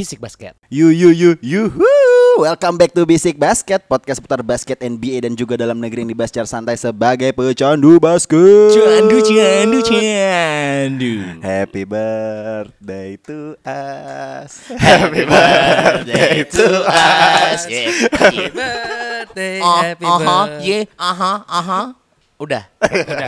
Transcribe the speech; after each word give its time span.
Bisik 0.00 0.16
Basket. 0.16 0.56
You 0.72 0.88
you 0.88 1.12
you 1.12 1.36
yuhu. 1.44 1.84
Welcome 2.40 2.80
back 2.80 2.96
to 2.96 3.04
Basic 3.04 3.36
Basket, 3.36 3.84
podcast 3.84 4.24
putar 4.24 4.40
basket 4.40 4.80
NBA 4.80 5.28
dan 5.28 5.36
juga 5.36 5.60
dalam 5.60 5.76
negeri 5.76 6.08
yang 6.08 6.16
dibahas 6.16 6.32
secara 6.32 6.48
santai 6.48 6.80
sebagai 6.80 7.28
pecandu 7.36 8.00
basket. 8.00 8.72
Candu, 8.80 9.20
candu, 9.20 9.84
candu. 9.84 11.12
Happy 11.44 11.84
birthday 11.84 13.20
to 13.28 13.60
us. 13.60 14.72
Happy 14.72 15.28
birthday 15.36 16.48
to 16.48 16.66
us. 16.88 17.60
Yeah. 17.68 17.92
Happy 18.16 18.48
birthday, 18.56 19.60
Oh, 19.60 19.84
happy 19.84 20.06
aha, 20.08 20.38
birthday. 20.48 20.64
ye, 20.64 20.78
aha, 20.96 21.32
aha. 21.44 21.99
Udah. 22.40 22.64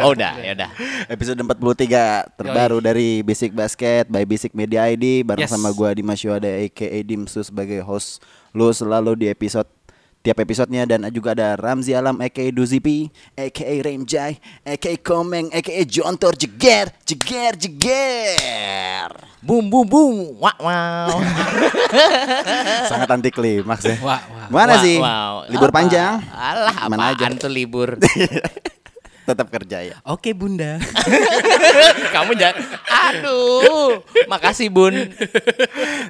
Oh, 0.00 0.16
udah, 0.16 0.40
ya 0.40 0.56
udah. 0.56 0.70
Episode 1.06 1.36
43 1.36 2.32
terbaru 2.32 2.80
dari 2.80 3.20
Basic 3.20 3.52
Basket 3.52 4.08
by 4.08 4.24
Basic 4.24 4.50
Media 4.52 4.88
ID 4.88 5.20
bareng 5.20 5.44
Yes. 5.44 5.52
sama 5.52 5.68
gua 5.68 5.92
Dimas 5.92 6.16
Yuada 6.18 6.48
aka 6.48 6.88
Dimsu 7.02 7.42
sebagai 7.42 7.82
host 7.82 8.24
lu 8.50 8.72
selalu 8.72 9.12
di 9.14 9.26
episode 9.28 9.68
tiap 10.18 10.38
episodenya 10.38 10.86
dan 10.86 11.04
juga 11.10 11.34
ada 11.34 11.52
Ramzi 11.54 11.92
Alam 11.92 12.14
aka 12.18 12.40
Duzipi 12.48 13.10
aka 13.34 13.60
Remjai 13.82 14.40
aka 14.62 14.90
Komeng 14.96 15.50
aka 15.50 15.82
Jontor 15.82 16.32
Jeger 16.32 16.88
Jeger 17.02 17.52
Jeger 17.58 19.10
Boom, 19.42 19.66
boom, 19.66 19.82
boom. 19.84 20.14
Wow, 20.38 20.54
wow. 20.56 21.18
sangat 22.88 23.10
anti 23.10 23.28
klimaks 23.28 23.82
ya 23.84 23.98
Wah, 23.98 24.22
wah. 24.22 24.46
mana 24.48 24.72
Wow, 24.72 24.80
sih 24.80 24.96
wow. 24.96 25.34
libur 25.50 25.68
Apa? 25.68 25.76
panjang 25.76 26.14
Alah, 26.24 26.86
Mana 26.86 27.12
apaan 27.12 27.34
aja. 27.34 27.42
tuh 27.42 27.50
libur? 27.50 27.98
tetap 29.22 29.46
kerja 29.48 29.78
ya 29.84 29.96
Oke 30.02 30.34
bunda. 30.34 30.82
Kamu 32.14 32.34
jangan. 32.34 32.58
Aduh. 33.12 34.02
Makasih, 34.26 34.68
Bun. 34.68 34.94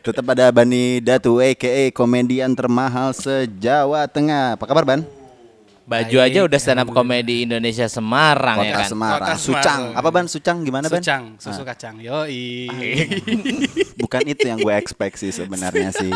tetap 0.00 0.24
ada 0.32 0.48
Bani 0.50 1.00
Datu 1.00 1.38
aka 1.40 1.92
komedian 1.92 2.52
termahal 2.56 3.12
se-Jawa 3.12 4.08
Tengah 4.08 4.56
apa 4.56 4.64
kabar 4.64 4.84
Ban 4.84 5.00
Baju 5.82 6.14
Baik, 6.22 6.30
aja 6.30 6.40
udah 6.46 6.58
stand 6.62 6.78
up 6.78 6.88
comedy 6.94 7.42
Indonesia 7.42 7.90
Semarang 7.90 8.62
ya 8.62 8.70
Kota 8.70 8.78
kan. 8.86 8.88
Semarang 8.88 9.18
Kota 9.18 9.34
Sucang 9.34 9.80
Semarang. 9.90 9.98
apa 9.98 10.08
Ban 10.14 10.26
Sucang 10.30 10.56
gimana 10.62 10.86
Ban 10.86 11.02
Sucang, 11.02 11.22
susu 11.42 11.62
kacang. 11.66 11.98
Yoi. 11.98 12.70
Bukan 14.02 14.22
itu 14.30 14.46
yang 14.46 14.62
gue 14.62 14.74
expect 14.78 15.18
sih 15.18 15.34
sebenarnya 15.34 15.90
sih. 15.90 16.14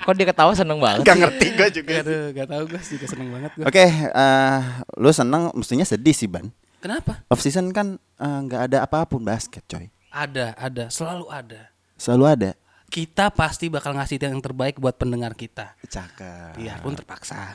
Kok 0.00 0.14
dia 0.16 0.26
ketawa 0.28 0.52
seneng 0.56 0.78
banget? 0.80 1.04
Gak 1.04 1.18
ngerti 1.20 1.46
gue 1.52 1.68
juga. 1.82 1.94
Aduh, 2.00 2.24
gak 2.32 2.46
tau 2.48 2.62
gue 2.64 2.80
juga 2.80 3.06
seneng 3.06 3.28
banget 3.32 3.50
gue. 3.56 3.64
Oke, 3.68 3.84
eh, 3.88 4.60
lu 4.96 5.10
seneng, 5.12 5.52
mestinya 5.52 5.84
sedih 5.84 6.16
sih 6.16 6.28
ban. 6.28 6.48
Kenapa? 6.80 7.20
Off 7.28 7.44
season 7.44 7.68
kan 7.76 8.00
eh, 8.00 8.38
nggak 8.48 8.72
ada 8.72 8.78
apa 8.88 9.04
pun 9.04 9.20
basket, 9.20 9.60
coy. 9.68 9.92
Ada, 10.10 10.56
ada, 10.56 10.88
selalu 10.88 11.28
ada. 11.28 11.68
Selalu 12.00 12.24
ada. 12.26 12.50
Kita 12.90 13.30
pasti 13.30 13.70
bakal 13.70 13.94
ngasih 13.94 14.18
yang 14.18 14.42
terbaik 14.42 14.82
buat 14.82 14.98
pendengar 14.98 15.38
kita. 15.38 15.78
Cakep. 15.86 16.58
Biarpun 16.58 16.98
terpaksa. 16.98 17.54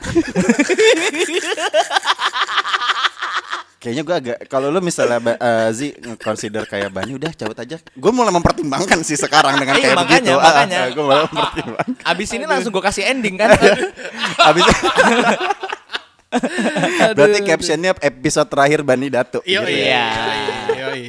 Kayaknya 3.86 4.02
gue 4.02 4.16
agak 4.18 4.36
kalau 4.50 4.66
lu 4.74 4.82
misalnya 4.82 5.22
eh, 5.38 5.70
Zi 5.70 5.94
consider 6.18 6.66
kayak 6.66 6.90
Bani 6.90 7.14
udah 7.14 7.30
cabut 7.30 7.54
aja. 7.54 7.78
Gue 7.94 8.10
mulai 8.10 8.34
mempertimbangkan 8.34 8.98
sih 9.06 9.14
sekarang 9.14 9.62
dengan 9.62 9.78
Iya, 9.78 9.94
kayak 9.94 9.98
makanya, 10.02 10.32
begitu. 10.34 10.42
makanya. 10.42 10.78
gue 10.90 11.04
mulai 11.06 11.22
mempertimbangkan. 11.30 12.02
Abis 12.02 12.28
ini 12.34 12.44
langsung 12.50 12.74
gue 12.74 12.82
kasih 12.82 13.06
ending 13.06 13.38
kan. 13.38 13.54
Habis 14.50 14.66
Berarti 17.16 17.38
captionnya 17.46 17.94
episode 18.02 18.50
terakhir 18.50 18.82
Bani 18.82 19.06
Datu. 19.06 19.38
Yoi. 19.46 19.54
gitu 19.54 19.70
ya. 19.70 20.06
Iya. 20.10 20.58
Yoi. 20.82 21.06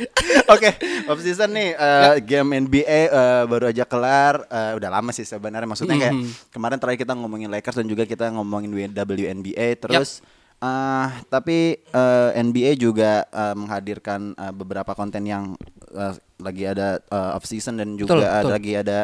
Oke, 0.54 0.70
off 1.10 1.18
season 1.18 1.50
nih 1.50 1.74
eh, 1.74 2.14
game 2.22 2.62
NBA 2.62 3.10
eh, 3.10 3.42
baru 3.50 3.74
aja 3.74 3.82
kelar. 3.82 4.46
Eh, 4.46 4.72
udah 4.78 4.90
lama 5.02 5.10
sih 5.10 5.26
sebenarnya. 5.26 5.66
Maksudnya 5.66 5.98
kayak 5.98 6.14
kemarin 6.54 6.78
terakhir 6.78 7.02
kita 7.02 7.12
ngomongin 7.18 7.50
Lakers 7.50 7.82
dan 7.82 7.90
juga 7.90 8.06
kita 8.06 8.30
ngomongin 8.30 8.70
WNBA 8.94 9.82
terus. 9.82 10.22
Eh, 10.60 11.06
tapi 11.26 11.58
eh, 11.80 12.30
NBA 12.38 12.76
juga 12.76 13.24
eh, 13.26 13.54
menghadirkan 13.54 14.32
eh, 14.32 14.52
beberapa 14.52 14.92
konten 14.92 15.24
yang 15.24 15.56
eh, 15.90 16.12
lagi 16.36 16.64
ada 16.64 17.00
eh, 17.00 17.36
off 17.36 17.44
season 17.44 17.76
dan 17.76 17.94
juga 17.94 18.14
Betul, 18.14 18.22
ada 18.22 18.38
betul. 18.38 18.52
lagi 18.52 18.72
ada 18.74 18.98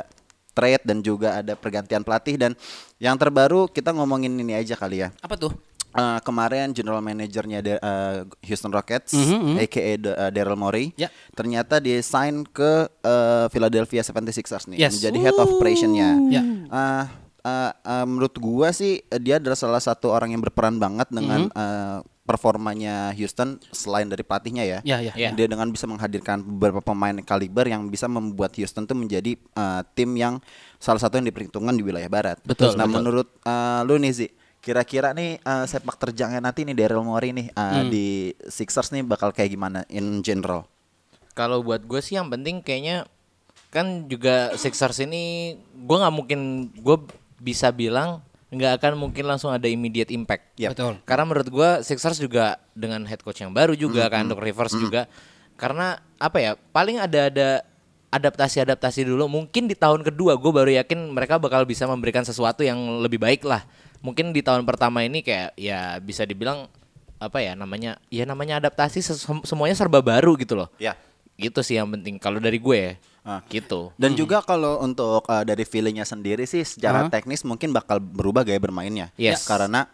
trade 0.52 0.84
dan 0.84 0.98
juga 1.00 1.28
ada 1.36 1.52
pergantian 1.52 2.00
pelatih 2.00 2.36
dan 2.36 2.52
yang 2.96 3.16
terbaru 3.16 3.68
kita 3.68 3.92
ngomongin 3.92 4.32
ini 4.32 4.54
aja 4.54 4.72
kali 4.72 5.00
ya. 5.00 5.12
Apa 5.20 5.36
tuh? 5.36 5.52
Eh, 5.92 6.20
kemarin 6.20 6.72
general 6.72 7.00
manajernya 7.00 7.60
de- 7.60 7.80
eh, 7.80 8.16
Houston 8.44 8.68
Rockets, 8.68 9.16
Mhm, 9.16 9.36
mhm. 9.52 9.56
aka 9.58 9.80
Daryl 10.28 10.52
Morey, 10.54 10.92
Ya. 10.92 11.08
ternyata 11.32 11.80
dia 11.80 11.96
sign 12.00 12.44
ke 12.44 12.84
eh, 13.00 13.46
Philadelphia 13.48 14.00
76ers 14.00 14.68
nih, 14.68 14.76
Yes. 14.76 15.00
menjadi 15.00 15.18
head 15.22 15.36
of 15.36 15.48
operationnya. 15.50 16.20
Ya. 16.28 16.42
Eh, 16.44 17.04
eh, 17.46 17.70
eh, 17.72 18.04
menurut 18.04 18.34
gua 18.36 18.68
sih 18.70 18.98
eh, 19.00 19.20
dia 19.20 19.38
adalah 19.38 19.54
salah 19.54 19.78
satu 19.78 20.10
orang 20.10 20.34
yang 20.34 20.42
berperan 20.42 20.76
banget 20.76 21.06
dengan 21.08 21.46
Mhm. 21.46 21.54
eh, 21.54 21.98
performanya 22.26 23.14
Houston 23.14 23.62
selain 23.70 24.04
dari 24.04 24.20
pelatihnya 24.20 24.62
ya. 24.62 24.78
Ya, 24.82 24.98
ya. 25.00 25.14
Ya. 25.14 25.30
Dia 25.30 25.46
dengan 25.46 25.70
bisa 25.70 25.86
menghadirkan 25.86 26.42
beberapa 26.42 26.82
pemain 26.82 27.14
kaliber 27.22 27.64
yang 27.64 27.86
bisa 27.86 28.04
membuat 28.06 28.50
Houston 28.52 28.82
tuh 28.82 28.94
menjadi 28.94 29.38
eh, 29.38 29.82
tim 29.94 30.10
yang 30.12 30.42
salah 30.76 30.98
satu 30.98 31.16
yang 31.16 31.24
diperhitungkan 31.24 31.72
di 31.72 31.82
wilayah 31.82 32.10
barat. 32.10 32.36
Betul, 32.42 32.74
Nah, 32.74 32.84
betul. 32.84 32.94
menurut 32.98 33.28
eh, 33.40 33.80
lu 33.82 33.94
nih 33.96 34.12
Zi, 34.12 34.26
kira-kira 34.58 35.10
nih 35.12 35.38
eh, 35.38 35.64
sepak 35.64 35.94
terjangnya 35.96 36.42
nanti 36.42 36.62
nih 36.62 36.74
Daryl 36.74 37.00
Morey 37.00 37.30
nih 37.30 37.46
eh, 37.48 37.62
Hmm. 37.62 37.86
di 37.88 38.06
Sixers 38.44 38.90
nih 38.90 39.06
bakal 39.06 39.30
kayak 39.30 39.48
gimana 39.48 39.86
in 39.86 40.18
general? 40.20 40.66
Kalau 41.32 41.62
buat 41.62 41.80
gue 41.80 42.00
sih 42.00 42.16
yang 42.16 42.26
penting 42.26 42.58
kayaknya 42.58 43.06
kan 43.68 44.06
juga 44.06 44.50
Sixers 44.52 44.98
ini 44.98 45.54
gue 45.76 45.96
nggak 45.96 46.10
mungkin 46.12 46.40
gue 46.74 46.96
bisa 47.38 47.70
bilang 47.70 48.22
nggak 48.46 48.78
akan 48.78 48.92
mungkin 48.94 49.26
langsung 49.26 49.50
ada 49.50 49.66
immediate 49.66 50.08
impact. 50.14 50.54
Yap. 50.56 50.78
Betul. 50.78 50.94
Karena 51.02 51.24
menurut 51.26 51.48
gue 51.50 51.70
Sixers 51.82 52.16
juga 52.16 52.62
dengan 52.72 53.02
head 53.04 53.20
coach 53.20 53.42
yang 53.42 53.50
baru 53.50 53.74
juga 53.74 54.06
kan 54.06 54.24
Doc 54.30 54.38
Rivers 54.38 54.72
juga 54.72 55.10
karena 55.56 55.96
apa 56.20 56.36
ya 56.38 56.52
paling 56.70 57.00
ada 57.00 57.32
ada 57.32 57.48
adaptasi-adaptasi 58.12 59.04
dulu 59.08 59.28
mungkin 59.28 59.68
di 59.68 59.76
tahun 59.76 60.00
kedua 60.04 60.36
gue 60.38 60.52
baru 60.52 60.70
yakin 60.82 61.10
mereka 61.12 61.36
bakal 61.36 61.64
bisa 61.64 61.84
memberikan 61.84 62.22
sesuatu 62.22 62.64
yang 62.64 62.76
lebih 63.02 63.20
baik 63.20 63.44
lah 63.44 63.64
mungkin 64.00 64.30
di 64.30 64.40
tahun 64.40 64.62
pertama 64.64 65.02
ini 65.02 65.20
kayak 65.20 65.56
ya 65.58 65.98
bisa 65.98 66.22
dibilang 66.24 66.68
apa 67.16 67.40
ya 67.40 67.56
namanya 67.56 67.96
ya 68.12 68.28
namanya 68.28 68.60
adaptasi 68.60 69.00
semuanya 69.44 69.76
serba 69.76 70.04
baru 70.04 70.36
gitu 70.36 70.54
loh 70.54 70.68
Ya. 70.76 70.92
gitu 71.36 71.64
sih 71.64 71.76
yang 71.76 71.88
penting 71.88 72.20
kalau 72.20 72.40
dari 72.40 72.60
gue 72.60 72.76
ya 72.76 72.92
Ah. 73.26 73.42
gitu 73.46 73.90
Dan 73.98 74.14
juga 74.14 74.38
kalau 74.40 74.78
untuk 74.78 75.26
uh, 75.26 75.42
dari 75.42 75.62
feelingnya 75.62 76.06
sendiri 76.06 76.46
sih 76.46 76.62
secara 76.62 77.04
Hah? 77.04 77.10
teknis 77.10 77.42
mungkin 77.42 77.74
bakal 77.74 77.98
berubah 77.98 78.40
gaya 78.40 78.56
bermainnya. 78.56 79.10
Yes. 79.16 79.42
Karena 79.44 79.90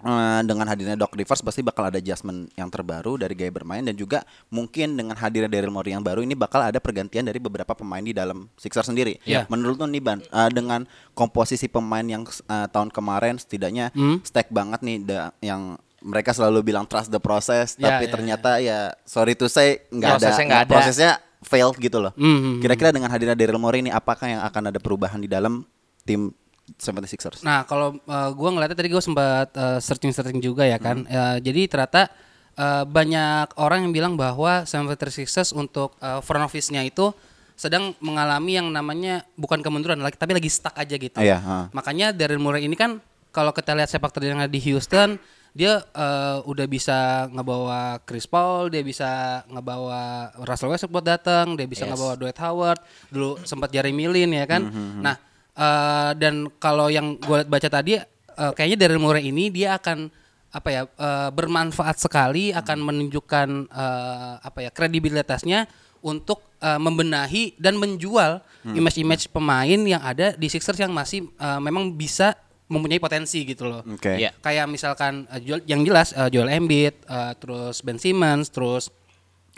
uh, 0.00 0.40
dengan 0.40 0.64
hadirnya 0.64 0.96
Doc 0.96 1.12
Rivers 1.12 1.38
pasti 1.38 1.60
bakal 1.60 1.86
ada 1.86 1.98
adjustment 1.98 2.48
yang 2.54 2.66
terbaru 2.66 3.14
dari 3.16 3.36
gaya 3.36 3.52
bermain 3.52 3.80
dan 3.80 3.92
juga 3.92 4.24
mungkin 4.48 4.94
dengan 4.94 5.14
hadirnya 5.14 5.46
Daryl 5.46 5.68
Morey 5.68 5.92
yang 5.92 6.00
baru 6.00 6.20
ini 6.20 6.32
bakal 6.32 6.64
ada 6.64 6.80
pergantian 6.80 7.22
dari 7.22 7.36
beberapa 7.36 7.72
pemain 7.72 8.00
di 8.00 8.10
dalam 8.10 8.48
Sixers 8.56 8.88
sendiri. 8.88 9.20
Ya. 9.22 9.44
Menurut 9.46 9.76
lu 9.76 9.86
nih 9.86 10.00
Ban, 10.00 10.18
uh, 10.26 10.48
dengan 10.48 10.84
komposisi 11.12 11.68
pemain 11.68 12.02
yang 12.02 12.24
uh, 12.24 12.66
tahun 12.66 12.88
kemarin 12.88 13.36
setidaknya 13.36 13.92
Hmm. 13.92 14.18
stack 14.22 14.48
banget 14.48 14.80
nih 14.80 14.96
da- 15.02 15.32
yang 15.38 15.76
mereka 16.00 16.32
selalu 16.32 16.64
bilang 16.64 16.82
trust 16.82 17.08
the 17.08 17.20
process 17.20 17.76
Ya, 17.76 17.94
tapi 17.94 18.04
ya, 18.04 18.10
ternyata 18.10 18.50
ya 18.58 18.78
sorry 19.04 19.36
to 19.36 19.46
say 19.46 19.86
nggak 19.86 20.08
ada 20.10 20.18
Prosesnya 20.18 20.44
nggak 20.44 20.62
ada. 20.62 20.72
prosesnya 20.72 21.12
failed 21.42 21.76
gitu 21.78 21.98
loh. 21.98 22.12
Mhm. 22.14 22.62
Kira-kira 22.62 22.94
dengan 22.94 23.10
hadirnya 23.10 23.36
Daryl 23.36 23.58
Morey 23.58 23.82
ini 23.82 23.90
apakah 23.90 24.26
yang 24.30 24.42
akan 24.46 24.72
ada 24.72 24.78
perubahan 24.78 25.18
di 25.20 25.28
dalam 25.28 25.66
tim 26.06 26.30
76ers? 26.78 27.42
Nah, 27.42 27.66
kalau 27.66 27.98
uh, 28.06 28.30
gua 28.32 28.50
ngeliatnya 28.54 28.78
tadi 28.78 28.88
gue 28.88 29.02
sempat 29.02 29.50
uh, 29.58 29.78
searching-searching 29.82 30.38
juga 30.38 30.64
ya 30.64 30.78
kan. 30.78 31.04
Uh, 31.04 31.36
jadi 31.42 31.66
ternyata 31.66 32.08
uh, 32.56 32.86
banyak 32.86 33.52
orang 33.58 33.88
yang 33.88 33.92
bilang 33.92 34.14
bahwa 34.14 34.64
76ers 34.64 35.52
untuk 35.52 35.98
uh, 35.98 36.22
front 36.22 36.46
office-nya 36.46 36.86
itu 36.86 37.12
sedang 37.58 37.94
mengalami 38.00 38.58
yang 38.58 38.68
namanya 38.72 39.22
bukan 39.36 39.60
kemunduran 39.60 40.00
lagi 40.00 40.16
tapi 40.16 40.32
lagi 40.34 40.48
stuck 40.48 40.74
aja 40.74 40.96
gitu. 40.96 41.18
Iya, 41.20 41.38
ha. 41.38 41.58
Makanya 41.70 42.10
Daryl 42.10 42.40
Morey 42.40 42.64
ini 42.64 42.74
kan 42.74 42.98
kalau 43.30 43.52
kita 43.54 43.76
lihat 43.76 43.92
sepak 43.92 44.10
terjangnya 44.10 44.48
di 44.48 44.58
Houston 44.70 45.20
dia 45.52 45.84
eh, 45.84 46.38
udah 46.42 46.66
bisa 46.66 46.98
ngebawa 47.28 48.00
Chris 48.02 48.24
Paul, 48.24 48.72
dia 48.72 48.80
bisa 48.80 49.44
ngebawa 49.46 50.32
Russell 50.42 50.72
Westbrook 50.72 50.96
buat 50.96 51.06
datang, 51.06 51.54
dia 51.54 51.68
bisa 51.68 51.84
Yes. 51.84 51.92
ngebawa 51.92 52.16
Dwight 52.16 52.40
Howard, 52.40 52.80
dulu 53.08 53.36
sempat 53.44 53.68
Jeremy 53.68 54.08
Lin 54.08 54.32
ya 54.32 54.48
kan. 54.48 54.62
Nah, 54.98 55.16
eh, 55.52 56.10
dan 56.16 56.48
kalau 56.56 56.88
yang 56.88 57.16
gue 57.16 57.44
baca 57.44 57.68
tadi 57.68 58.00
eh, 58.00 58.52
kayaknya 58.56 58.88
Daryl 58.88 58.96
Morey 58.98 59.28
ini 59.28 59.52
dia 59.52 59.76
akan 59.76 60.08
apa 60.52 60.68
ya 60.68 60.82
eh, 60.84 61.28
bermanfaat 61.32 61.96
sekali 61.96 62.52
akan 62.52 62.78
menunjukkan 62.80 63.48
eh, 63.68 64.34
apa 64.40 64.58
ya 64.60 64.70
kredibilitasnya 64.72 65.68
untuk 66.00 66.40
eh, 66.58 66.80
membenahi 66.80 67.60
dan 67.60 67.76
menjual 67.76 68.40
image-image 68.64 69.28
pemain 69.28 69.80
yang 69.82 70.00
ada 70.00 70.32
di 70.32 70.46
Sixers 70.46 70.80
yang 70.80 70.92
masih 70.92 71.28
eh, 71.28 71.60
memang 71.60 71.92
bisa 71.92 72.32
mempunyai 72.72 72.96
potensi 72.96 73.44
gitu 73.44 73.68
loh. 73.68 73.84
Oke. 73.86 74.16
Iya. 74.16 74.32
Kayak 74.38 74.66
misalkan 74.66 75.12
Joel- 75.38 75.64
yang 75.64 75.84
jelas 75.84 76.10
eh, 76.10 76.28
Joel 76.28 76.48
Embiid, 76.50 76.96
eh, 76.98 77.32
terus 77.36 77.80
Ben 77.80 77.96
Simmons, 77.96 78.48
terus 78.48 78.88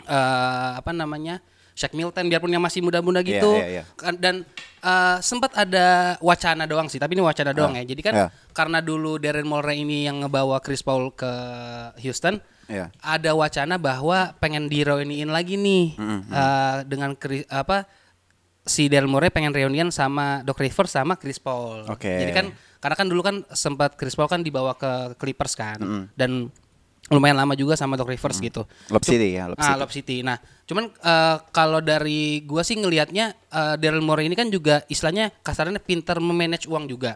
eh, 0.03 0.71
apa 0.75 0.91
namanya 0.91 1.39
Shaq 1.73 1.91
Milton 1.91 2.27
biarpun 2.27 2.47
yang 2.47 2.63
masih 2.63 2.79
muda-muda 2.79 3.19
Iya, 3.19 3.27
gitu. 3.27 3.51
iya, 3.51 3.67
iya. 3.69 3.83
Kan- 3.95 4.15
Dan 4.15 4.35
eh, 4.79 5.17
sempat 5.19 5.51
ada 5.53 6.15
wacana 6.19 6.63
doang 6.63 6.87
sih, 6.87 6.95
tapi 6.97 7.15
ini 7.15 7.23
wacana 7.23 7.51
doang 7.51 7.73
ya. 7.73 7.83
Jadi 7.83 8.01
kan 8.01 8.13
Iya. 8.13 8.27
karena 8.51 8.79
dulu 8.79 9.17
Darren 9.17 9.43
Mulray 9.43 9.81
ini 9.81 10.05
yang 10.05 10.21
ngebawa 10.21 10.59
Chris 10.59 10.79
Paul 10.79 11.11
ke 11.11 11.27
Houston, 11.99 12.39
Iya. 12.65 12.89
ada 12.97 13.31
wacana 13.33 13.75
bahwa 13.75 14.33
pengen 14.37 14.65
di 14.65 14.81
reuniin 14.81 15.27
lagi 15.27 15.55
nih 15.55 15.99
eh, 16.29 16.77
dengan 16.85 17.11
Chris- 17.13 17.47
apa 17.47 17.83
si 18.65 18.89
Daryl 18.89 19.05
Morey 19.05 19.29
pengen 19.29 19.53
reunian 19.53 19.93
sama 19.93 20.41
Doc 20.41 20.57
Rivers 20.57 20.89
sama 20.89 21.13
Chris 21.19 21.37
Paul. 21.37 21.85
Oke. 21.85 22.09
Jadi 22.09 22.31
kan 22.33 22.49
karena 22.85 22.95
kan 23.01 23.07
dulu 23.09 23.21
kan 23.25 23.35
sempat 23.49 23.97
Chris 23.97 24.13
Paul 24.13 24.29
kan 24.29 24.45
dibawa 24.45 24.77
ke 24.77 25.17
Clippers 25.17 25.57
kan 25.57 25.81
dan 26.13 26.53
lumayan 27.09 27.37
lama 27.37 27.53
juga 27.53 27.77
sama 27.77 27.93
Doc 27.97 28.09
Rivers 28.09 28.41
gitu. 28.41 28.65
Lob 28.89 29.01
City 29.05 29.37
ya, 29.37 29.45
Lob 29.45 29.57
Ah, 29.61 29.73
City. 29.73 29.77
Lob 29.81 29.91
City. 29.93 30.17
Nah, 30.25 30.37
cuman 30.65 30.89
eh, 30.89 31.37
kalau 31.53 31.77
dari 31.77 32.41
gua 32.41 32.65
sih 32.65 32.73
ngelihatnya 32.77 33.33
eh, 33.33 33.75
Daryl 33.77 34.01
Morey 34.01 34.25
ini 34.25 34.33
kan 34.33 34.49
juga 34.49 34.81
istilahnya 34.89 35.29
kasarnya 35.45 35.77
pinter 35.77 36.17
memanage 36.17 36.65
uang 36.65 36.89
juga. 36.89 37.13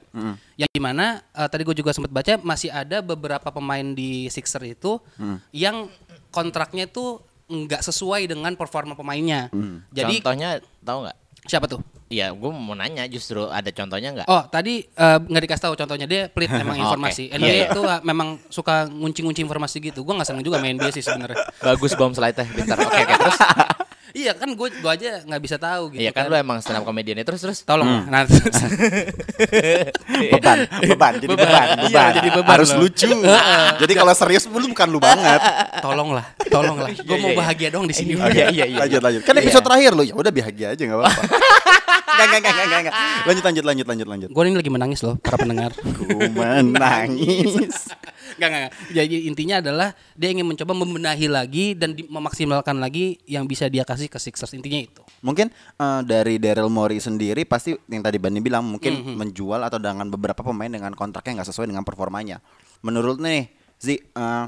Yang 0.58 0.70
di 0.74 0.82
mana 0.82 1.22
eh, 1.34 1.48
tadi 1.50 1.66
gue 1.66 1.74
juga 1.74 1.90
sempat 1.90 2.14
baca 2.14 2.38
masih 2.42 2.70
ada 2.70 3.02
beberapa 3.02 3.50
pemain 3.50 3.86
di 3.94 4.30
Sixer 4.30 4.62
itu 4.66 5.02
yang 5.50 5.90
kontraknya 6.30 6.86
itu 6.86 7.18
nggak 7.50 7.82
sesuai 7.82 8.30
dengan 8.30 8.54
performa 8.54 8.94
pemainnya. 8.94 9.50
Jadi 9.90 10.22
Contohnya 10.22 10.62
tahu 10.86 11.10
nggak? 11.10 11.18
Siapa 11.50 11.66
tuh? 11.66 11.82
Iya, 12.08 12.30
gue 12.32 12.50
mau 12.50 12.74
nanya 12.74 13.04
justru 13.06 13.44
ada 13.44 13.66
contohnya 13.70 14.14
nggak? 14.14 14.28
Oh 14.28 14.46
tadi 14.46 14.86
eh, 14.86 15.18
nggak 15.20 15.44
dikasih 15.44 15.64
tahu 15.66 15.74
contohnya 15.76 16.06
dia 16.06 16.30
pelit 16.30 16.54
emang 16.56 16.78
Oh, 16.78 16.86
informasi. 16.86 17.28
NBA 17.28 17.42
Iya, 17.42 17.54
iya. 17.56 17.68
itu 17.68 17.82
ah, 17.84 18.00
memang 18.02 18.38
suka 18.48 18.86
ngunci-ngunci 18.86 19.42
informasi 19.42 19.82
gitu. 19.84 20.06
Gua 20.06 20.16
nggak 20.16 20.30
seneng 20.30 20.46
juga 20.46 20.62
main 20.62 20.78
NBA 20.78 20.94
sih 20.94 21.02
sebenarnya. 21.02 21.42
Bagus 21.60 21.98
bom 21.98 22.14
slide-nya, 22.14 22.46
pintar. 22.48 22.78
Oke, 22.78 23.02
oke, 23.02 23.14
terus? 23.18 23.40
iya 24.12 24.32
kan 24.34 24.50
gue 24.50 24.68
gua 24.80 24.92
aja 24.94 25.22
nggak 25.22 25.42
bisa 25.42 25.56
tahu 25.56 25.94
gitu. 25.94 26.02
Iya 26.02 26.12
kan 26.12 26.26
lu 26.26 26.36
emang 26.36 26.60
stand 26.60 26.80
up 26.80 26.84
comedian 26.84 27.20
terus 27.20 27.40
terus. 27.40 27.60
Tolong 27.62 27.86
lah. 27.86 28.04
Nah, 28.06 28.22
terus- 28.26 28.50
beban, 30.32 30.58
beban, 30.82 31.14
jadi 31.18 31.28
beban, 31.30 31.68
Iya, 31.68 31.84
beban. 31.86 32.12
jadi 32.18 32.30
beban 32.34 32.56
Harus 32.56 32.70
loh. 32.72 32.80
lucu. 32.84 33.10
jadi 33.82 33.94
kalau 33.94 34.14
serius 34.14 34.44
lu 34.46 34.68
bukan 34.68 34.88
lu 34.88 35.00
banget. 35.00 35.42
tolonglah, 35.80 36.26
tolonglah. 36.50 36.90
Gue 36.94 37.16
Iya, 37.16 37.24
mau 37.24 37.32
iya, 37.32 37.38
bahagia 37.38 37.70
dong 37.70 37.86
di 37.86 37.96
sini. 37.96 38.18
Iya, 38.18 38.52
iya, 38.52 38.66
iya. 38.66 38.80
lanjut, 38.80 39.02
lanjut. 39.02 39.22
Kan 39.24 39.36
episode 39.38 39.64
terakhir 39.64 39.92
lu 39.94 40.04
ya 40.04 40.14
udah 40.14 40.32
bahagia 40.32 40.68
aja 40.74 40.82
enggak 40.82 41.00
apa-apa. 41.00 41.22
Enggak, 42.10 42.26
enggak, 42.28 42.40
enggak, 42.42 42.66
enggak, 42.66 42.80
enggak. 42.84 42.96
Lanjut, 43.24 43.44
lanjut, 43.46 43.64
lanjut, 43.64 43.86
lanjut, 43.88 44.08
lanjut. 44.08 44.30
Gue 44.30 44.44
ini 44.44 44.58
lagi 44.58 44.72
menangis 44.72 45.00
loh 45.02 45.16
para 45.18 45.38
pendengar. 45.40 45.72
Ku 45.76 46.04
menangis. 46.30 47.74
Enggak, 48.36 48.48
enggak, 48.48 48.62
enggak. 48.62 48.74
Jadi 48.92 49.16
intinya 49.26 49.56
adalah 49.58 49.90
dia 50.14 50.30
ingin 50.30 50.46
mencoba 50.46 50.74
membenahi 50.76 51.26
lagi 51.26 51.66
dan 51.74 51.94
di- 51.94 52.06
memaksimalkan 52.06 52.78
lagi 52.78 53.18
yang 53.26 53.46
bisa 53.46 53.66
dia 53.66 53.82
kasih 53.82 54.06
ke 54.06 54.18
Sixers. 54.18 54.54
Intinya 54.54 54.78
itu. 54.78 55.02
Mungkin 55.20 55.50
eh, 55.52 56.02
dari 56.04 56.38
Daryl 56.38 56.68
Morey 56.68 57.00
sendiri 57.00 57.44
pasti 57.44 57.74
yang 57.88 58.04
tadi 58.04 58.18
Bani 58.18 58.40
bilang 58.40 58.68
mungkin 58.68 58.94
Mhm. 59.00 59.14
menjual 59.16 59.62
atau 59.62 59.78
dengan 59.78 60.06
beberapa 60.08 60.40
pemain 60.40 60.70
dengan 60.70 60.92
kontraknya 60.92 61.42
nggak 61.42 61.50
sesuai 61.50 61.66
dengan 61.66 61.82
performanya. 61.82 62.38
Menurut 62.80 63.18
nih, 63.18 63.50
Zi, 63.76 63.96
eh, 63.98 64.46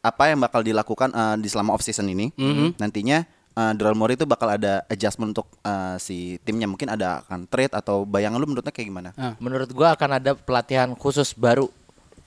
apa 0.00 0.22
yang 0.28 0.38
bakal 0.38 0.60
dilakukan 0.60 1.10
eh, 1.10 1.36
di 1.38 1.48
selama 1.48 1.72
off 1.72 1.80
season 1.80 2.06
ini? 2.06 2.28
Mhm. 2.34 2.76
Nantinya 2.76 3.24
eh, 3.54 3.72
Daryl 3.72 3.94
Morey 3.94 4.14
itu 4.14 4.26
bakal 4.26 4.50
ada 4.50 4.82
adjustment 4.86 5.32
untuk 5.32 5.48
eh, 5.60 5.96
si 5.96 6.16
timnya. 6.42 6.66
Mungkin 6.66 6.90
ada 6.90 7.22
akan 7.22 7.46
trade 7.46 7.72
atau 7.72 8.02
bayangan 8.02 8.36
lu 8.36 8.46
menurutnya 8.46 8.74
kayak 8.74 8.88
gimana? 8.88 9.10
Ah. 9.14 9.32
Menurut 9.38 9.70
gua 9.70 9.94
akan 9.94 10.10
ada 10.18 10.34
pelatihan 10.34 10.90
khusus 10.92 11.32
baru 11.32 11.70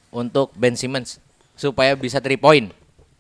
untuk 0.10 0.52
Ben 0.54 0.74
Simmons 0.74 1.20
supaya 1.54 1.94
bisa 1.94 2.18
three 2.18 2.38
point. 2.38 2.70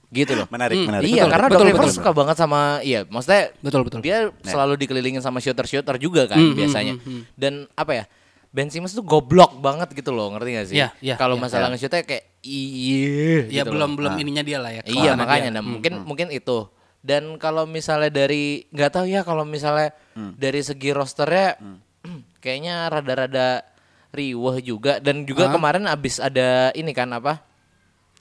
Gitu 0.07 0.31
loh. 0.33 0.47
Menarik, 0.47 0.79
menarik. 0.79 1.03
Iya, 1.03 1.27
Betul, 1.27 1.31
karena 1.35 1.47
betul, 1.47 1.51
Doc 1.51 1.59
betul, 1.59 1.67
Rivers 1.69 1.83
betul. 1.85 1.97
suka 1.99 2.11
banget 2.15 2.35
sama 2.37 2.61
iya, 2.79 2.99
maksudnya 3.03 3.43
Betul, 3.59 3.81
betul. 3.83 3.99
Dia 3.99 4.17
selalu 4.41 4.73
dikelilingin 4.77 5.19
sama 5.19 5.43
shooter-shooter 5.43 5.99
juga 5.99 6.31
kan 6.31 6.39
Hmm, 6.39 6.51
hmm, 6.51 6.57
biasanya. 6.57 6.93
hmm, 6.95 7.03
hmm. 7.03 7.21
Dan 7.35 7.53
apa 7.73 7.91
ya? 7.93 8.05
Ben 8.47 8.71
Simmons 8.71 8.95
tuh 8.95 9.03
goblok 9.03 9.59
banget 9.59 9.91
gitu 9.91 10.15
loh, 10.15 10.31
ngerti 10.31 10.49
gak 10.49 10.65
sih? 10.71 10.75
Iya, 10.79 10.95
iya, 11.03 11.15
Kalau 11.19 11.35
iya. 11.35 11.43
masalah 11.43 11.67
nge-shootnya 11.69 12.07
kayak 12.07 12.23
iya 12.41 13.51
Ya 13.51 13.61
gitu 13.61 13.75
belum 13.75 13.89
loh. 13.91 13.97
belum 13.99 14.13
ininya 14.17 14.41
dia 14.41 14.57
lah 14.57 14.71
ya. 14.71 14.81
Iya 14.87 15.11
makanya, 15.13 15.51
dia. 15.51 15.55
nah, 15.59 15.63
mungkin 15.63 15.93
mungkin 16.01 16.27
itu. 16.31 16.71
Dan 17.03 17.35
kalau 17.35 17.67
misalnya 17.67 18.07
dari 18.07 18.63
nggak 18.71 18.91
tahu 18.93 19.05
ya 19.07 19.21
kalau 19.21 19.43
misalnya 19.43 19.91
dari 20.39 20.63
segi 20.63 20.95
rosternya 20.95 21.59
kayaknya 22.41 22.87
rada-rada 22.87 23.67
riweh 24.09 24.57
juga 24.61 24.97
dan 24.97 25.23
juga 25.23 25.47
kemarin 25.49 25.85
abis 25.85 26.17
ada 26.17 26.71
ini 26.73 26.91
kan 26.91 27.11
apa? 27.11 27.43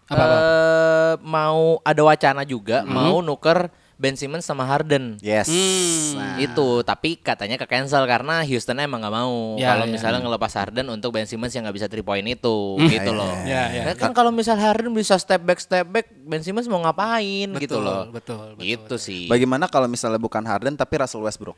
Apa, 0.07 0.23
apa? 0.23 0.37
Eh, 0.39 1.13
mau 1.23 1.83
ada 1.83 2.03
wacana 2.03 2.43
juga 2.43 2.83
mau 2.85 3.19
nuker 3.19 3.67
Ben 3.97 4.13
Simmons 4.13 4.45
sama 4.45 4.63
Harden. 4.63 5.17
Yes. 5.25 5.49
Hmm. 5.49 6.21
Nah, 6.21 6.37
Itu 6.37 6.85
tapi 6.85 7.17
katanya 7.17 7.57
ke 7.57 7.65
cancel 7.65 8.05
karena 8.05 8.45
Houston 8.45 8.77
emang 8.77 9.01
nggak 9.01 9.11
mau 9.11 9.57
Ya, 9.57 9.73
kalau 9.73 9.89
ya. 9.89 9.93
misalnya 9.97 10.21
ngelepas 10.21 10.53
Harden 10.53 10.93
untuk 10.93 11.17
Ben 11.17 11.25
Simmons 11.25 11.57
yang 11.57 11.65
nggak 11.65 11.77
bisa 11.81 11.89
three 11.89 12.05
point 12.05 12.23
itu 12.23 12.77
gitu 12.93 13.11
loh. 13.17 13.33
Ya, 13.49 13.73
ya. 13.73 13.83
Nah, 13.89 13.95
kan 13.97 14.13
kalau 14.13 14.29
misal 14.31 14.61
Harden 14.61 14.93
bisa 14.93 15.17
step 15.17 15.41
back 15.41 15.59
step 15.59 15.89
back 15.89 16.13
Ben 16.13 16.45
Simmons 16.45 16.69
mau 16.69 16.85
ngapain 16.85 17.49
gitu 17.57 17.81
Betul, 17.81 17.83
loh. 17.83 18.05
betul, 18.13 18.47
betul, 18.53 18.63
Gitu 18.63 18.95
sih. 19.01 19.23
Bagaimana 19.27 19.65
kalau 19.65 19.89
misalnya 19.89 20.21
bukan 20.21 20.45
Harden 20.45 20.77
tapi 20.77 21.01
Russell 21.01 21.25
Westbrook? 21.25 21.57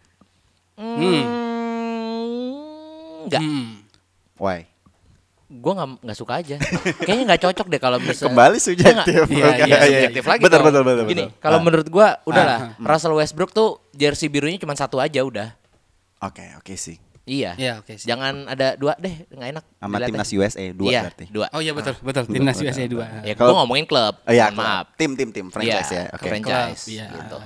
Hmm, 0.79 1.27
enggak. 3.27 3.43
Hmm. 3.43 3.88
Why? 4.39 4.65
Gue 5.49 5.73
nggak 5.73 6.05
nggak 6.05 6.19
suka 6.19 6.33
aja. 6.39 6.57
Kayaknya 6.99 7.25
nggak 7.27 7.43
cocok 7.43 7.67
deh 7.67 7.81
kalau 7.81 7.97
misalnya 7.99 8.29
Kembali 8.29 8.57
subjektif. 8.59 9.23
Iya, 9.27 9.47
iya, 9.57 9.65
Iya, 9.65 9.77
iya. 9.81 9.81
subjektif 10.05 10.25
lagi. 10.27 10.41
Betul, 10.41 10.61
betul, 10.63 10.83
betul, 10.83 11.05
Gini, 11.07 11.25
kalau 11.39 11.59
Ah. 11.59 11.65
menurut 11.65 11.89
gua 11.89 12.09
udahlah. 12.23 12.77
Russell 12.79 13.15
Westbrook 13.15 13.51
tuh 13.51 13.81
jersey 13.91 14.29
birunya 14.29 14.57
cuma 14.57 14.73
satu 14.73 14.99
aja 14.99 15.21
udah. 15.21 15.57
Oke, 16.21 16.45
oke 16.55 16.75
sih. 16.75 17.01
Iya. 17.25 17.53
Iya, 17.55 17.73
oke 17.81 17.93
sih. 17.95 18.05
Jangan 18.05 18.45
ada 18.45 18.73
dua 18.75 18.93
deh, 18.97 19.25
nggak 19.27 19.49
enak. 19.51 19.65
Sama 19.75 19.89
dilihat 19.95 20.09
timnas 20.11 20.29
deh. 20.29 20.37
USA 20.39 20.65
dua 20.71 20.89
iya, 20.89 21.01
berarti. 21.03 21.25
Dua. 21.29 21.47
Oh 21.51 21.61
iya 21.61 21.73
betul, 21.73 21.95
betul. 21.99 22.23
Timnas 22.27 22.57
USA 22.59 22.85
2. 22.85 23.05
Ya, 23.23 23.33
Kalau- 23.33 23.49
gua 23.49 23.57
ngomongin 23.63 23.85
klub. 23.85 24.15
Oh 24.19 24.33
iya, 24.33 24.49
maaf. 24.51 24.93
tim 24.97 25.13
tim 25.13 25.29
tim 25.29 25.49
franchise 25.49 25.89
Iya, 25.89 26.05
ya. 26.05 26.05
Oke. 26.13 26.29
Franchise. 26.29 26.83
Iya. 26.89 27.07
Gitu. 27.11 27.37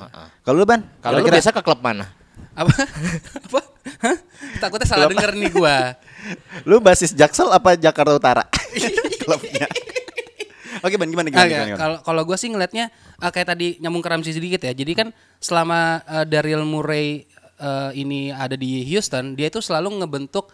Kalau 0.43 0.57
lu 0.57 0.66
Ban? 0.66 0.87
Kalau 0.99 1.19
lu 1.19 1.26
Kira-kira- 1.26 1.38
biasa 1.38 1.50
ke 1.50 1.62
klub 1.62 1.78
mana? 1.78 2.07
Apa? 2.52 2.71
Apa? 3.47 3.61
Hah? 3.83 4.17
Takutnya 4.62 4.87
salah 4.87 5.11
denger 5.11 5.35
nih 5.35 5.51
gua. 5.51 5.99
Lu 6.69 6.79
basis 6.79 7.11
Jaksel 7.15 7.51
apa 7.51 7.75
Jakarta 7.75 8.15
Utara? 8.15 8.45
Klubnya. 9.23 9.67
Oke, 10.83 10.99
Ban 10.99 11.11
gimana 11.11 11.29
gimana? 11.31 11.47
Gimana, 11.47 11.67
gimana? 11.71 11.79
Kalau 11.79 11.99
kalau 12.03 12.23
gue 12.27 12.37
sih 12.39 12.51
ngelihatnya 12.51 12.91
eh, 12.95 13.31
kayak 13.31 13.49
tadi 13.55 13.67
nyambung 13.79 14.03
ke 14.03 14.09
Ramsey 14.11 14.35
sedikit 14.35 14.62
ya. 14.67 14.73
Jadi 14.75 14.93
kan 14.99 15.09
selama 15.39 16.03
eh, 16.03 16.25
Daryl 16.27 16.67
Murray 16.67 17.27
eh, 17.61 17.91
ini 17.95 18.35
ada 18.35 18.59
di 18.59 18.83
Houston, 18.91 19.39
dia 19.39 19.51
itu 19.51 19.62
selalu 19.62 20.03
ngebentuk 20.03 20.51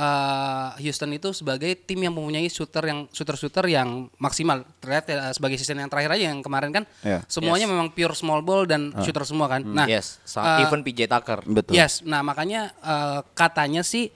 eh, 0.00 0.68
Houston 0.80 1.12
itu 1.12 1.28
sebagai 1.30 1.76
tim 1.76 2.00
yang 2.00 2.10
mempunyai 2.10 2.48
shooter 2.48 2.80
yang 2.82 3.04
shooter-shooter 3.06 3.68
yang 3.68 4.08
maksimal. 4.16 4.64
Terlihat 4.78 5.04
ya, 5.06 5.18
sebagai 5.30 5.54
season 5.54 5.76
yang 5.76 5.86
terakhir 5.86 6.16
aja 6.16 6.24
yang 6.26 6.40
kemarin 6.40 6.72
kan 6.72 6.84
Iya. 7.00 7.20
semuanya 7.26 7.66
memang 7.66 7.90
pure 7.90 8.14
small 8.14 8.40
ball 8.40 8.64
dan 8.64 8.96
shooter 8.98 9.22
semua 9.22 9.46
kan. 9.46 9.60
Nah, 9.60 9.84
yes, 9.84 10.16
sa- 10.24 10.58
eh, 10.58 10.64
even 10.64 10.80
PJ 10.80 11.04
Tucker. 11.06 11.44
Betul. 11.44 11.74
Yes, 11.74 12.00
nah 12.02 12.20
makanya 12.20 12.72
eh, 12.74 13.20
katanya 13.32 13.82
sih 13.82 14.08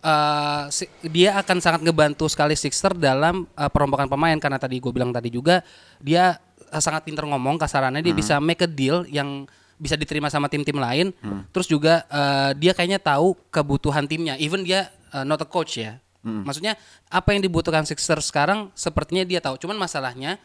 eh, 0.00 0.62
si- 0.68 0.90
dia 1.04 1.34
akan 1.36 1.58
sangat 1.58 1.80
ngebantu 1.80 2.26
sekali 2.26 2.54
Sixer 2.54 2.92
dalam 2.92 3.46
eh, 3.48 3.68
perombakan 3.68 4.06
pemain 4.06 4.36
karena 4.36 4.56
tadi 4.56 4.78
gue 4.78 4.90
bilang 4.90 5.10
tadi 5.10 5.28
juga 5.28 5.62
dia 5.98 6.38
sangat 6.70 7.00
pinter 7.02 7.24
ngomong 7.24 7.56
kasarannya 7.56 8.00
dia 8.00 8.12
bisa 8.12 8.36
make 8.38 8.60
a 8.60 8.68
deal 8.68 9.02
yang 9.06 9.48
bisa 9.74 9.94
diterima 9.94 10.26
sama 10.26 10.46
tim-tim 10.46 10.74
lain. 10.74 11.14
Terus 11.48 11.66
juga 11.66 12.02
eh, 12.04 12.50
dia 12.54 12.72
kayaknya 12.72 12.98
tahu 12.98 13.38
kebutuhan 13.48 14.04
timnya. 14.04 14.34
Even 14.36 14.62
dia 14.62 14.90
eh, 15.10 15.24
not 15.24 15.38
a 15.38 15.46
coach 15.46 15.78
ya. 15.78 15.96
Maksudnya 16.18 16.76
apa 17.08 17.32
yang 17.32 17.40
dibutuhkan 17.40 17.82
Sixer 17.82 18.20
sekarang 18.20 18.68
sepertinya 18.72 19.24
dia 19.24 19.40
tahu. 19.40 19.56
Cuman 19.56 19.76
masalahnya 19.76 20.36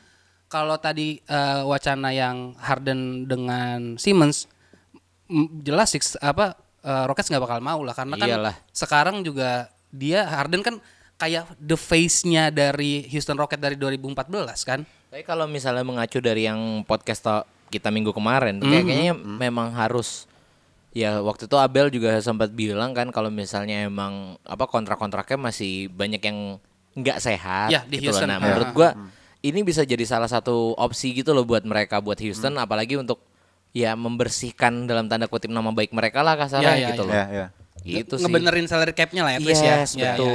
kalau 0.48 0.78
tadi 0.78 1.20
eh, 1.20 1.62
wacana 1.62 2.10
yang 2.10 2.56
Harden 2.56 3.26
dengan 3.26 3.98
Simmons 3.98 4.48
jelas 5.60 5.90
six 5.90 6.16
apa 6.20 6.56
eh, 6.80 7.04
Rockets 7.04 7.28
nggak 7.28 7.44
bakal 7.44 7.60
mau 7.60 7.82
lah 7.82 7.92
karena 7.92 8.16
kan 8.16 8.28
Iyalah. 8.28 8.56
sekarang 8.70 9.24
juga 9.24 9.68
dia 9.90 10.24
Harden 10.24 10.62
kan 10.62 10.76
kayak 11.16 11.52
the 11.58 11.76
face-nya 11.76 12.48
dari 12.48 13.04
Houston 13.10 13.36
Rockets 13.36 13.60
dari 13.60 13.76
2014 13.76 14.24
kan. 14.64 14.80
Tapi 14.84 15.24
kalau 15.24 15.46
misalnya 15.46 15.84
mengacu 15.84 16.18
dari 16.18 16.48
yang 16.48 16.82
podcast 16.84 17.22
kita 17.70 17.90
minggu 17.90 18.12
kemarin, 18.12 18.58
tuh 18.58 18.68
kayak- 18.68 18.86
kayaknya 18.86 19.14
memang 19.18 19.74
harus 19.74 20.26
ya 20.94 21.20
waktu 21.20 21.50
itu 21.50 21.58
Abel 21.58 21.90
juga 21.90 22.14
sempat 22.22 22.54
bilang 22.54 22.94
kan 22.94 23.10
kalau 23.10 23.28
misalnya 23.28 23.84
emang 23.84 24.38
apa 24.46 24.70
kontrak-kontraknya 24.70 25.42
masih 25.42 25.90
banyak 25.90 26.22
yang 26.22 26.62
nggak 26.94 27.18
sehat 27.18 27.74
Ya, 27.74 27.82
di 27.84 27.98
gitu 27.98 28.14
loh. 28.14 28.22
Houston. 28.22 28.30
Nah, 28.30 28.38
Ya. 28.38 28.44
menurut 28.46 28.70
gua 28.72 28.90
ini 29.42 29.60
bisa 29.60 29.82
jadi 29.82 30.06
salah 30.06 30.30
satu 30.30 30.78
opsi 30.78 31.12
gitu 31.12 31.34
loh 31.34 31.44
buat 31.44 31.66
mereka 31.66 31.98
buat 32.00 32.22
Houston 32.22 32.54
apalagi 32.56 32.96
untuk 32.96 33.20
ya 33.74 33.98
membersihkan 33.98 34.86
dalam 34.86 35.10
tanda 35.10 35.26
kutip 35.26 35.50
nama 35.50 35.74
baik 35.74 35.90
mereka 35.92 36.22
lah 36.22 36.38
kasarnya 36.38 36.78
Ya, 36.78 36.78
ya, 36.78 36.88
gitu 36.94 37.04
ya. 37.04 37.10
loh. 37.10 37.16
Ya, 37.18 37.26
ya. 37.28 37.48
Gitu 37.84 38.14
sih. 38.16 38.24
Ngebenerin 38.24 38.70
salary 38.70 38.94
cap-nya 38.94 39.26
lah 39.26 39.34
at 39.34 39.42
least 39.42 39.66
ya. 39.66 39.82
Yes, 39.82 39.98
Ya, 39.98 40.00
ya, 40.00 40.06
ya, 40.06 40.06
ya, 40.06 40.16
betul. 40.16 40.30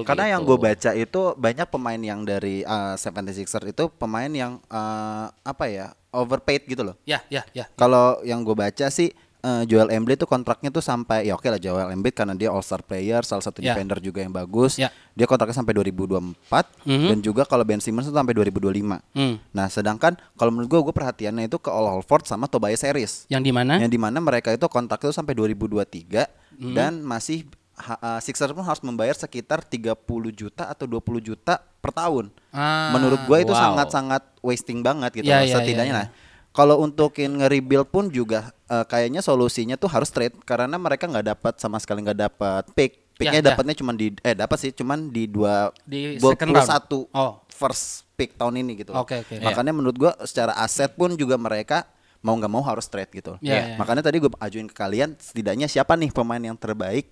ya. 0.00 0.06
Karena 0.08 0.24
yang 0.32 0.42
gitu. 0.42 0.48
gue 0.50 0.58
baca 0.58 0.90
itu 0.96 1.20
banyak 1.36 1.66
pemain 1.68 2.00
yang 2.00 2.20
dari 2.24 2.56
uh, 2.64 2.96
76er 2.96 3.62
itu 3.70 3.84
pemain 3.92 4.32
yang 4.32 4.52
uh, 4.66 5.28
apa 5.44 5.64
ya 5.68 5.86
overpaid 6.10 6.64
gitu 6.64 6.82
loh. 6.82 6.96
Ya, 7.04 7.20
ya, 7.28 7.44
ya. 7.52 7.68
Kalau 7.76 8.24
yang 8.24 8.40
gue 8.40 8.56
baca 8.56 8.88
sih 8.88 9.12
eh, 9.40 9.62
Joel 9.64 9.90
Embiid 9.90 10.18
tuh 10.18 10.26
kontraknya 10.26 10.68
tuh 10.68 10.80
sampai 10.80 11.24
ya 11.24 11.32
oke 11.32 11.44
lah 11.44 11.56
Joel 11.56 11.90
Embiid 11.90 12.12
karena 12.12 12.32
dia 12.32 12.48
All 12.48 12.60
Star 12.60 12.80
player, 12.80 13.22
salah 13.22 13.40
satu 13.40 13.58
Ya. 13.58 13.72
defender 13.72 13.98
juga 13.98 14.18
yang 14.18 14.30
bagus. 14.30 14.76
Ya. 14.76 14.90
Dia 15.12 15.24
kontraknya 15.24 15.54
sampai 15.54 15.72
2024 15.72 16.66
Mhm. 16.82 17.08
dan 17.08 17.18
juga 17.20 17.42
kalau 17.42 17.62
Ben 17.62 17.78
Simmons 17.78 18.04
itu 18.04 18.14
sampai 18.14 18.32
2025. 18.32 18.98
Hmm. 19.12 19.38
Nah, 19.50 19.66
sedangkan 19.66 20.14
kalau 20.34 20.50
menurut 20.50 20.68
gue 20.68 20.80
gue 20.80 20.94
perhatiannya 20.94 21.46
itu 21.46 21.56
ke 21.56 21.68
Al 21.68 21.86
Horford 21.92 22.24
sama 22.24 22.46
Tobias 22.46 22.82
Harris. 22.82 23.26
Yang 23.26 23.42
di 23.42 23.52
mana? 23.52 23.74
Yang 23.76 23.92
di 23.92 24.00
mana 24.00 24.18
mereka 24.18 24.50
itu 24.50 24.66
kontrak 24.66 25.00
itu 25.00 25.10
sampai 25.10 25.32
2023 25.32 26.26
Hmm. 26.54 26.72
dan 26.72 26.98
masih 27.00 27.46
ha- 27.76 27.94
uh, 27.96 28.18
Sixers 28.18 28.50
pun 28.50 28.62
harus 28.62 28.82
membayar 28.82 29.14
sekitar 29.14 29.62
30 29.62 29.94
juta 30.28 30.66
atau 30.66 30.84
20 30.84 31.20
juta 31.20 31.62
per 31.78 31.94
tahun. 31.94 32.34
Ah, 32.50 32.90
Menurut 32.90 33.22
gue 33.22 33.38
itu 33.40 33.50
wow. 33.50 33.70
sangat-sangat 33.70 34.22
wasting 34.40 34.82
banget 34.82 35.14
gitu 35.14 35.30
Ya, 35.30 35.38
loh, 35.38 35.46
ya, 35.46 35.54
setidaknya 35.54 35.86
ya, 35.86 35.94
ya. 35.94 36.00
lah. 36.02 36.08
Kalau 36.58 36.82
untuk 36.82 37.14
nge-rebuild 37.14 37.86
pun 37.86 38.10
juga 38.10 38.50
uh, 38.66 38.82
kayaknya 38.82 39.22
solusinya 39.22 39.78
tuh 39.78 39.86
harus 39.86 40.10
trade 40.10 40.34
karena 40.42 40.74
mereka 40.74 41.06
nggak 41.06 41.26
dapat 41.38 41.54
sama 41.62 41.78
sekali 41.78 42.02
nggak 42.02 42.18
dapat 42.18 42.62
pick. 42.74 43.06
Picknya 43.14 43.38
Ya, 43.38 43.46
ya. 43.46 43.48
dapatnya 43.54 43.74
cuma 43.78 43.94
di 43.94 44.14
eh 44.22 44.34
dapat 44.34 44.58
sih 44.58 44.70
cuman 44.74 45.10
di 45.10 45.26
dua 45.30 45.70
Di 45.86 46.18
satu 46.62 47.06
Oh. 47.14 47.42
first 47.50 48.06
pick 48.18 48.34
tahun 48.34 48.62
ini 48.62 48.82
gitu. 48.82 48.90
loh. 48.90 49.02
Oke, 49.06 49.22
oke. 49.22 49.38
Makanya 49.38 49.70
menurut 49.70 49.94
gua 49.98 50.12
secara 50.26 50.54
aset 50.58 50.90
pun 50.94 51.14
juga 51.14 51.38
mereka 51.38 51.86
mau 52.22 52.34
nggak 52.34 52.50
mau 52.50 52.62
harus 52.66 52.86
trade 52.90 53.10
gitu. 53.14 53.38
Ya, 53.38 53.74
ya. 53.74 53.76
Makanya 53.78 54.02
tadi 54.02 54.18
gue 54.18 54.30
ajuin 54.42 54.66
ke 54.66 54.74
kalian 54.74 55.14
setidaknya 55.18 55.70
siapa 55.70 55.94
nih 55.94 56.10
pemain 56.10 56.42
yang 56.42 56.58
terbaik 56.58 57.10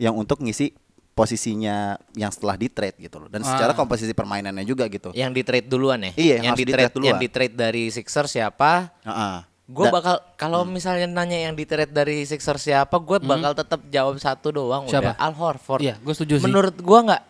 yang 0.00 0.16
untuk 0.16 0.40
ngisi 0.40 0.72
posisinya 1.16 1.96
yang 2.12 2.28
setelah 2.28 2.54
di 2.54 2.68
trade 2.68 3.00
gitu 3.00 3.16
loh. 3.16 3.26
Dan 3.26 3.40
secara 3.40 3.72
Ah. 3.72 3.74
komposisi 3.74 4.12
permainannya 4.12 4.62
juga 4.62 4.84
gitu. 4.86 5.10
Yang 5.10 5.32
di 5.32 5.42
trade 5.42 5.66
duluan 5.66 5.98
ya? 5.98 6.12
Iya, 6.12 6.34
yang 6.36 6.44
yang 6.44 6.54
di 6.54 6.62
di-trade 6.62 6.76
trade 6.82 6.94
duluan. 6.94 7.08
yang 7.08 7.18
di 7.18 7.28
trade 7.28 7.54
dari 7.56 7.84
Sixers 7.88 8.30
siapa? 8.30 8.92
Heeh. 9.00 9.36
Gue 9.66 9.88
Da- 9.88 9.94
bakal 9.96 10.16
kalau 10.36 10.62
misalnya 10.62 11.08
nanya 11.08 11.42
yang 11.42 11.56
di 11.56 11.64
trade 11.64 11.90
dari 11.90 12.22
Sixers 12.22 12.62
siapa, 12.62 12.94
gue 12.94 13.18
bakal 13.18 13.50
tetap 13.50 13.80
jawab 13.88 14.14
satu 14.16 14.52
doang 14.52 14.84
Siapa? 14.84 15.10
udah 15.10 15.14
Al 15.18 15.32
Horford. 15.32 15.80
Iya, 15.80 15.96
gua 15.98 16.12
setuju 16.12 16.38
sih. 16.38 16.44
Menurut 16.44 16.76
gue 16.76 17.00
nggak 17.02 17.22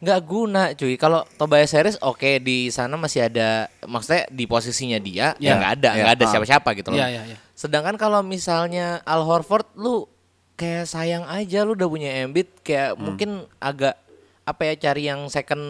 nggak 0.00 0.20
guna 0.20 0.62
cuy. 0.74 0.96
Kalau 0.96 1.22
Tobias 1.34 1.70
Harris 1.70 1.96
oke 1.98 2.36
di 2.38 2.68
sana 2.68 2.92
masih 2.94 3.24
ada 3.24 3.70
maksudnya 3.84 4.26
di 4.26 4.44
posisinya 4.44 4.98
dia 4.98 5.32
Iya. 5.34 5.46
ya 5.46 5.52
nggak 5.54 5.72
ada 5.74 5.88
Iya, 5.88 6.00
nggak 6.02 6.14
ada 6.14 6.24
ah. 6.24 6.30
siapa-siapa 6.34 6.68
gitu 6.74 6.88
loh. 6.90 6.98
Iya, 6.98 7.06
iya, 7.10 7.22
iya. 7.26 7.36
Sedangkan 7.54 7.94
kalau 7.94 8.20
misalnya 8.20 8.98
Al 9.02 9.22
Horford 9.22 9.70
lu 9.74 10.10
kayak 10.54 10.84
sayang 10.84 11.24
aja 11.24 11.62
lu 11.62 11.74
udah 11.74 11.86
punya 11.86 12.10
Embiid 12.20 12.62
kayak 12.62 12.94
Hmm. 12.94 13.02
mungkin 13.04 13.30
agak 13.58 13.98
apa 14.44 14.62
ya 14.62 14.74
cari 14.78 15.02
yang 15.04 15.24
second 15.26 15.64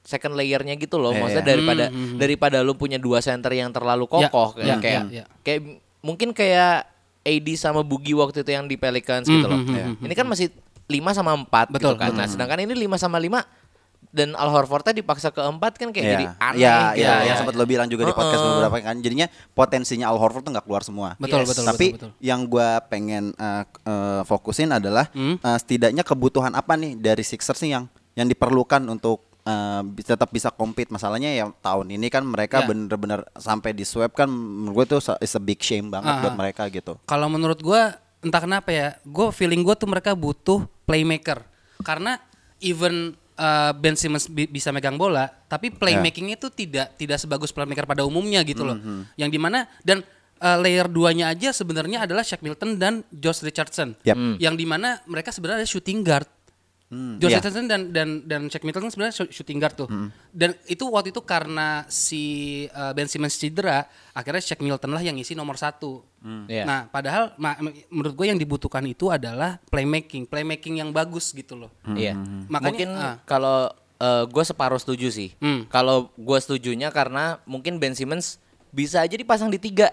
second 0.00 0.32
layernya 0.32 0.74
gitu 0.74 0.96
loh. 0.96 1.10
Iya, 1.10 1.20
Maksudnya 1.20 1.42
iya. 1.42 1.50
daripada 1.50 1.84
Hmm, 1.84 1.94
hmm, 1.94 2.06
hmm. 2.06 2.18
daripada 2.18 2.58
lu 2.60 2.72
punya 2.72 2.96
dua 2.96 3.18
center 3.18 3.50
yang 3.50 3.68
terlalu 3.68 4.06
Ya, 4.06 4.30
kokoh 4.30 4.48
ya, 4.54 4.62
kayak 4.62 4.80
kayak, 4.80 5.02
ya, 5.04 5.16
ya. 5.16 5.24
kayak 5.42 5.60
mungkin 6.00 6.30
kayak 6.30 6.86
AD 7.20 7.48
sama 7.54 7.80
Boogie 7.80 8.14
waktu 8.14 8.40
itu 8.40 8.50
yang 8.50 8.64
di 8.64 8.76
Pelicans 8.76 9.24
gitu 9.24 9.40
Hmm, 9.40 9.50
loh. 9.50 9.58
hmm, 9.58 9.66
hmm, 9.66 9.74
Iya. 9.74 9.86
hmm, 9.90 10.04
Ini 10.04 10.14
kan 10.14 10.26
masih 10.26 10.46
5 10.84 11.10
sama 11.10 11.32
4 11.34 11.72
Betul, 11.72 11.96
gitu 11.96 11.96
kan. 11.98 12.12
Nah, 12.12 12.28
sedangkan 12.28 12.60
ini 12.60 12.76
5 12.78 12.94
sama 12.94 13.16
5 13.16 13.40
dan 14.14 14.38
Al 14.38 14.46
Horfordnya 14.46 14.94
dipaksa 14.94 15.28
ke 15.28 15.42
4 15.42 15.58
kan 15.74 15.90
kayak 15.90 15.98
Iya. 16.00 16.12
jadi 16.14 16.24
aneh 16.38 16.54
Iya, 16.56 16.74
gitu. 16.94 16.98
iya, 17.02 17.10
ya, 17.10 17.22
yang 17.26 17.36
sempat 17.36 17.54
lo 17.58 17.66
bilang 17.66 17.90
juga 17.90 18.06
di 18.06 18.14
podcast 18.14 18.40
beberapa 18.40 18.76
kan. 18.78 18.96
Jadinya 18.96 19.26
potensinya 19.50 20.06
Al 20.06 20.16
Horford 20.16 20.46
tuh 20.46 20.52
nggak 20.54 20.64
keluar 20.64 20.82
semua. 20.82 21.08
Betul, 21.18 21.42
Yes. 21.42 21.48
betul, 21.50 21.64
Tapi 21.66 21.86
betul, 21.90 22.08
betul. 22.08 22.10
yang 22.22 22.40
gua 22.46 22.78
pengen 22.80 23.34
uh, 23.34 23.66
uh, 23.82 24.22
fokusin 24.22 24.70
adalah 24.70 25.10
Hmm. 25.10 25.34
uh, 25.36 25.58
setidaknya 25.58 26.00
kebutuhan 26.00 26.54
apa 26.54 26.72
nih 26.74 26.94
dari 26.94 27.20
Sixers 27.20 27.58
nih 27.60 27.72
yang 27.72 27.84
yang 28.14 28.30
diperlukan 28.30 28.86
untuk 28.86 29.26
uh, 29.42 29.82
tetap 29.98 30.30
bisa 30.30 30.48
compete. 30.48 30.88
Masalahnya 30.88 31.34
ya 31.34 31.50
tahun 31.52 31.90
ini 31.90 32.06
kan 32.06 32.22
mereka 32.22 32.62
Ya. 32.62 32.70
bener-bener 32.70 33.26
sampai 33.34 33.70
di 33.70 33.82
swap 33.82 34.14
kan 34.14 34.30
menurut 34.30 34.86
gue 34.86 34.94
tuh 34.94 35.00
sa- 35.02 35.18
is 35.18 35.34
a 35.34 35.42
big 35.42 35.58
shame 35.58 35.90
banget 35.90 36.08
Ah, 36.08 36.22
buat 36.22 36.32
ah. 36.32 36.38
mereka 36.38 36.62
gitu. 36.68 36.96
Kalau 37.02 37.26
menurut 37.26 37.58
gua 37.58 37.98
entah 38.20 38.38
kenapa 38.38 38.70
ya, 38.70 38.94
gue 39.02 39.26
feeling 39.30 39.60
gue 39.60 39.74
tuh 39.74 39.84
mereka 39.84 40.14
butuh 40.14 40.62
playmaker 40.84 41.42
karena 41.80 42.16
even 42.56 43.12
uh, 43.36 43.72
Ben 43.74 43.94
Simmons 43.94 44.26
bi- 44.26 44.48
bisa 44.48 44.70
megang 44.70 44.98
bola, 44.98 45.30
tapi 45.46 45.70
playmakingnya 45.70 46.36
itu 46.38 46.48
tidak 46.50 46.94
tidak 46.98 47.18
sebagus 47.18 47.50
playmaker 47.50 47.86
pada 47.86 48.02
umumnya 48.02 48.42
gitu 48.42 48.66
loh. 48.66 48.78
Yang 49.14 49.30
di 49.34 49.38
mana 49.38 49.66
dan 49.82 50.02
uh, 50.40 50.58
layer 50.58 50.86
duanya 50.90 51.30
aja 51.30 51.54
sebenarnya 51.54 52.04
adalah 52.04 52.26
Shaq 52.26 52.42
Milton 52.42 52.76
dan 52.76 53.06
Josh 53.08 53.40
Richardson. 53.40 53.94
Yap. 54.02 54.16
Hmm. 54.16 54.36
Yang 54.42 54.54
di 54.60 54.66
mana 54.66 55.00
mereka 55.06 55.30
sebenarnya 55.30 55.64
ada 55.64 55.70
shooting 55.70 56.02
guard. 56.02 56.26
Hmm, 56.94 57.18
Josh 57.18 57.34
iya. 57.34 57.42
Richardson 57.42 57.66
dan 57.66 57.90
dan 57.90 58.08
dan 58.22 58.46
Shaq 58.46 58.62
Milton 58.62 58.86
kan 58.86 58.90
sebenarnya 58.94 59.14
shoot- 59.18 59.34
shooting 59.34 59.58
guard 59.58 59.74
tuh. 59.74 59.90
Dan 60.30 60.54
itu 60.64 60.86
waktu 60.86 61.10
itu 61.10 61.18
karena 61.26 61.82
si 61.90 62.22
uh, 62.70 62.94
Ben 62.94 63.10
Simmons 63.10 63.34
cedera, 63.34 63.82
akhirnya 64.14 64.38
Shaq 64.38 64.62
Milton 64.62 64.94
lah 64.94 65.02
yang 65.02 65.18
ngisi 65.18 65.34
nomor 65.34 65.58
satu. 65.58 66.06
Iya. 66.46 66.62
Nah, 66.62 66.86
padahal 66.86 67.34
ma- 67.34 67.58
menurut 67.90 68.14
gue 68.14 68.26
yang 68.30 68.38
dibutuhkan 68.38 68.86
itu 68.86 69.10
adalah 69.10 69.58
playmaking, 69.66 70.24
playmaking 70.24 70.78
yang 70.78 70.94
bagus 70.94 71.34
gitu 71.34 71.58
loh. 71.58 71.74
Iya. 71.84 72.14
Makanya, 72.46 72.62
mungkin 72.70 72.88
ah. 72.94 73.16
kalau 73.26 73.74
gue 74.04 74.44
separuh 74.44 74.78
setuju 74.78 75.08
sih. 75.08 75.32
Hmm. 75.40 75.64
Kalau 75.66 76.12
gue 76.12 76.38
setujunya 76.38 76.92
karena 76.92 77.40
mungkin 77.44 77.80
Ben 77.80 77.96
Simmons 77.96 78.36
bisa 78.68 79.00
aja 79.00 79.16
dipasang 79.16 79.48
di 79.48 79.56
tiga. 79.56 79.88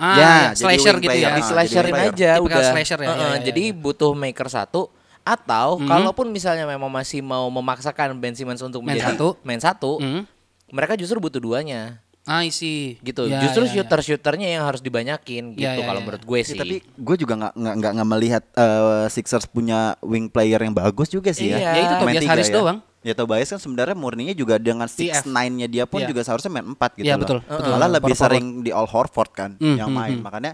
Ah, 0.00 0.16
Ya, 0.16 0.16
ya, 0.16 0.32
jadi 0.50 0.56
slasher 0.56 0.96
gitu 0.98 1.18
ya. 1.20 1.30
Di 1.36 1.42
slasherin 1.44 1.94
aja 1.94 2.30
udah. 2.40 2.64
slasher 2.64 3.00
ya, 3.04 3.08
Heeh, 3.12 3.20
ya, 3.20 3.28
ya, 3.38 3.44
jadi 3.44 3.64
ya. 3.70 3.76
butuh 3.76 4.16
maker 4.16 4.48
satu 4.48 4.88
atau 5.22 5.78
kalaupun 5.80 6.28
misalnya 6.28 6.64
memang 6.64 6.88
masih 6.88 7.18
mau 7.18 7.46
memaksakan 7.48 8.14
Ben 8.16 8.32
Simmons 8.32 8.58
untuk 8.58 8.80
Main 8.80 8.96
menjadi 8.96 9.14
satu. 9.14 9.28
main 9.40 9.58
satu, 9.58 9.92
Hmm. 9.96 10.22
mereka 10.68 10.94
justru 10.94 11.18
butuh 11.18 11.38
duanya 11.38 12.02
Ah, 12.22 12.42
isi. 12.42 12.98
gitu. 13.00 13.26
Ya, 13.26 13.38
justru 13.40 13.62
ya, 13.62 13.68
ya. 13.68 13.72
shooter-shooternya 13.76 14.48
yang 14.48 14.62
harus 14.62 14.78
dibanyakin 14.78 15.52
gitu 15.52 15.62
Ya, 15.64 15.74
ya, 15.74 15.82
kalau 15.84 15.98
ya. 15.98 16.04
menurut 16.04 16.22
gue 16.22 16.38
Ya, 16.38 16.44
sih. 16.44 16.54
tapi 16.56 16.76
gue 16.80 17.16
juga 17.16 17.34
nggak 17.36 17.52
nggak 17.52 17.74
nggak 17.76 17.92
nggak 17.92 18.08
melihat 18.08 18.42
uh, 18.54 19.06
Sixers 19.06 19.44
punya 19.44 19.98
wing 20.00 20.26
player 20.26 20.58
yang 20.58 20.70
bagus 20.72 21.06
juga 21.08 21.30
sih 21.30 21.50
Iya. 21.50 21.58
ya. 21.58 21.70
Ya, 21.72 21.80
itu 21.80 21.94
Main 21.96 22.14
Tobias 22.16 22.26
Harris 22.28 22.46
ya. 22.46 22.54
doang. 22.56 22.78
Ya 23.02 23.12
Tobias 23.12 23.48
kan 23.48 23.58
sebenarnya 23.58 23.94
murninya 23.94 24.30
juga 24.30 24.54
dengan 24.56 24.86
six 24.86 25.10
TF. 25.18 25.26
nine-nya 25.26 25.66
dia 25.66 25.84
pun 25.84 25.98
Iya. 25.98 26.08
juga 26.08 26.22
seharusnya 26.22 26.50
main 26.52 26.66
4 26.68 26.90
gitu 26.94 27.02
Iya, 27.04 27.14
loh. 27.14 27.20
betul, 27.20 27.38
betul. 27.42 27.70
Malah 27.72 27.88
lebih 27.90 28.02
Power 28.04 28.14
forward. 28.16 28.30
sering 28.30 28.46
di 28.60 28.70
All 28.70 28.86
Horford 28.86 29.30
kan 29.32 29.50
Hmm, 29.56 29.74
yang 29.76 29.90
main. 29.90 30.14
hmm. 30.14 30.22
Makanya 30.22 30.52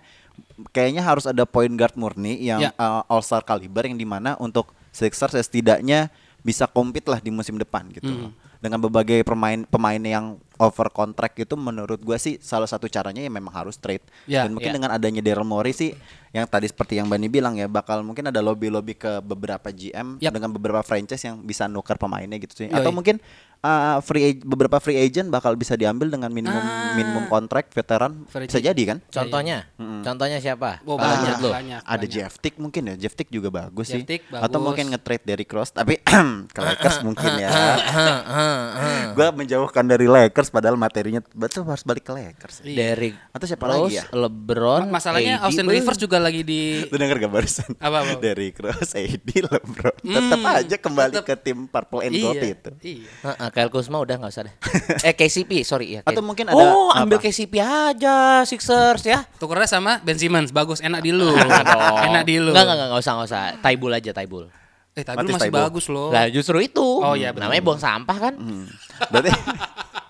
kayaknya 0.71 1.01
harus 1.01 1.25
ada 1.25 1.45
point 1.45 1.73
guard 1.73 1.95
murni 1.95 2.39
yang 2.41 2.61
Ya. 2.61 2.71
uh, 2.75 3.03
All 3.07 3.21
Star 3.21 3.43
caliber 3.43 3.85
yang 3.85 3.97
di 3.97 4.05
mana 4.05 4.35
untuk 4.37 4.73
Sixers 4.91 5.33
ya 5.33 5.43
setidaknya 5.43 6.01
bisa 6.41 6.65
compete 6.65 7.07
lah 7.07 7.21
di 7.21 7.29
musim 7.29 7.55
depan 7.55 7.87
gitu 7.93 8.09
loh. 8.09 8.31
Dengan 8.59 8.83
berbagai 8.83 9.23
pemain 9.23 9.63
pemain 9.63 10.03
yang 10.03 10.35
over 10.59 10.91
contract 10.91 11.39
itu 11.39 11.55
menurut 11.55 12.03
gua 12.03 12.19
sih 12.19 12.43
salah 12.43 12.67
satu 12.67 12.91
caranya 12.91 13.23
ya 13.23 13.31
memang 13.31 13.55
harus 13.55 13.79
trade. 13.79 14.03
Ya, 14.27 14.43
Dan 14.43 14.59
mungkin 14.59 14.71
ya. 14.71 14.77
dengan 14.83 14.91
adanya 14.91 15.23
Daryl 15.23 15.47
Morey 15.47 15.71
sih 15.71 15.95
yang 16.31 16.45
tadi 16.45 16.65
seperti 16.65 16.95
yang 16.95 17.07
Bani 17.07 17.27
bilang 17.27 17.55
ya 17.55 17.67
bakal 17.67 18.01
mungkin 18.01 18.25
ada 18.25 18.39
lobby-lobby 18.39 18.95
ke 18.95 19.21
beberapa 19.21 19.69
GM 19.69 20.19
Yap. 20.19 20.31
dengan 20.31 20.51
beberapa 20.51 20.81
franchise 20.81 21.23
yang 21.23 21.41
bisa 21.41 21.65
nuker 21.65 21.97
pemainnya 21.97 22.37
gitu 22.37 22.55
sih. 22.55 22.67
Yoi. 22.67 22.75
Atau 22.75 22.91
mungkin 22.91 23.17
uh, 23.59 23.99
free 24.01 24.37
beberapa 24.39 24.77
free 24.77 24.99
agent 24.99 25.29
bakal 25.29 25.55
bisa 25.55 25.73
diambil 25.75 26.09
dengan 26.09 26.29
minimum 26.29 26.57
Ah. 26.59 26.93
minimum 26.93 27.25
kontrak 27.27 27.71
veteran 27.71 28.25
Free 28.27 28.45
bisa 28.45 28.61
jadi 28.61 28.83
kan? 28.87 28.99
Contohnya, 29.07 29.69
contohnya 29.79 30.37
siapa? 30.37 30.83
Oh, 30.83 30.95
banyak, 30.95 31.39
menurut 31.39 31.41
lu? 31.41 31.51
banyak, 31.51 31.81
ada 31.81 31.97
banyak. 31.97 32.09
Jeff 32.09 32.37
Tick 32.37 32.57
mungkin 32.57 32.83
ya 32.87 32.95
Jeff 32.99 33.15
Tick 33.15 33.29
juga 33.29 33.49
bagus 33.49 33.89
sih 33.89 34.03
Jeff 34.03 34.09
Tick 34.11 34.23
atau 34.29 34.41
bagus. 34.53 34.65
mungkin 34.65 34.85
nge-trade 34.91 35.25
dari 35.25 35.45
Cross 35.45 35.73
tapi 35.73 35.97
ke 36.55 36.61
Lakers 36.61 36.99
mungkin 37.07 37.31
ya 37.37 37.49
gua 39.17 39.29
menjauhkan 39.31 39.85
dari 39.85 40.07
Lakers 40.07 40.49
padahal 40.49 40.77
materinya 40.77 41.21
betul 41.33 41.65
harus 41.65 41.83
balik 41.83 42.05
ke 42.05 42.13
Lakers 42.13 42.61
Iya. 42.61 42.77
Derrick 42.93 43.15
Atau 43.31 43.47
siapa 43.47 43.65
Rose, 43.65 43.79
lagi 43.87 43.95
ya? 43.97 44.05
LeBron, 44.11 44.83
Masalahnya 44.89 45.35
AD, 45.39 45.45
Austin. 45.47 45.67
Rivers 45.67 45.97
juga 45.97 46.18
lagi 46.21 46.43
di 46.43 46.83
Lu 46.85 46.95
denger 46.95 47.17
gak 47.19 47.33
barusan? 47.33 47.71
Apa, 47.77 47.97
apa? 48.01 48.13
Dari 48.17 48.51
Cross, 48.51 48.93
AD, 48.93 49.29
LeBron 49.41 49.97
Tetap 50.01 50.41
aja 50.45 50.77
kembali 50.77 51.15
tetep. 51.15 51.27
ke 51.27 51.35
tim 51.41 51.65
Purple 51.65 52.01
and 52.03 52.15
Gold 52.15 52.37
Iya, 52.37 52.53
itu 52.53 52.71
Iya. 52.81 53.11
Heeh, 53.25 53.49
Kyle 53.51 53.69
Kuzma 53.69 53.99
udah 53.99 54.15
nggak 54.17 54.31
usah 54.31 54.43
deh. 54.45 54.55
eh 55.09 55.13
KCP, 55.13 55.63
sorry 55.63 55.87
ya. 55.95 56.01
Atau 56.03 56.21
mungkin 56.21 56.47
ada 56.47 56.57
Oh, 56.57 56.91
ambil 56.91 57.17
apa? 57.17 57.27
KCP 57.27 57.55
aja 57.59 58.43
Sixers 58.43 59.03
ya. 59.03 59.25
Tukernya 59.37 59.67
sama 59.67 59.99
Ben 60.01 60.15
Simmons, 60.15 60.51
bagus, 60.51 60.79
enak 60.79 61.01
di 61.01 61.11
lu. 61.11 61.31
Enak 62.07 62.23
di 62.23 62.39
lu. 62.39 62.51
Enggak, 62.51 62.65
enggak, 62.65 62.75
enggak, 62.75 62.89
enggak 62.89 63.01
usah, 63.01 63.13
enggak 63.15 63.29
usah. 63.29 63.43
Taibul 63.59 63.93
aja, 63.93 64.11
Taibul. 64.11 64.45
Eh, 64.93 65.07
tapi 65.07 65.23
Matis 65.23 65.35
masih 65.39 65.53
bagus 65.55 65.87
loh. 65.87 66.11
Lah 66.11 66.27
justru 66.27 66.59
itu. 66.59 66.83
Oh, 66.83 67.15
iya, 67.15 67.31
betul. 67.31 67.47
Namanya 67.47 67.63
buang 67.63 67.79
sampah 67.79 68.17
kan? 68.19 68.35
Hmm. 68.35 68.67
Berarti 69.09 69.31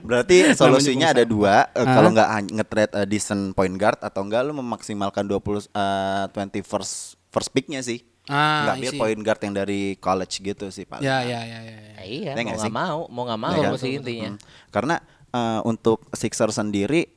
Berarti 0.00 0.52
solusinya 0.52 1.10
ada 1.10 1.22
dua 1.22 1.68
Eh, 1.70 1.84
kalau 1.84 2.10
nggak 2.10 2.28
nge-trade 2.52 2.92
a 2.94 3.04
decent 3.04 3.52
point 3.52 3.74
guard 3.74 3.98
atau 3.98 4.20
enggak 4.20 4.42
lu 4.42 4.52
memaksimalkan 4.54 5.24
20 5.24 5.68
eh 5.68 6.24
20 6.28 6.62
first 6.62 6.94
first 7.28 7.50
picknya 7.50 7.78
sih. 7.78 8.02
Ah, 8.26 8.60
Nggak 8.62 8.74
ambil 8.74 8.84
I 8.84 8.92
see. 8.92 9.00
point 9.00 9.20
guard 9.22 9.40
yang 9.40 9.54
dari 9.54 9.80
college 9.96 10.34
gitu 10.38 10.68
sih 10.68 10.84
paling. 10.84 11.00
Ya, 11.00 11.20
ya, 11.22 11.40
ya, 11.40 11.58
ya. 11.58 11.76
ya. 11.76 11.90
Ya, 11.94 12.02
iya, 12.04 12.30
Ya 12.30 12.42
mau 12.44 12.52
nggak 12.54 12.70
mau, 12.70 12.98
mau 13.08 13.22
nggak 13.24 13.40
mau 13.40 13.52
Ya 13.54 13.68
kan? 13.68 13.80
sih 13.80 13.96
intinya. 13.96 14.30
Hmm. 14.30 14.40
Karena 14.68 14.96
eh, 15.28 15.60
untuk 15.62 16.04
Sixers 16.10 16.54
sendiri 16.54 17.08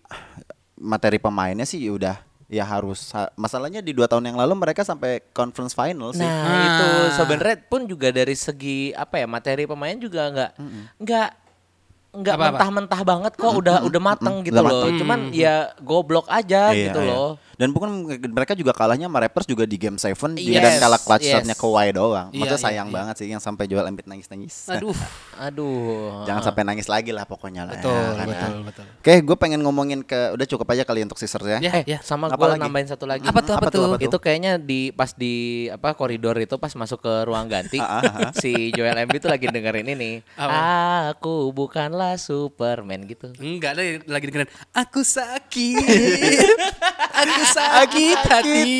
materi 0.75 1.17
pemainnya 1.17 1.63
sih 1.63 1.83
udah 1.87 2.17
ya 2.47 2.63
harus 2.63 3.11
ha- 3.11 3.31
masalahnya 3.33 3.79
di 3.79 3.91
dua 3.91 4.07
tahun 4.07 4.27
yang 4.27 4.35
lalu 4.35 4.55
mereka 4.57 4.83
sampai 4.83 5.23
conference 5.31 5.71
final 5.71 6.11
sih. 6.11 6.19
Nah, 6.19 6.35
Ah. 6.43 6.59
itu 6.61 6.87
sebenarnya 7.15 7.57
pun 7.63 7.87
juga 7.87 8.11
dari 8.11 8.35
segi 8.35 8.91
apa 8.91 9.15
ya 9.15 9.27
materi 9.27 9.63
pemain 9.63 9.95
juga 9.95 10.27
nggak 10.27 10.51
nggak 10.99 11.29
nggak 12.11 12.35
mentah-mentah 12.35 13.01
banget 13.07 13.33
kok 13.39 13.53
udah 13.55 13.87
udah 13.87 14.01
mateng 14.03 14.43
gitu 14.43 14.59
Udah 14.59 14.63
loh. 14.67 14.83
mateng. 14.83 14.99
Cuman 14.99 15.19
ya 15.31 15.71
goblok 15.79 16.27
aja 16.27 16.75
Iya, 16.75 16.91
gitu 16.91 16.99
iya. 16.99 17.07
loh. 17.07 17.29
Dan 17.61 17.69
bukan 17.77 18.09
mereka 18.33 18.57
juga 18.57 18.73
kalahnya 18.73 19.05
sama 19.05 19.21
Raptors 19.21 19.45
juga 19.45 19.69
di 19.69 19.77
game 19.77 20.01
7 20.01 20.17
Yes, 20.41 20.57
dan 20.65 20.73
kalah 20.81 20.97
clutch 20.97 21.29
yes. 21.29 21.33
shotnya 21.37 21.53
Kawhi 21.53 21.93
doang. 21.93 22.33
Iya, 22.33 22.41
Maksudnya 22.41 22.57
iya, 22.57 22.65
sayang 22.65 22.87
iya. 22.89 22.95
banget 22.97 23.15
sih 23.21 23.27
yang 23.29 23.37
sampai 23.37 23.69
Joel 23.69 23.85
Embiid 23.85 24.09
nangis-nangis. 24.09 24.65
Aduh. 24.65 24.97
Aduh. 25.45 26.25
Jangan 26.25 26.41
sampai 26.41 26.65
nangis 26.65 26.89
lagi 26.89 27.13
lah 27.13 27.29
pokoknya 27.29 27.69
lah. 27.69 27.77
Betul, 27.77 27.93
ya, 27.93 28.17
kan, 28.17 28.25
ya. 28.25 28.33
betul, 28.33 28.53
betul. 28.65 28.85
Oke, 28.97 29.13
gue 29.21 29.37
pengen 29.37 29.61
ngomongin 29.61 30.01
ke 30.01 30.33
udah 30.33 30.47
cukup 30.49 30.73
aja 30.73 30.81
kali 30.89 31.05
untuk 31.05 31.21
Sixers 31.21 31.45
ya. 31.45 31.59
Ya, 31.61 31.71
Eh, 31.77 31.83
ya. 31.85 31.99
sama 32.01 32.33
Apa 32.33 32.57
gue 32.57 32.65
nambahin 32.65 32.89
satu 32.89 33.05
lagi. 33.05 33.29
Apa 33.29 33.45
tuh, 33.45 33.53
apa 33.53 33.69
Apa 33.69 33.69
tuh, 33.69 33.77
tuh? 33.77 33.85
apa 33.93 33.95
tuh? 34.01 34.09
Itu 34.09 34.17
kayaknya 34.17 34.57
di 34.57 34.89
pas 34.89 35.13
di 35.13 35.69
apa 35.69 35.93
koridor 35.93 36.33
itu 36.41 36.57
pas 36.57 36.73
masuk 36.73 37.05
ke 37.05 37.13
ruang 37.29 37.45
ganti 37.45 37.77
si 38.41 38.73
Joel 38.73 38.97
Embiid 39.05 39.21
tuh 39.21 39.29
lagi 39.29 39.45
dengerin 39.45 39.85
ini. 39.93 40.25
Aku 41.13 41.53
bukanlah 41.53 42.17
Superman 42.17 43.05
gitu. 43.05 43.29
Enggak 43.37 43.77
ada 43.77 43.83
lagi 44.09 44.25
dengerin 44.25 44.49
aku 44.73 45.05
sakit. 45.05 45.77
aku 47.21 47.41
sakit 47.53 48.17
hati. 48.27 48.71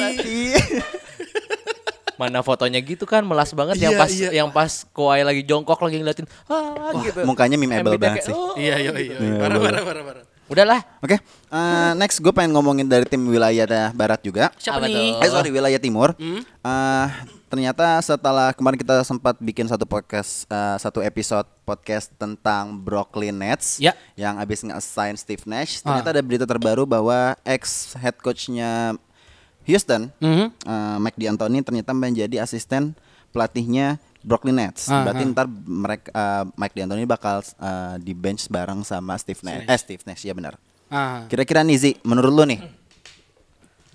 Mana 2.21 2.45
fotonya 2.45 2.77
gitu 2.85 3.09
kan 3.09 3.25
melas 3.25 3.49
banget 3.49 3.81
yang 3.81 3.97
Iya, 3.97 4.01
pas 4.01 4.11
iya. 4.13 4.29
yang 4.29 4.49
pas 4.53 4.85
Kawhi 4.93 5.25
lagi 5.25 5.41
jongkok 5.41 5.81
lagi 5.81 5.97
ngeliatin 5.97 6.29
ah 6.53 6.93
gitu. 7.01 7.25
Mukanya 7.25 7.57
Embiidnya 7.57 7.97
banget 7.97 8.21
kayak, 8.21 8.27
sih. 8.29 8.33
"Oh." 8.37 8.53
Iya, 8.53 8.75
iya, 8.77 8.91
iya. 8.93 9.17
Parah, 9.41 9.57
parah, 9.57 9.81
parah, 9.81 10.03
parah. 10.05 10.25
Udahlah. 10.51 10.83
Oke, 10.99 11.15
eh, 11.15 11.91
next 11.95 12.19
gue 12.19 12.27
pengen 12.29 12.51
ngomongin 12.51 12.83
dari 12.83 13.07
tim 13.07 13.23
wilayah 13.23 13.63
da- 13.63 13.91
barat 13.91 14.19
juga. 14.19 14.51
Siapa 14.59 14.83
Apa 14.83 14.91
nih? 14.91 15.15
tuh? 15.15 15.23
Eh 15.23 15.29
sorry 15.31 15.47
wilayah 15.49 15.79
timur. 15.79 16.11
Hmm? 16.19 16.43
Eh, 16.43 17.07
ternyata 17.47 17.95
setelah 18.01 18.51
kemarin 18.51 18.75
kita 18.75 18.99
sempat 19.01 19.39
bikin 19.39 19.63
satu 19.65 19.87
podcast, 19.87 20.43
eh, 20.45 20.77
satu 20.77 20.99
episode 20.99 21.47
podcast 21.63 22.11
tentang 22.15 22.75
Brooklyn 22.75 23.31
Nets 23.33 23.79
Ya. 23.79 23.95
yang 24.13 24.35
abis 24.37 24.59
nge-assign 24.61 25.15
Steve 25.15 25.47
Nash. 25.47 25.79
Ah. 25.81 25.95
Ternyata 25.95 26.09
ada 26.11 26.21
berita 26.21 26.43
terbaru 26.43 26.83
bahwa 26.83 27.31
ex 27.41 27.95
head 27.95 28.19
coachnya 28.19 28.99
Houston, 29.63 30.11
Mhm. 30.19 30.45
eh, 30.51 30.97
Mike 30.99 31.15
D'Antoni 31.15 31.63
ternyata 31.63 31.95
menjadi 31.95 32.43
asisten 32.43 32.91
pelatihnya 33.31 34.03
Brooklyn 34.21 34.57
Nets. 34.57 34.87
Ah, 34.87 35.03
Berarti 35.03 35.23
ah. 35.25 35.31
ntar 35.33 35.47
mereka 35.65 36.07
eh, 36.09 36.43
Mike 36.53 36.75
D'Antoni 36.75 37.05
bakal 37.05 37.41
eh, 37.41 37.95
di 37.99 38.13
bench 38.13 38.47
bareng 38.47 38.85
sama 38.85 39.17
Steve 39.17 39.41
Nash. 39.41 39.65
Eh 39.65 39.77
Steve 39.77 40.03
Nash 40.05 40.23
ya 40.23 40.33
benar. 40.33 40.55
Ah. 40.91 41.25
Kira-kira 41.25 41.61
nih 41.61 41.77
Zi, 41.77 41.91
menurut 42.03 42.31
lu 42.31 42.43
nih 42.45 42.59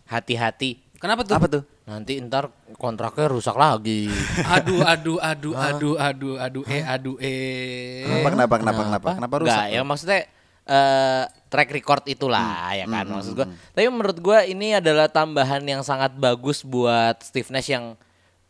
Hati-hati. 0.06 0.78
Kenapa 0.96 1.26
tuh? 1.26 1.34
apa 1.36 1.46
tuh? 1.50 1.62
Nanti 1.86 2.18
ntar 2.18 2.50
kontraknya 2.78 3.26
rusak 3.30 3.54
lagi. 3.54 4.10
Aduh, 4.58 4.82
aduh, 4.82 5.18
aduh, 5.22 5.54
aduh, 5.54 5.94
aduh, 5.98 6.34
aduh, 6.40 6.64
eh, 6.66 6.82
aduh, 6.82 7.16
eh. 7.20 8.02
Kenapa 8.06 8.28
kenapa 8.34 8.54
kenapa 8.58 8.80
kenapa 8.86 9.08
kenapa 9.18 9.34
rusak? 9.38 9.54
Enggak, 9.54 9.66
ya 9.70 9.80
maksudnya 9.86 10.20
eh 10.66 11.24
track 11.46 11.70
record 11.70 12.02
itulah 12.10 12.42
Hmm. 12.42 12.78
ya 12.82 12.84
kan 12.90 13.06
maksud 13.06 13.32
gua. 13.38 13.46
Tapi 13.70 13.86
menurut 13.86 14.18
gua 14.18 14.42
ini 14.42 14.74
adalah 14.74 15.06
tambahan 15.06 15.62
yang 15.62 15.86
sangat 15.86 16.10
bagus 16.18 16.66
buat 16.66 17.22
Steve 17.22 17.46
Nash 17.54 17.70
yang 17.70 17.94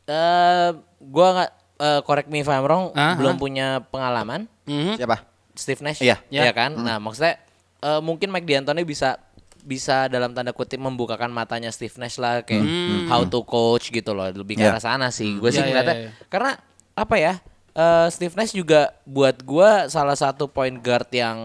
eh 0.09 0.71
gua 1.03 1.27
nggak 1.37 1.53
eh, 1.77 2.01
correct 2.03 2.27
me 2.27 2.41
if 2.41 2.49
I'm 2.49 2.63
wrong 2.63 2.91
Ah, 2.93 3.15
belum 3.15 3.35
ah. 3.35 3.39
punya 3.39 3.67
pengalaman 3.85 4.49
Mhm. 4.65 4.97
Siapa? 4.97 5.23
Steve 5.53 5.81
Nash. 5.81 6.01
Iya. 6.01 6.21
ya 6.27 6.43
Ya. 6.43 6.53
kan? 6.53 6.75
Nah, 6.75 6.99
maksudnya 6.99 7.41
eh, 7.79 8.01
mungkin 8.01 8.29
Mike 8.29 8.45
D'Antoni 8.45 8.83
bisa 8.83 9.17
bisa 9.61 10.07
dalam 10.07 10.31
tanda 10.31 10.51
kutip 10.51 10.77
membukakan 10.77 11.27
matanya 11.29 11.69
Steve 11.69 11.97
Nash 11.97 12.17
lah 12.17 12.41
kayak 12.41 12.63
how 13.07 13.23
to 13.23 13.43
coach 13.43 13.91
gitu 13.91 14.11
loh 14.11 14.27
lebih 14.27 14.55
ke 14.55 14.63
Iya. 14.63 14.71
arah 14.71 14.81
sana 14.81 15.07
sih 15.11 15.35
gue 15.35 15.49
sih 15.49 15.59
Iya, 15.59 15.63
iya, 15.63 15.71
ngeliatnya 15.73 15.97
iya. 15.99 16.11
karena 16.27 16.51
apa 16.95 17.15
ya 17.17 17.33
eh, 17.73 18.07
Steve 18.09 18.33
Nash 18.33 18.53
juga 18.53 18.95
buat 19.03 19.37
gue 19.37 19.71
salah 19.87 20.15
satu 20.15 20.47
point 20.47 20.77
guard 20.77 21.11
yang 21.11 21.39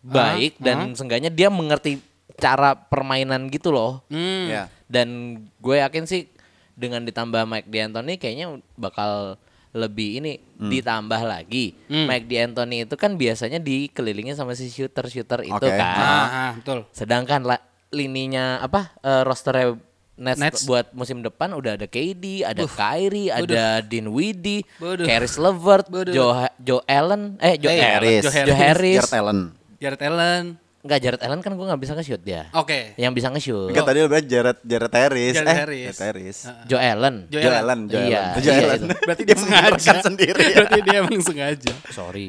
baik 0.00 0.58
dan 0.58 0.92
seenggaknya 0.92 1.28
dia 1.28 1.48
mengerti 1.48 1.98
cara 2.36 2.76
permainan 2.76 3.48
gitu 3.48 3.70
loh 3.70 4.04
Hmm. 4.06 4.46
Ya. 4.46 4.68
dan 4.86 5.08
gue 5.56 5.76
yakin 5.76 6.04
sih 6.04 6.28
dengan 6.72 7.02
ditambah 7.02 7.42
Mike 7.42 7.66
D'Antoni 7.66 8.14
kayaknya 8.14 8.46
bakal 8.76 9.40
lebih 9.72 10.18
ini 10.18 10.32
ditambah 10.56 11.20
lagi 11.20 11.74
Hmm. 11.86 12.06
Mike 12.06 12.26
D'Antoni 12.26 12.76
itu 12.82 12.94
kan 12.94 13.14
biasanya 13.14 13.58
dikelilingi 13.58 14.32
sama 14.32 14.52
si 14.52 14.66
shooter-shooter 14.66 15.42
itu 15.42 15.54
Oke. 15.54 15.70
kan. 15.70 15.96
Ah, 15.96 16.26
ah, 16.26 16.50
betul. 16.56 16.86
Sedangkan 16.90 17.42
la, 17.42 17.56
lininya 17.90 18.58
apa 18.58 18.94
eh, 18.98 19.22
rosternya 19.22 19.76
Nets, 20.16 20.40
Nets. 20.40 20.60
buat 20.64 20.90
musim 20.90 21.20
depan 21.20 21.52
udah 21.52 21.76
ada 21.76 21.84
KD, 21.84 22.40
ada 22.40 22.64
Kyrie, 22.64 23.28
ada 23.28 23.78
Dinwiddie. 23.80 24.64
Caris 24.80 25.36
LeVert, 25.36 25.86
Waduh. 25.86 26.08
Joe 26.08 26.48
Joe 26.56 26.80
Allen, 26.86 27.36
eh 27.36 27.54
Joe 27.54 27.68
Eh, 27.68 27.78
Harris, 27.78 28.24
Joe 28.24 28.32
Joe 28.44 28.56
Harris. 28.56 28.96
Jared 28.98 29.12
Allen. 29.14 29.40
Jared 29.76 30.00
Allen. 30.02 30.44
Enggak 30.86 31.02
Jared 31.02 31.18
Allen 31.20 31.42
kan 31.42 31.50
gue 31.50 31.66
nggak 31.66 31.80
bisa 31.82 31.92
nge-shoot 31.92 32.22
dia. 32.22 32.46
Oke. 32.54 32.94
Yang 32.94 33.12
bisa 33.12 33.28
nge-shoot 33.28 33.74
Enggak 33.74 33.84
tadi 33.84 33.98
lu 33.98 34.06
bilang 34.06 34.22
Jared 34.24 34.58
Jared 34.62 34.92
Harris. 34.94 35.34
Jared 35.34 35.50
eh, 35.50 35.56
Harris. 35.58 35.86
Jared 35.90 36.00
Harris. 36.06 36.38
Joe 36.64 36.78
Allen. 36.78 37.16
Joe 37.26 37.42
Joe 37.42 37.50
Allen. 37.50 37.58
Allen, 37.58 37.80
Joe 37.90 37.98
Iya, 37.98 38.20
Allen. 38.22 38.38
Joe 38.38 38.52
iya 38.54 38.62
Allen. 38.62 38.78
itu. 38.78 38.86
Berarti 39.02 39.22
dia 39.28 39.36
sengaja. 39.36 39.92
sendiri. 40.00 40.44
Berarti 40.54 40.78
dia 40.80 40.96
emang 41.02 41.20
sengaja. 41.20 41.72
Sorry. 41.98 42.26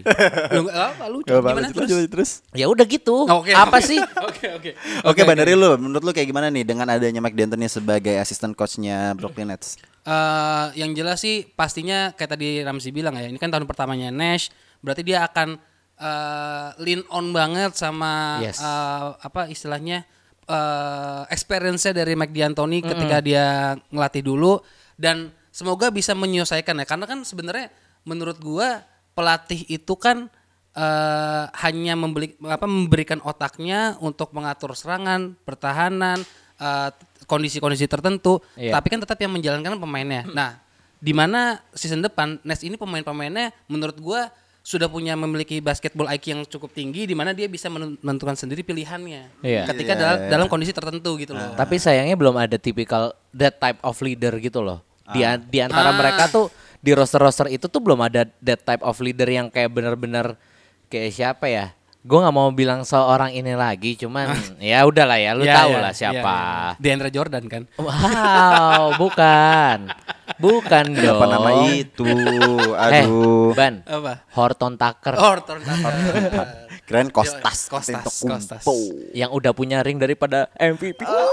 Lu 0.52 0.62
apa 0.68 1.06
lucu. 1.06 1.30
Gak 1.30 1.38
apa-apa, 1.38 1.50
Gimana 1.54 1.70
terus? 1.70 2.10
terus. 2.10 2.32
ya 2.52 2.66
udah 2.66 2.86
gitu. 2.90 3.30
Oke. 3.30 3.54
Apa 3.54 3.78
oke. 3.78 3.86
sih? 3.86 4.02
Oke, 4.28 4.48
oke. 4.54 4.72
Oke, 5.06 5.22
Bang 5.24 5.38
dari 5.38 5.54
lu, 5.54 5.78
menurut 5.78 6.02
lu 6.02 6.12
kayak 6.12 6.26
gimana 6.26 6.50
nih 6.50 6.66
dengan 6.66 6.90
adanya 6.90 7.22
Mike 7.22 7.38
D'Antoni 7.38 7.70
sebagai 7.70 8.18
asisten 8.18 8.52
coachnya 8.52 9.14
Brooklyn 9.14 9.48
Nets? 9.48 9.78
Eh, 10.04 10.66
yang 10.76 10.92
jelas 10.92 11.22
sih 11.22 11.46
pastinya 11.48 12.12
kayak 12.12 12.34
tadi 12.34 12.60
Ramzi 12.60 12.90
bilang 12.90 13.14
ya, 13.14 13.28
ini 13.28 13.36
kan 13.36 13.48
tahun 13.48 13.64
pertamanya 13.64 14.10
Nash, 14.10 14.50
berarti 14.80 15.04
dia 15.04 15.24
akan 15.24 15.60
eh, 15.98 16.70
lean 16.80 17.02
on 17.10 17.34
banget 17.34 17.74
sama 17.74 18.40
Yes. 18.42 18.62
eh, 18.62 19.08
apa 19.18 19.50
istilahnya 19.50 20.06
eh 20.48 21.22
experience-nya 21.28 21.92
dari 21.92 22.16
Mike 22.16 22.32
D'Antoni 22.32 22.80
ketika 22.80 23.18
dia 23.20 23.76
ngelatih 23.92 24.24
dulu 24.24 24.64
dan 24.96 25.28
semoga 25.52 25.92
bisa 25.92 26.16
menyelesaikan 26.16 26.80
ya 26.80 26.86
karena 26.88 27.04
kan 27.04 27.20
sebenarnya 27.22 27.68
menurut 28.08 28.40
gua 28.40 28.80
pelatih 29.12 29.68
itu 29.68 29.94
kan 30.00 30.32
eh, 30.72 31.44
hanya 31.66 32.00
membeli 32.00 32.38
apa 32.48 32.64
memberikan 32.64 33.20
otaknya 33.26 33.98
untuk 34.00 34.32
mengatur 34.32 34.72
serangan, 34.72 35.36
pertahanan, 35.44 36.22
kondisi-kondisi 37.26 37.86
tertentu, 37.86 38.40
Iya. 38.56 38.78
tapi 38.80 38.88
kan 38.90 39.02
tetap 39.04 39.20
yang 39.20 39.34
menjalankan 39.36 39.78
pemainnya. 39.78 40.24
Nah, 40.32 40.58
di 40.98 41.14
mana 41.14 41.62
season 41.76 42.02
depan 42.02 42.40
Nets 42.42 42.64
ini 42.64 42.80
pemain-pemainnya 42.80 43.54
menurut 43.68 43.98
gua 44.00 44.32
sudah 44.68 44.92
punya 44.92 45.16
memiliki 45.16 45.64
basketball 45.64 46.12
IQ 46.12 46.24
yang 46.28 46.42
cukup 46.44 46.76
tinggi 46.76 47.08
di 47.08 47.16
mana 47.16 47.32
dia 47.32 47.48
bisa 47.48 47.72
men- 47.72 47.96
menentukan 48.04 48.36
sendiri 48.36 48.68
pilihannya. 48.68 49.40
Iya. 49.40 49.64
Ketika 49.64 49.96
Iya, 49.96 50.02
dalam, 50.04 50.18
iya. 50.20 50.28
dalam 50.28 50.48
kondisi 50.52 50.76
tertentu 50.76 51.16
gitu 51.16 51.32
loh. 51.32 51.56
Tapi 51.56 51.80
sayangnya 51.80 52.20
belum 52.20 52.36
ada 52.36 52.60
tipikal 52.60 53.16
that 53.32 53.56
type 53.56 53.80
of 53.80 53.96
leader 54.04 54.36
gitu 54.36 54.60
loh. 54.60 54.84
Di, 55.08 55.24
an- 55.24 55.48
di 55.48 55.64
antara 55.64 55.88
Ah. 55.88 55.96
mereka 55.96 56.28
tuh 56.28 56.52
di 56.84 56.92
roster-roster 56.92 57.48
itu 57.48 57.72
tuh 57.72 57.80
belum 57.80 58.04
ada 58.04 58.28
that 58.44 58.60
type 58.60 58.84
of 58.84 59.00
leader 59.00 59.24
yang 59.24 59.48
kayak 59.48 59.72
bener-bener 59.72 60.36
kayak 60.88 61.16
siapa 61.16 61.48
ya? 61.48 61.72
Gue 62.08 62.24
nggak 62.24 62.32
mau 62.32 62.48
bilang 62.50 62.88
seorang 62.88 63.36
ini 63.36 63.52
lagi, 63.52 64.00
cuman 64.00 64.32
ya 64.64 64.88
udahlah 64.88 65.20
ya, 65.20 65.36
lu 65.36 65.44
Ya, 65.44 65.60
tahu 65.60 65.76
ya, 65.76 65.80
lah 65.84 65.92
ya, 65.92 66.00
siapa. 66.00 66.36
ya. 66.72 66.80
DeAndre 66.80 67.12
Jordan 67.12 67.44
kan. 67.46 67.68
Wow, 67.76 68.96
bukan, 69.04 69.92
bukan 70.40 70.86
dong. 70.96 71.20
Apa 71.20 71.26
nama 71.28 71.50
itu? 71.68 72.08
Eh, 72.08 73.04
Aduh. 73.04 73.52
Ban, 73.52 73.84
Apa? 73.84 74.24
Horton 74.32 74.80
Tucker 74.80 75.20
Horton. 75.20 75.60
Keren 76.88 77.12
Kostas. 77.12 77.68
Kostas. 77.68 78.24
Kostas. 78.24 78.64
yang 79.12 79.36
udah 79.36 79.52
punya 79.52 79.84
ring 79.84 80.00
daripada 80.00 80.48
MVP. 80.56 81.04
Ah, 81.04 81.28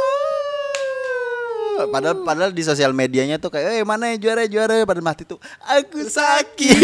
Padahal 1.91 2.17
padahal 2.23 2.51
di 2.55 2.63
sosial 2.63 2.95
medianya 2.95 3.37
tuh 3.39 3.51
kayak, 3.51 3.83
eh 3.83 3.85
mana 3.87 4.15
ya 4.15 4.17
juara 4.19 4.45
juara 4.47 4.87
pada 4.87 5.01
mati 5.03 5.27
tuh, 5.27 5.39
aku 5.63 6.01
sakit. 6.07 6.77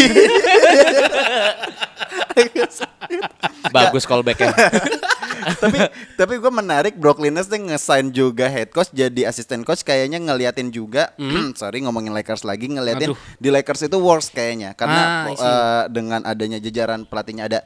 Aku 2.34 2.62
sakit. 2.66 3.22
Bagus 3.76 4.04
callbacknya. 4.04 4.50
tapi 5.62 5.78
tapi 6.20 6.34
gue 6.36 6.52
menarik 6.52 6.94
Brooklyn 7.00 7.32
Nets 7.32 7.48
tuh 7.48 7.56
nge-sign 7.56 8.12
juga 8.12 8.44
head 8.48 8.68
coach 8.72 8.92
jadi 8.92 9.28
asisten 9.28 9.64
coach 9.64 9.82
kayaknya 9.82 10.20
ngeliatin 10.20 10.68
juga 10.68 11.16
sorry 11.60 11.80
ngomongin 11.80 12.12
Lakers 12.12 12.44
lagi 12.44 12.68
ngeliatin 12.68 13.16
Aduh. 13.16 13.18
di 13.40 13.48
Lakers 13.48 13.88
itu 13.88 13.96
worst 13.96 14.36
kayaknya 14.36 14.76
karena 14.76 15.00
Ah, 15.00 15.24
eh, 15.32 15.84
dengan 15.88 16.20
adanya 16.28 16.60
jajaran 16.60 17.08
pelatihnya 17.08 17.48
ada 17.48 17.60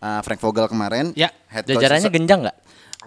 eh, 0.00 0.20
Frank 0.24 0.40
Vogel 0.40 0.72
kemarin 0.72 1.12
Ya, 1.14 1.28
head 1.52 1.68
coach 1.68 1.76
Jajarannya 1.76 2.08
genjang 2.08 2.40
nggak? 2.48 2.56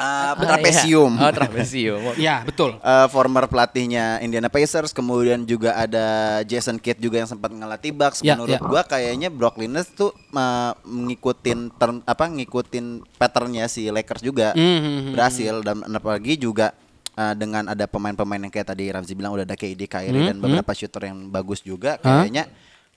Eh, 0.02 0.34
trapesium 0.36 1.12
Oh, 1.14 1.30
trapesium. 1.30 2.02
ya, 2.18 2.42
betul. 2.42 2.76
Eh, 2.76 3.08
former 3.08 3.46
pelatihnya 3.46 4.18
Indiana 4.20 4.50
Pacers, 4.50 4.90
kemudian 4.90 5.46
juga 5.46 5.74
ada 5.74 6.06
Jason 6.44 6.76
Kidd 6.76 6.98
juga 6.98 7.22
yang 7.22 7.30
sempat 7.30 7.54
ngelatih 7.54 7.94
Bucks. 7.94 8.20
Ya, 8.20 8.34
Menurut 8.34 8.58
ya. 8.58 8.60
gua 8.60 8.82
kayaknya 8.82 9.30
Nets 9.68 9.94
tuh 9.94 10.10
eh, 10.12 10.72
ngikutin 10.82 11.60
term, 11.78 12.02
apa 12.04 12.26
ngikutin 12.26 12.86
patternnya 13.16 13.66
si 13.66 13.88
Lakers 13.88 14.22
juga 14.22 14.52
Mhm. 14.52 15.14
berhasil 15.14 15.62
dan 15.62 15.86
apalagi 15.88 16.36
juga 16.36 16.74
eh, 17.12 17.36
dengan 17.36 17.68
ada 17.68 17.86
pemain-pemain 17.86 18.40
yang 18.40 18.50
kayak 18.50 18.72
tadi 18.72 18.88
Ramzi 18.88 19.14
bilang 19.14 19.36
udah 19.36 19.44
ada 19.44 19.54
KD, 19.54 19.84
Kyrie 19.84 20.26
dan 20.26 20.40
beberapa 20.40 20.72
shooter 20.72 21.12
yang 21.12 21.28
bagus 21.28 21.60
juga 21.60 22.00
kayaknya 22.00 22.48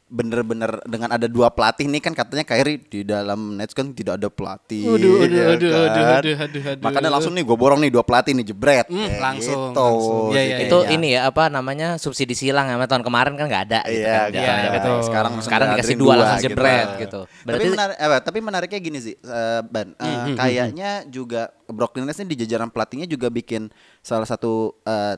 bener-bener 0.04 0.84
dengan 0.84 1.16
ada 1.16 1.24
dua 1.24 1.48
pelatih 1.48 1.88
nih 1.88 1.98
kan 1.98 2.12
katanya 2.12 2.44
Kyrie 2.44 2.76
di 2.76 3.02
dalam 3.08 3.56
Nets 3.56 3.72
kan 3.72 3.88
tidak 3.96 4.20
ada 4.20 4.28
pelatih. 4.28 4.84
Aduh, 4.84 5.24
aduh, 5.24 5.32
ya 5.32 5.44
aduh, 5.56 5.70
kan? 5.72 5.80
aduh, 5.80 6.02
aduh, 6.20 6.36
aduh, 6.44 6.62
aduh. 6.76 6.84
Makanya 6.84 7.10
langsung 7.10 7.32
nih 7.32 7.40
gue 7.42 7.56
borong 7.56 7.80
nih 7.80 7.88
dua 7.90 8.04
pelatih 8.04 8.36
nih 8.36 8.52
jebret. 8.52 8.86
Hmm, 8.86 9.00
Kayak 9.00 9.22
langsung, 9.24 9.62
gitu. 9.72 9.80
langsung. 9.80 10.28
Iya, 10.36 10.42
iya, 10.44 10.56
itu 10.68 10.78
iya. 10.84 10.90
ini 10.92 11.08
ya 11.16 11.20
apa 11.32 11.48
namanya 11.48 11.88
subsidi 11.96 12.36
silang 12.36 12.68
ya 12.68 12.76
tahun 12.84 13.00
kemarin 13.00 13.32
kan 13.34 13.44
nggak 13.48 13.64
ada 13.72 13.80
gitu 13.88 14.04
Iya, 14.04 14.12
kan 14.12 14.26
gitu. 14.28 14.36
jatuhnya. 14.44 14.70
betul. 14.76 14.96
Sekarang 15.08 15.32
Sekarang 15.40 15.66
dikasih 15.72 15.96
dua 15.96 16.12
langsung 16.20 16.42
jebret 16.44 16.88
gitu. 17.00 17.20
Tapi 17.24 17.46
Berarti 17.48 17.66
menarik, 17.72 17.96
eh, 17.96 18.20
tapi 18.20 18.38
menariknya 18.44 18.80
gini 18.84 18.98
sih, 19.00 19.14
eh, 19.16 19.60
Ban. 19.64 19.88
Eh, 19.96 20.12
Hmm, 20.14 20.36
kayaknya 20.36 20.90
juga 21.08 21.50
Brooklyn 21.66 22.04
Nets 22.06 22.20
ini 22.20 22.36
di 22.36 22.44
jajaran 22.44 22.68
pelatihnya 22.68 23.08
juga 23.08 23.32
bikin 23.32 23.72
salah 24.04 24.28
satu 24.28 24.76
eh, 24.84 25.16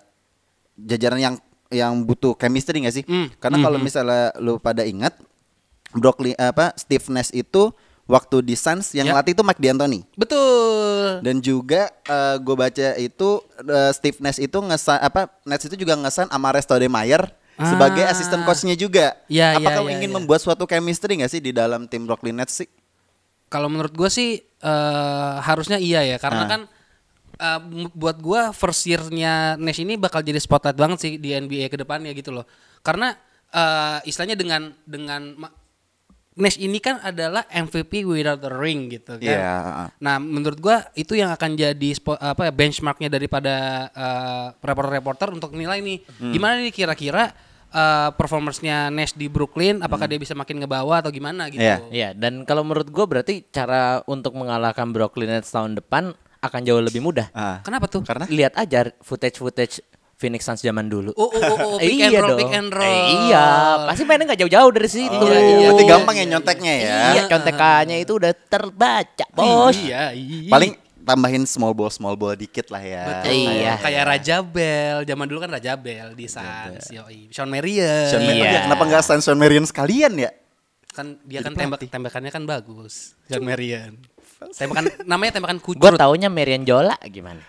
jajaran 0.79 1.19
yang 1.21 1.35
yang 1.69 2.03
butuh 2.03 2.35
chemistry 2.35 2.83
gak 2.83 2.95
sih? 2.95 3.05
Hmm, 3.05 3.29
Karena 3.37 3.59
kalau 3.61 3.79
misalnya 3.79 4.31
lu 4.37 4.57
pada 4.57 4.83
ingat 4.83 5.15
Brooklyn 5.91 6.37
apa 6.37 6.75
Steve 6.75 7.05
Nash 7.09 7.31
itu 7.31 7.73
waktu 8.05 8.39
di 8.41 8.55
Suns 8.55 8.93
yang 8.93 9.07
Ya. 9.07 9.15
latih 9.15 9.35
itu 9.35 9.43
Mike 9.43 9.59
D'Antoni. 9.59 10.07
Betul. 10.15 11.23
Dan 11.23 11.41
juga 11.41 11.91
gue 12.39 12.55
baca 12.55 12.89
itu 12.97 13.29
eh, 13.61 13.91
Steve 13.91 14.19
Nash 14.21 14.39
itu 14.39 14.55
ngesan 14.55 14.99
apa 15.01 15.27
Nets 15.43 15.65
itu 15.65 15.75
juga 15.75 15.95
ngesan 15.97 16.29
sama 16.29 16.49
Resto 16.51 16.77
Meyer 16.79 17.23
sebagai 17.57 18.05
Ah. 18.05 18.13
asisten 18.13 18.45
coachnya 18.45 18.77
juga. 18.77 19.17
Ya, 19.27 19.57
ya, 19.57 19.59
Apakah 19.59 19.89
ya, 19.89 19.97
ingin 19.97 20.11
ya. 20.13 20.15
membuat 20.15 20.39
suatu 20.39 20.69
chemistry 20.69 21.19
nggak 21.19 21.33
sih 21.33 21.41
di 21.41 21.51
dalam 21.51 21.89
tim 21.89 22.05
Brooklyn 22.05 22.37
Nets 22.37 22.63
sih? 22.63 22.69
Kalau 23.49 23.67
menurut 23.67 23.91
gue 23.91 24.07
sih 24.07 24.39
eh, 24.43 25.35
harusnya 25.41 25.77
iya 25.77 26.05
ya 26.05 26.17
karena 26.17 26.43
Ah. 26.45 26.49
kan 26.49 26.61
eh, 27.37 27.61
m- 27.61 27.93
buat 27.93 28.17
gue 28.17 28.41
first 28.51 28.85
year-nya 28.85 29.33
Nash 29.55 29.79
ini 29.79 29.95
bakal 29.95 30.21
jadi 30.21 30.37
spotlight 30.37 30.75
banget 30.75 30.99
sih 30.99 31.13
di 31.17 31.31
NBA 31.31 31.69
ke 31.69 31.77
depannya 31.77 32.11
gitu 32.11 32.31
loh. 32.31 32.45
Karena 32.81 33.13
eh, 33.49 33.99
istilahnya 34.05 34.35
dengan 34.35 34.63
dengan 34.83 35.35
Nash 36.37 36.61
ini 36.61 36.77
kan 36.77 37.01
adalah 37.01 37.49
MVP 37.49 38.05
without 38.05 38.45
a 38.45 38.53
ring 38.53 38.93
gitu 38.93 39.17
kan. 39.17 39.25
Iya. 39.25 39.57
Nah, 39.97 40.17
menurut 40.19 40.61
gua 40.61 40.85
itu 40.93 41.17
yang 41.17 41.33
akan 41.33 41.57
jadi 41.57 41.89
spo- 41.93 42.13
apa 42.15 42.45
ya 42.45 42.53
benchmarknya 42.53 43.09
daripada 43.09 43.55
eh, 43.89 44.47
reporter-reporter 44.61 45.33
untuk 45.33 45.57
nilai 45.57 45.81
nih. 45.81 46.05
Hmm. 46.21 46.33
Gimana 46.33 46.61
nih 46.61 46.71
kira-kira 46.71 47.33
eh, 47.67 48.11
performance-nya 48.13 48.93
Nash 48.93 49.13
di 49.13 49.27
Brooklyn 49.27 49.81
apakah 49.81 50.05
Hmm. 50.05 50.13
dia 50.13 50.21
bisa 50.21 50.37
makin 50.37 50.61
ngebawa 50.61 51.01
atau 51.01 51.09
gimana 51.09 51.49
gitu. 51.49 51.65
Iya. 51.65 51.81
Iya, 51.89 52.09
dan 52.13 52.45
kalau 52.45 52.61
menurut 52.63 52.87
gue 52.87 53.05
berarti 53.07 53.41
cara 53.49 54.05
untuk 54.05 54.37
mengalahkan 54.37 54.93
Brooklyn 54.93 55.33
Nets 55.33 55.49
tahun 55.49 55.73
depan 55.75 56.13
akan 56.41 56.61
jauh 56.63 56.83
lebih 56.83 57.01
mudah. 57.01 57.29
Ah. 57.33 57.61
Kenapa 57.65 57.87
tuh? 57.89 58.05
Karena 58.05 58.25
Lihat 58.29 58.55
aja 58.57 58.93
footage-footage 59.03 59.81
Phoenix 60.17 60.49
Suns 60.49 60.65
zaman 60.65 60.89
dulu. 60.89 61.13
Oh, 61.13 61.29
oh, 61.29 61.43
oh, 61.45 61.57
oh, 61.77 61.79
pick 61.83 62.01
and 62.01 62.13
iya 62.13 62.21
roll, 62.25 62.31
dong. 62.33 62.41
pick 62.41 62.53
and 62.57 62.71
roll. 62.73 62.89
Eh, 62.89 63.29
iya, 63.29 63.45
pasti 63.85 64.03
mainnya 64.09 64.25
nggak 64.33 64.41
jauh-jauh 64.49 64.71
dari 64.73 64.89
situ. 64.89 65.13
Iya, 65.13 65.37
iya, 65.37 65.57
Berarti 65.69 65.85
iya, 65.85 65.93
gampang 65.93 66.17
iya, 66.17 66.25
ya 66.25 66.31
nyonteknya 66.33 66.75
ya. 66.81 66.99
Iya, 67.13 67.23
contekannya 67.29 67.97
itu 68.01 68.13
udah 68.17 68.33
terbaca, 68.33 69.27
bos. 69.37 69.77
Iya, 69.77 70.17
iya. 70.17 70.49
Paling 70.49 70.73
tambahin 71.07 71.45
small 71.45 71.77
ball 71.77 71.93
small 71.93 72.17
ball 72.17 72.33
dikit 72.33 72.73
lah 72.73 72.81
ya. 72.81 73.05
Betul. 73.05 73.33
Iya. 73.37 73.73
Kayak 73.77 74.05
Raja 74.09 74.37
Bell, 74.41 74.97
zaman 75.05 75.27
dulu 75.29 75.39
kan 75.45 75.51
Raja 75.53 75.73
Bell 75.77 76.17
di 76.17 76.27
Suns, 76.33 76.89
yoi. 76.89 77.29
Sean 77.29 77.53
Marion. 77.53 78.09
Sean 78.09 78.25
Marion, 78.25 78.41
Iya. 78.41 78.57
ya, 78.57 78.61
kenapa 78.73 78.83
nggak 78.89 79.03
sign 79.05 79.21
Sean 79.21 79.37
Marion 79.37 79.69
sekalian 79.69 80.17
ya? 80.17 80.33
kan 80.97 81.13
dia 81.29 81.45
kan 81.45 81.53
tembak 81.53 81.85
tembakannya 81.85 82.33
kan 82.33 82.49
bagus. 82.49 83.13
Sean 83.29 83.45
Marion. 83.45 84.01
Tembakan 84.37 84.85
namanya 85.03 85.33
tembakan 85.35 85.59
Gue 85.59 85.75
kucur. 85.75 85.97
taunya 85.97 86.29
Marian 86.29 86.63
Jola 86.63 86.97
gimana? 87.05 87.41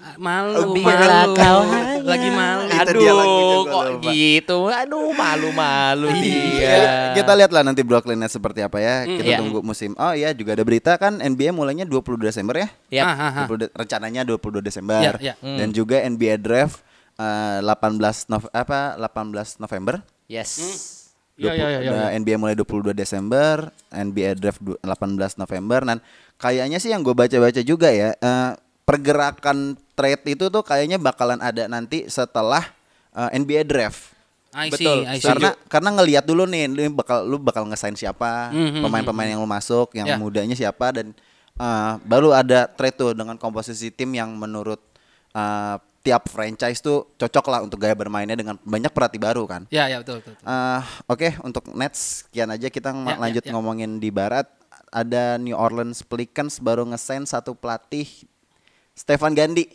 Ah, 0.00 0.16
Malu, 0.16 0.72
Bila 0.74 1.28
malu. 1.28 1.36
kau 1.36 1.60
Lagi 2.00 2.30
malu. 2.30 2.64
Itu 2.66 2.92
dia 2.96 3.12
Aduh, 3.12 3.28
gua 3.60 3.62
kok 3.62 3.84
lupa. 3.86 4.10
gitu? 4.10 4.58
Aduh, 4.66 5.12
malu-malu 5.12 6.08
Iya. 6.10 6.18
dia. 6.18 6.72
Kita, 6.72 6.88
kita 7.14 7.32
lihat 7.36 7.50
lah 7.52 7.62
nanti 7.62 7.82
Brooklyn 7.82 8.16
Nets 8.16 8.32
seperti 8.32 8.60
apa 8.60 8.80
ya. 8.80 9.04
Kita 9.04 9.28
Iya. 9.28 9.38
tunggu 9.38 9.60
musim. 9.60 9.92
Oh 9.94 10.10
iya 10.10 10.32
juga 10.32 10.52
ada 10.52 10.64
berita 10.64 10.96
kan 10.96 11.20
NBA 11.20 11.52
mulainya 11.52 11.84
22 11.84 12.26
Desember 12.26 12.56
ya. 12.56 12.68
Yap. 12.90 13.04
Ah, 13.04 13.12
ah, 13.12 13.30
ah. 13.30 13.46
20 13.46 13.60
de- 13.60 13.72
rencananya 13.72 14.22
22 14.24 14.60
Desember. 14.60 15.00
Iya, 15.00 15.12
iya. 15.20 15.34
Dan 15.38 15.68
juga 15.70 16.00
NBA 16.00 16.34
Draft 16.36 16.80
eh, 17.14 17.58
18 17.60 18.00
Nov 18.26 18.48
apa 18.50 18.96
18 18.96 19.60
November. 19.60 20.00
Yes. 20.26 20.56
Iya, 21.40 21.52
iya, 21.56 21.78
iya. 21.80 21.90
Nah, 21.90 22.08
NBA 22.12 22.36
mulai 22.36 22.52
22 22.52 22.92
Desember, 22.92 23.72
NBA 23.88 24.36
Draft 24.36 24.60
du- 24.60 24.76
18 24.78 25.34
November. 25.34 25.80
Dan 25.82 25.98
kayaknya 26.36 26.76
sih 26.76 26.92
yang 26.92 27.00
gue 27.00 27.12
baca-baca 27.12 27.60
juga 27.60 27.88
ya, 27.88 28.12
eh, 28.12 28.50
pergerakan 28.84 29.58
trade 29.94 30.24
itu 30.28 30.46
tuh 30.46 30.60
kayaknya 30.60 30.96
bakalan 30.96 31.38
ada 31.38 31.64
nanti 31.64 32.04
setelah 32.06 32.68
eh, 33.10 33.30
NBA 33.34 33.64
Draft. 33.64 34.12
I 34.50 34.66
see, 34.68 34.82
Betul. 34.82 34.98
I 35.04 35.16
see. 35.16 35.24
Karena 35.24 35.50
karena 35.66 35.90
ngelihat 35.94 36.24
dulu 36.24 36.42
nih, 36.44 36.66
lu 36.66 36.90
bakal 36.92 37.22
lu 37.22 37.38
bakal 37.38 37.64
ngesign 37.64 37.94
siapa, 37.94 38.50
Mhm, 38.50 38.82
pemain-pemain 38.82 39.30
yang 39.30 39.38
lu 39.38 39.46
masuk, 39.46 39.94
yang 39.94 40.06
Ya. 40.06 40.16
mudanya 40.16 40.54
siapa 40.54 40.92
dan 40.92 41.14
eh, 41.56 41.92
baru 42.02 42.32
ada 42.32 42.66
trade 42.66 42.96
tuh 42.96 43.12
dengan 43.12 43.36
komposisi 43.36 43.88
tim 43.88 44.10
yang 44.10 44.30
menurut 44.32 44.78
eh, 45.30 45.76
tiap 46.00 46.32
franchise 46.32 46.80
tuh 46.80 47.12
cocok 47.14 47.46
lah 47.52 47.60
untuk 47.60 47.76
gaya 47.76 47.92
bermainnya 47.92 48.32
dengan 48.32 48.56
banyak 48.64 48.88
pelatih 48.88 49.20
baru 49.20 49.44
kan. 49.44 49.68
Ya, 49.68 49.84
ya 49.86 50.00
betul, 50.00 50.24
betul. 50.24 50.32
betul. 50.36 50.48
Eh, 50.48 50.80
Oke 51.06 51.28
untuk 51.44 51.64
Nets 51.76 52.24
sekian 52.24 52.48
aja 52.48 52.68
kita 52.72 52.90
Ya, 52.90 53.14
ya, 53.14 53.16
lanjut 53.20 53.44
ya. 53.44 53.52
ngomongin 53.52 54.00
di 54.00 54.08
barat. 54.08 54.48
Ada 54.90 55.38
New 55.38 55.54
Orleans 55.54 56.02
Pelicans 56.02 56.58
baru 56.58 56.82
ngesign 56.82 57.22
satu 57.22 57.54
pelatih 57.54 58.08
Stefan 58.96 59.38
Gandhi. 59.38 59.70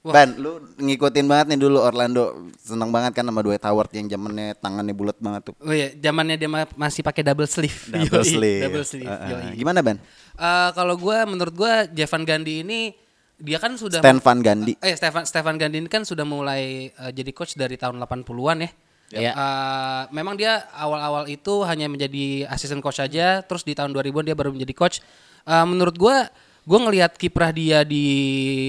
Wah. 0.00 0.16
Ban, 0.16 0.32
lu 0.40 0.64
ngikutin 0.80 1.28
banget 1.28 1.52
nih 1.52 1.60
dulu 1.60 1.76
Orlando. 1.84 2.48
Seneng 2.56 2.88
banget 2.88 3.12
kan 3.12 3.20
sama 3.20 3.44
Dwight 3.44 3.60
Howard 3.68 3.92
yang 3.92 4.08
zamannya 4.08 4.56
tangannya 4.56 4.96
bulat 4.96 5.20
banget 5.20 5.52
tuh. 5.52 5.54
Oh 5.60 5.76
iya, 5.76 5.92
zamannya 5.92 6.40
dia 6.40 6.48
ma- 6.48 6.72
masih 6.72 7.04
pakai 7.04 7.20
double 7.20 7.44
sleeve. 7.44 7.76
Double 7.92 8.24
Yoi, 8.24 8.32
sleeve. 8.32 8.62
Double 8.64 8.86
sleeve. 8.88 9.04
Uh, 9.06 9.12
uh. 9.12 9.28
yoi. 9.28 9.60
Gimana 9.60 9.84
Ban? 9.84 10.00
Eh, 10.40 10.70
kalau 10.72 10.96
gua 10.96 11.28
menurut 11.28 11.52
gua 11.52 11.84
Jevan 11.84 12.24
Gandhi 12.24 12.64
ini 12.64 12.96
dia 13.40 13.58
kan 13.58 13.72
sudah 13.74 14.04
Stan 14.04 14.20
Van 14.20 14.38
Gundy. 14.44 14.76
Eh 14.84 14.94
Stefan 14.94 15.24
Stefan 15.24 15.56
Gandhi 15.56 15.80
ini 15.80 15.88
kan 15.88 16.04
sudah 16.04 16.28
mulai 16.28 16.92
eh, 16.92 17.10
jadi 17.10 17.32
coach 17.32 17.56
dari 17.56 17.80
tahun 17.80 17.96
80-an 18.04 18.58
ya. 18.60 18.70
Iya. 19.10 19.32
Eh, 19.34 20.02
memang 20.14 20.38
dia 20.38 20.70
awal-awal 20.76 21.26
itu 21.26 21.66
hanya 21.66 21.90
menjadi 21.90 22.46
asisten 22.46 22.78
coach 22.78 23.02
saja, 23.02 23.42
terus 23.42 23.66
di 23.66 23.74
tahun 23.74 23.90
2000-an 23.90 24.24
dia 24.30 24.36
baru 24.36 24.54
menjadi 24.54 24.74
coach. 24.76 25.02
Eh, 25.48 25.66
menurut 25.66 25.96
gua 25.96 26.28
gua 26.68 26.78
ngelihat 26.86 27.16
kiprah 27.16 27.50
dia 27.50 27.82
di 27.82 28.06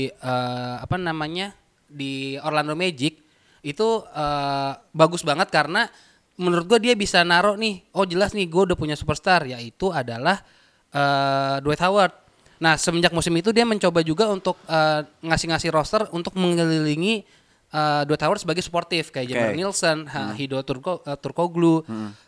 eh, 0.09 0.75
apa 0.79 0.95
namanya? 0.97 1.53
di 1.91 2.39
Orlando 2.39 2.71
Magic 2.71 3.19
itu 3.67 3.87
eh, 4.15 4.71
bagus 4.95 5.27
banget 5.27 5.51
karena 5.51 5.91
menurut 6.39 6.65
gua 6.65 6.79
dia 6.79 6.95
bisa 6.95 7.19
naruh 7.21 7.59
nih, 7.59 7.83
oh 7.91 8.07
jelas 8.07 8.31
nih 8.31 8.47
gue 8.47 8.71
udah 8.71 8.79
punya 8.79 8.95
superstar 8.95 9.43
yaitu 9.43 9.91
adalah 9.91 10.39
eh, 10.95 11.59
Dwight 11.59 11.83
Howard. 11.83 12.20
Nah 12.61 12.77
semenjak 12.77 13.09
musim 13.09 13.33
itu 13.33 13.49
dia 13.49 13.65
mencoba 13.65 13.99
juga 14.01 14.29
untuk 14.29 14.55
eh, 14.65 15.01
ngasih-ngasih 15.19 15.69
roster 15.73 16.05
untuk 16.13 16.37
mengelilingi 16.37 17.25
eh, 17.67 18.01
Dwight 18.05 18.21
Howard 18.21 18.37
sebagai 18.37 18.61
sportif 18.61 19.09
kayak 19.09 19.25
Oke. 19.25 19.33
Jameer 19.33 19.55
Nielsen, 19.57 19.97
ha, 20.05 20.37
Hido 20.37 20.61
Turko, 20.61 21.01
eh, 21.01 21.17
Turkoglu, 21.17 21.81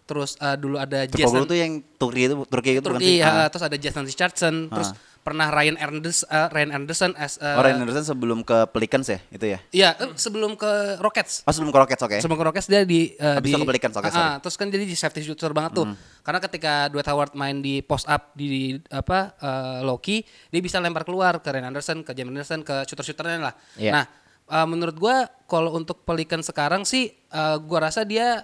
terus 0.03 0.33
eh, 0.37 0.57
dulu 0.57 0.81
ada 0.81 1.05
Turkoglu 1.05 1.21
Jason 1.21 1.41
tuh 1.45 1.57
yang 1.57 1.71
Turki 1.95 2.21
itu 2.25 2.35
Turki 2.49 2.69
itu 2.73 2.81
Turki, 2.81 3.13
ha, 3.21 3.45
Ah. 3.45 3.47
terus 3.47 3.63
ada 3.63 3.77
Jason 3.77 4.03
Richardson, 4.03 4.55
terus 4.67 4.89
pernah 5.23 5.47
Ryan 5.47 5.79
Anderson, 5.79 6.27
eh, 6.27 6.47
Ryan 6.51 6.71
Anderson 6.75 7.11
as 7.15 7.39
eh, 7.39 7.55
Oh, 7.55 7.63
Ryan 7.63 7.87
Anderson 7.87 8.03
sebelum 8.03 8.43
ke 8.43 8.67
Pelicans 8.69 9.07
ya 9.07 9.19
itu 9.31 9.45
ya? 9.55 9.59
Iya, 9.71 9.89
eh, 9.95 10.11
sebelum 10.19 10.59
ke 10.59 10.99
Rockets. 10.99 11.47
Oh 11.47 11.51
sebelum 11.55 11.71
ke 11.71 11.79
Rockets 11.79 12.01
oke. 12.03 12.17
Sebelum 12.19 12.37
ke 12.37 12.45
Rockets 12.51 12.67
dia 12.67 12.83
di 12.83 13.15
Habis 13.15 13.55
di 13.55 13.55
ke 13.55 13.63
Pelicans, 13.63 13.95
oke, 13.95 14.03
Ah, 14.03 14.11
sorry. 14.11 14.19
Hmm. 14.19 14.33
ah, 14.35 14.37
terus 14.43 14.55
kan 14.59 14.67
jadi 14.67 14.83
di 14.83 14.95
safety 14.99 15.23
shooter 15.23 15.55
banget 15.55 15.79
tuh. 15.79 15.87
Karena 16.21 16.39
ketika 16.43 16.91
Dwight 16.91 17.07
Howard 17.07 17.31
main 17.33 17.63
di 17.63 17.79
post 17.79 18.05
up 18.05 18.35
di 18.35 18.75
apa 18.91 19.33
eh, 19.39 19.79
Loki, 19.81 20.21
dia 20.51 20.59
bisa 20.59 20.83
lempar 20.83 21.07
keluar 21.07 21.39
ke 21.39 21.47
Ryan 21.47 21.71
Anderson, 21.71 22.03
ke 22.03 22.11
James 22.11 22.29
Anderson, 22.35 22.59
ke 22.61 22.83
shooter-shooternya 22.83 23.39
lah. 23.39 23.55
Iya. 23.79 23.91
Nah, 23.95 24.05
eh, 24.51 24.67
menurut 24.67 24.99
gua 24.99 25.25
kalau 25.47 25.71
untuk 25.73 26.03
Pelicans 26.03 26.43
sekarang 26.45 26.83
sih 26.83 27.15
eh, 27.15 27.57
gua 27.63 27.87
rasa 27.87 28.03
dia 28.03 28.43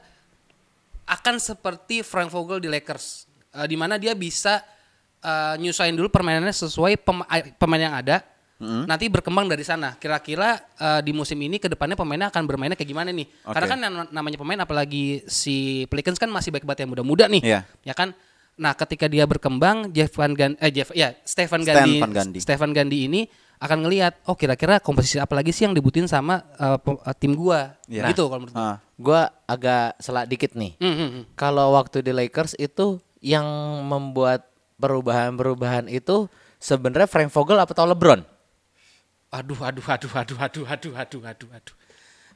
akan 1.10 1.42
seperti 1.42 2.06
Frank 2.08 2.32
Vogel 2.32 2.64
di 2.64 2.70
Lakers. 2.72 3.28
Eh, 3.50 3.68
di 3.68 3.76
mana 3.76 3.98
dia 3.98 4.14
bisa 4.14 4.62
eh, 5.20 5.56
nyusahin 5.60 5.96
dulu 5.96 6.08
permainannya 6.08 6.52
sesuai 6.52 7.00
pema- 7.00 7.28
eh, 7.30 7.52
pemain 7.56 7.82
yang 7.82 7.96
ada. 7.96 8.24
Nanti 8.60 9.08
berkembang 9.08 9.48
dari 9.48 9.64
sana. 9.64 9.96
Kira-kira 9.96 10.60
eh, 10.76 11.00
di 11.00 11.16
musim 11.16 11.40
ini 11.40 11.64
ke 11.64 11.72
depannya 11.72 11.96
pemainnya 11.96 12.28
akan 12.28 12.44
bermainnya 12.44 12.76
kayak 12.76 12.92
gimana 12.92 13.08
nih? 13.08 13.24
Oke. 13.48 13.56
Karena 13.56 13.68
kan 13.72 13.80
yang 13.80 13.94
namanya 14.12 14.36
pemain 14.36 14.60
apalagi 14.60 15.24
si 15.32 15.88
Pelicans 15.88 16.20
kan 16.20 16.28
masih 16.28 16.52
baik 16.52 16.68
banget 16.68 16.84
yang 16.84 16.92
muda-muda 16.92 17.32
nih. 17.32 17.40
Iya. 17.40 17.60
Ya 17.88 17.96
kan? 17.96 18.12
Nah, 18.60 18.76
ketika 18.76 19.08
dia 19.08 19.24
berkembang, 19.24 19.88
Jeff 19.96 20.12
Van 20.20 20.36
Gundy, 20.36 20.60
eh 20.60 20.68
Jeff, 20.68 20.92
ya 20.92 21.16
Stefan 21.24 21.64
Gandhi, 21.64 22.04
Gundy. 22.04 22.44
Stefan 22.44 22.76
Gandhi 22.76 23.08
ini 23.08 23.24
akan 23.56 23.88
ngelihat, 23.88 24.20
oh 24.28 24.36
kira-kira 24.36 24.84
komposisi 24.84 25.16
apa 25.16 25.32
lagi 25.32 25.56
sih 25.56 25.64
yang 25.64 25.72
dibutuhin 25.72 26.12
sama 26.12 26.44
eh, 26.60 26.76
tim 27.16 27.40
gua, 27.40 27.80
Iya. 27.88 28.12
gitu 28.12 28.28
kalau 28.28 28.44
menurut 28.44 28.60
gua. 28.60 28.68
Ah. 28.68 28.78
Gua 29.00 29.22
agak 29.48 29.96
selak 30.04 30.28
dikit 30.28 30.60
nih. 30.60 30.76
Hmm, 30.76 30.92
hmm, 30.92 31.10
hmm. 31.16 31.24
Kalau 31.40 31.72
waktu 31.80 32.04
di 32.04 32.12
Lakers 32.12 32.60
itu 32.60 33.00
yang 33.24 33.48
membuat 33.88 34.49
perubahan-perubahan 34.80 35.92
itu 35.92 36.32
sebenarnya 36.58 37.06
Frank 37.06 37.30
Vogel 37.36 37.60
apa 37.60 37.76
tau 37.76 37.86
LeBron? 37.92 38.24
Aduh, 39.30 39.60
aduh, 39.62 39.86
aduh, 39.86 40.10
aduh, 40.10 40.38
aduh, 40.40 40.66
aduh, 40.66 40.94
aduh, 40.98 41.22
aduh, 41.28 41.50
aduh. 41.54 41.76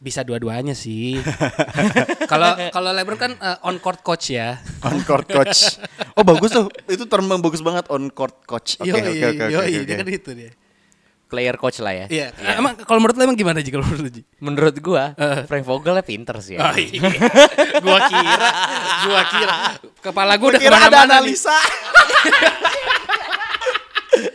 Bisa 0.04 0.20
dua-duanya 0.22 0.76
sih. 0.76 1.16
Kalau 2.32 2.60
kalau 2.76 2.92
LeBron 2.92 3.16
kan 3.16 3.32
eh, 3.40 3.58
on 3.64 3.80
court 3.80 4.04
coach 4.04 4.36
ya. 4.36 4.60
On 4.88 5.00
court 5.08 5.24
coach. 5.32 5.80
Oh 6.20 6.28
bagus 6.28 6.52
tuh. 6.52 6.68
Itu 6.92 7.08
term 7.08 7.32
bagus 7.40 7.64
banget 7.64 7.88
on 7.88 8.12
court 8.12 8.44
coach. 8.44 8.76
Oke 8.84 8.92
Yoi, 8.92 9.00
oke 9.24 9.48
oke. 9.48 9.88
dia 9.88 9.96
kan 9.96 10.08
itu 10.12 10.32
dia. 10.36 10.52
Player 11.34 11.58
coach 11.58 11.82
lah 11.82 11.90
ya. 11.92 12.06
Iya. 12.06 12.30
Emang 12.54 12.78
kalau 12.78 13.02
menurut 13.02 13.18
lo 13.18 13.26
emang 13.26 13.34
gimana 13.34 13.58
Ji 13.60 13.74
kalau 13.74 13.82
menurut 13.84 14.06
lo 14.06 14.10
Ji? 14.10 14.22
Menurut 14.38 14.76
gua, 14.78 15.18
Eh. 15.18 15.50
Frank 15.50 15.66
Vogel 15.66 15.98
pinter 16.06 16.38
sih 16.40 16.54
ya. 16.54 16.70
Oh, 16.70 16.76
iya. 16.78 17.02
gua 17.82 18.00
kira, 18.06 18.50
gua 19.04 19.22
kira 19.26 19.56
kepala 20.00 20.38
gua 20.38 20.54
udah 20.54 20.62
Kira 20.62 20.78
ada 20.78 21.10
analisa. 21.10 21.58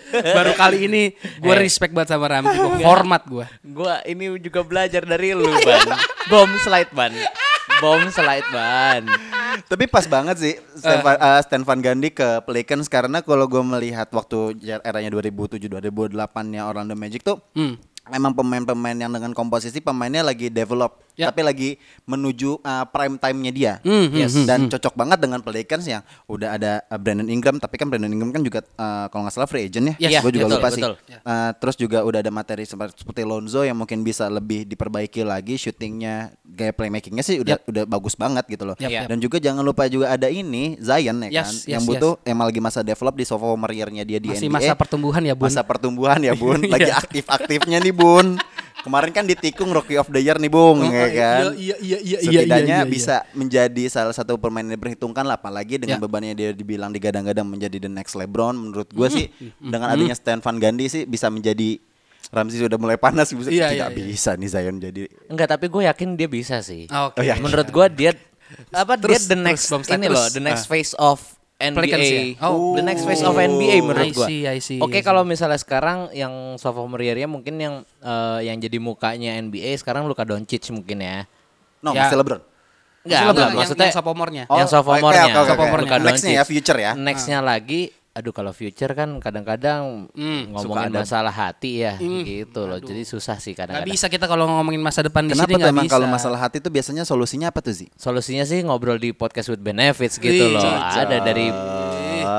Baru 0.09 0.53
kali 0.59 0.91
ini 0.91 1.03
gua 1.39 1.55
Eh. 1.55 1.61
respect 1.63 1.95
banget 1.95 2.11
sama 2.11 2.27
Ramzi, 2.27 2.59
gua 2.59 2.83
hormat 2.83 3.23
gua. 3.31 3.47
Gua 3.63 4.03
ini 4.03 4.35
juga 4.43 4.67
belajar 4.67 5.07
dari 5.07 5.31
lu, 5.31 5.47
Ban. 5.47 5.87
Bom 6.27 6.51
slide, 6.59 6.91
Ban. 6.91 7.15
Bom 7.79 8.03
slide, 8.11 8.49
Ban. 8.51 9.07
Tapi 9.65 9.85
pas 9.87 10.05
banget 10.05 10.37
sih 10.37 10.55
Stan, 10.75 11.01
Van, 11.01 11.17
eh, 11.17 11.41
Stan 11.43 11.63
Van 11.63 11.79
Gundy 11.79 12.11
ke 12.11 12.41
Pelicans 12.43 12.87
karena 12.87 13.21
kalau 13.21 13.45
gue 13.45 13.61
melihat 13.61 14.09
waktu 14.11 14.57
eranya 14.85 15.11
2007 15.11 15.61
2008-nya 15.69 16.65
Orlando 16.65 16.93
Magic 16.93 17.23
tuh 17.23 17.41
Hmm. 17.53 17.77
memang 18.09 18.33
pemain-pemain 18.33 18.97
yang 18.97 19.13
dengan 19.13 19.37
komposisi 19.37 19.85
pemainnya 19.85 20.25
lagi 20.25 20.49
develop 20.49 21.05
Ya. 21.13 21.29
tapi 21.29 21.43
lagi 21.43 21.71
menuju 22.07 22.63
uh, 22.63 22.87
prime 22.89 23.19
time-nya 23.19 23.51
dia. 23.51 23.73
Hmm, 23.83 24.07
hmm, 24.07 24.17
Yes, 24.17 24.33
hmm, 24.39 24.47
dan 24.47 24.61
cocok 24.71 24.95
banget 24.95 25.19
dengan 25.19 25.43
Pelicans 25.43 25.83
yang 25.83 26.01
udah 26.25 26.55
ada 26.55 26.73
uh, 26.87 26.95
Brandon 26.95 27.27
Ingram 27.27 27.59
tapi 27.59 27.75
kan 27.75 27.91
Brandon 27.91 28.07
Ingram 28.07 28.31
kan 28.31 28.41
juga 28.41 28.63
uh, 28.79 29.11
kalau 29.11 29.27
nggak 29.27 29.35
salah 29.35 29.51
free 29.51 29.67
agent 29.67 29.99
ya. 29.99 30.09
Yes, 30.09 30.23
gue 30.23 30.31
juga 30.39 30.47
betul, 30.47 30.57
lupa 30.63 30.69
betul. 30.71 30.95
sih. 30.95 31.19
Uh, 31.27 31.51
terus 31.59 31.75
juga 31.75 31.99
udah 32.07 32.23
ada 32.23 32.31
materi 32.31 32.63
seperti 32.65 33.27
Lonzo 33.27 33.67
yang 33.67 33.75
mungkin 33.75 34.07
bisa 34.07 34.31
lebih 34.31 34.63
diperbaiki 34.65 35.27
lagi 35.27 35.59
shootingnya, 35.59 36.31
gaya 36.59 36.73
playmakingnya 36.73 37.23
sih 37.23 37.39
udah 37.39 37.55
Yap. 37.55 37.71
udah 37.71 37.85
bagus 37.87 38.13
banget 38.13 38.45
gitu 38.49 38.67
loh. 38.67 38.75
Yap, 38.75 38.91
yap. 38.91 39.07
Dan 39.07 39.19
juga 39.19 39.39
jangan 39.39 39.63
lupa 39.63 39.87
juga 39.87 40.11
ada 40.11 40.27
ini 40.27 40.75
Zion 40.77 41.23
ya 41.23 41.31
Yes, 41.31 41.39
kan, 41.39 41.55
yes, 41.55 41.71
yang 41.71 41.83
yes. 41.83 41.89
butuh 41.89 42.13
emang 42.23 42.51
lagi 42.51 42.59
masa 42.59 42.83
develop 42.83 43.15
di 43.15 43.23
sophomore 43.23 43.71
year-nya 43.71 44.03
dia 44.03 44.19
di 44.19 44.29
Masih 44.29 44.47
NBA. 44.47 44.59
masa 44.59 44.73
pertumbuhan 44.75 45.23
ya, 45.23 45.33
Bun. 45.33 45.47
Masa 45.47 45.63
pertumbuhan 45.63 46.19
ya 46.19 46.35
bun, 46.35 46.59
lagi 46.75 46.91
Iya. 46.91 46.99
aktif-aktifnya 46.99 47.79
nih 47.79 47.95
bun. 47.95 48.35
Kemarin 48.79 49.11
kan 49.11 49.23
ditikung 49.23 49.69
Rookie 49.69 49.95
of 49.95 50.07
the 50.07 50.19
Year 50.19 50.39
nih 50.39 50.49
bung, 50.49 50.81
ya 50.81 51.11
kan. 51.11 51.51
Iya, 51.53 51.77
iya, 51.77 51.99
iya, 51.99 52.19
iya, 52.19 52.19
Setidaknya 52.41 52.77
iya, 52.79 52.79
iya. 52.81 52.89
bisa 52.89 53.27
menjadi 53.33 53.85
salah 53.87 54.15
satu 54.15 54.39
pemain 54.39 54.63
yang 54.63 54.79
diperhitungkan 54.79 55.23
lah, 55.23 55.35
apalagi 55.35 55.77
dengan 55.77 55.99
Ya. 55.99 56.01
bebannya 56.01 56.33
dia 56.33 56.51
dibilang 56.53 56.89
digadang-gadang 56.89 57.43
menjadi 57.45 57.75
the 57.77 57.91
next 57.91 58.15
LeBron. 58.15 58.55
Menurut 58.55 58.87
gue 58.89 59.09
sih 59.09 59.27
Hmm. 59.35 59.71
dengan 59.71 59.91
adanya 59.91 60.15
Stan 60.15 60.39
Van 60.39 60.57
Gundy 60.57 60.87
sih 60.87 61.05
bisa 61.05 61.27
menjadi 61.27 61.83
Ramsey 62.29 62.59
sudah 62.59 62.77
mulai 62.77 62.97
panas, 62.97 63.31
bisa 63.31 63.49
Iya, 63.49 63.69
tidak 63.69 63.89
iya, 63.91 63.95
iya. 63.95 64.07
bisa 64.07 64.31
nih 64.35 64.49
Zion 64.49 64.77
jadi. 64.77 65.03
Enggak, 65.27 65.49
tapi 65.49 65.67
gue 65.67 65.83
yakin 65.85 66.09
dia 66.13 66.27
bisa 66.27 66.61
sih. 66.61 66.85
Ah, 66.89 67.09
Oke. 67.09 67.19
Oh, 67.19 67.23
iya. 67.23 67.35
Menurut 67.37 67.69
gua 67.69 67.87
dia 67.87 68.13
apa 68.71 68.97
Terus, 68.97 69.25
dia 69.25 69.33
the 69.33 69.35
terus, 69.35 69.47
next 69.47 69.65
Slide, 69.67 69.89
ini 69.95 70.07
terus. 70.07 70.15
loh, 70.15 70.27
the 70.31 70.43
next 70.43 70.65
phase 70.65 70.93
of 70.95 71.19
NBA. 71.59 72.39
ya? 72.39 72.47
Oh. 72.47 72.73
The 72.73 72.81
next 72.81 73.03
phase 73.03 73.21
of 73.21 73.35
NBA 73.35 73.77
menurut 73.81 74.07
I 74.07 74.13
gua. 74.13 74.27
see, 74.27 74.41
I 74.45 74.59
see, 74.59 74.79
Oke, 74.79 74.95
see. 74.95 75.03
kalau 75.03 75.25
misalnya 75.25 75.57
sekarang 75.57 76.09
yang 76.13 76.31
sophomore 76.55 77.01
year-nya 77.01 77.27
mungkin 77.27 77.57
yang 77.57 77.75
eh, 77.99 78.41
yang 78.45 78.57
jadi 78.57 78.79
mukanya 78.79 79.35
NBA 79.39 79.75
sekarang 79.77 80.05
Luka 80.05 80.23
Doncic 80.23 80.69
mungkin 80.69 81.01
ya. 81.01 81.27
No, 81.81 81.93
Ya. 81.93 82.07
masih 82.07 82.17
LeBron. 82.17 82.41
Enggak, 83.03 83.21
Enggak, 83.25 83.49
maksudnya 83.55 83.87
yang 83.89 83.97
sophomore-nya. 83.97 84.45
Oh, 84.47 84.57
yang 84.57 84.69
sophomore-nya. 84.69 85.25
oke, 85.25 85.33
oke, 85.33 85.39
oke. 85.39 85.49
Sophomore-nya. 85.51 85.87
Luka 85.89 85.97
Next-nya 86.05 86.31
ya, 86.31 86.43
Doncic. 86.43 86.51
future 86.53 86.79
ya. 86.79 86.93
Next-nya 86.95 87.39
lagi 87.41 87.81
aduh 88.19 88.31
kalau 88.31 88.51
future 88.51 88.91
kan 88.93 89.15
kadang-kadang 89.19 90.11
Hmm, 90.11 90.51
ngomongin 90.51 90.59
suka 90.65 90.81
ada. 90.85 90.99
masalah 91.01 91.31
hati 91.31 91.81
ya 91.81 91.95
Hmm, 91.97 92.21
gitu 92.21 92.65
loh. 92.65 92.79
Jadi 92.79 93.03
susah 93.05 93.37
sih 93.37 93.53
kadang-kadang. 93.53 93.87
bisa 93.87 94.07
kita 94.07 94.27
kalau 94.27 94.51
ngomongin 94.51 94.79
masa 94.79 95.01
depan 95.01 95.23
di 95.23 95.33
Kenapa 95.33 95.47
sini 95.47 95.55
tuh 95.57 95.71
emang 95.71 95.87
bisa. 95.87 95.95
kalau 95.95 96.07
masalah 96.07 96.39
hati 96.41 96.59
itu 96.59 96.67
biasanya 96.69 97.03
solusinya 97.03 97.47
apa 97.47 97.61
tuh 97.61 97.71
Zi? 97.73 97.87
Solusinya 97.95 98.43
sih 98.43 98.61
ngobrol 98.61 98.97
di 98.97 99.13
podcast 99.13 99.49
with 99.49 99.61
benefits 99.61 100.19
gitu 100.19 100.35
Wih, 100.45 100.51
loh. 100.51 100.59
cocok. 100.59 100.99
Ada 101.01 101.17
dari 101.23 101.47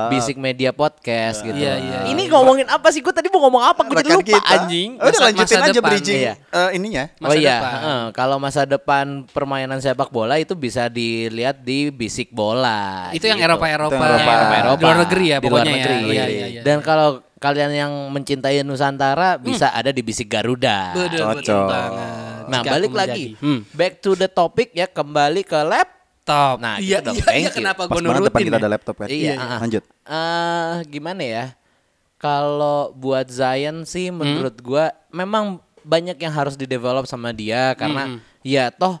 Basic 0.08 0.36
Media 0.36 0.70
Podcast 0.70 1.40
gitu. 1.40 1.52
Iya, 1.52 1.74
iya, 1.76 1.98
Ini 2.06 2.22
ngomongin 2.26 2.66
apa 2.66 2.88
sih? 2.88 3.00
Gue 3.00 3.10
tadi 3.10 3.28
mau 3.28 3.42
ngomong 3.42 3.62
apa? 3.62 3.80
Gue 3.82 3.98
jadi 3.98 4.10
lupa 4.12 4.26
kita. 4.32 4.50
anjing. 4.56 4.90
Oh, 4.96 5.04
udah 5.04 5.12
Masa- 5.12 5.26
lanjutin 5.26 5.46
masa 5.52 5.64
aja 5.64 5.72
depan, 5.72 5.90
bridging 5.90 6.20
iya. 6.20 6.34
eh, 6.36 6.70
ininya. 6.74 7.04
oh 7.10 7.22
masa 7.22 7.36
iya, 7.36 7.56
depan. 7.56 7.72
heeh. 7.72 8.02
kalau 8.12 8.36
masa 8.36 8.62
depan 8.64 9.04
permainan 9.26 9.78
sepak 9.78 10.08
bola 10.08 10.34
itu 10.36 10.52
bisa 10.52 10.86
dilihat 10.86 11.58
di 11.58 11.90
Bisik 11.90 12.30
Bola. 12.30 13.10
Itu 13.10 13.24
yang 13.24 13.36
gitu. 13.36 13.48
Eropa-Eropa. 13.48 13.90
Itu 13.90 13.96
yang 13.96 14.10
Eropa. 14.16 14.32
Eropa-Eropa. 14.32 14.76
Di 14.76 14.84
luar 14.84 14.98
negeri 15.00 15.24
ya 15.24 15.36
Di 15.36 15.42
luar 15.42 15.50
pokoknya 15.62 15.74
negeri. 15.74 15.96
ya. 15.96 16.04
Iya, 16.06 16.24
iya, 16.26 16.46
iya. 16.48 16.62
Dan 16.62 16.78
kalau 16.80 17.08
kalian 17.36 17.72
yang 17.72 17.92
mencintai 18.10 18.60
Nusantara 18.60 19.36
bisa 19.36 19.72
ada 19.72 19.88
di 19.88 20.00
Bisik 20.00 20.28
Garuda. 20.28 20.92
Betul, 20.92 21.08
betul 21.08 21.24
Cocok. 21.40 21.66
banget. 21.66 22.42
Nah, 22.46 22.60
Jika 22.60 22.70
balik 22.72 22.92
lagi. 22.92 23.26
Hmm. 23.38 23.60
Back 23.70 23.92
to 24.00 24.12
the 24.12 24.26
topic 24.26 24.72
ya, 24.72 24.84
kembali 24.84 25.40
ke 25.40 25.56
lab. 25.56 25.88
Top. 26.30 26.56
Nah, 26.58 26.78
iya, 26.78 26.98
gitu 26.98 27.06
dong. 27.06 27.14
iya, 27.16 27.24
Thank 27.24 27.40
iya, 27.40 27.48
you. 27.48 27.58
kenapa 27.58 27.80
Pas 27.80 27.90
gue 27.90 27.98
banget 27.98 28.06
depan 28.06 28.22
nurutin 28.22 28.46
kita 28.46 28.54
ya? 28.54 28.60
ada 28.60 28.70
laptop 28.70 28.96
ya. 28.96 29.06
Iya, 29.06 29.16
iya. 29.18 29.34
ah. 29.36 29.58
Lanjut. 29.58 29.84
eh 30.06 30.74
gimana 30.86 31.22
ya? 31.24 31.44
Kalau 32.16 32.92
buat 32.94 33.26
Zion 33.26 33.82
sih 33.82 34.08
Hmm? 34.08 34.20
menurut 34.20 34.56
gua 34.60 34.92
memang 35.08 35.56
banyak 35.80 36.14
yang 36.14 36.30
harus 36.30 36.54
didevelop 36.54 37.04
sama 37.04 37.32
dia 37.32 37.72
karena 37.74 38.04
Hmm. 38.06 38.18
ya 38.42 38.68
toh 38.68 39.00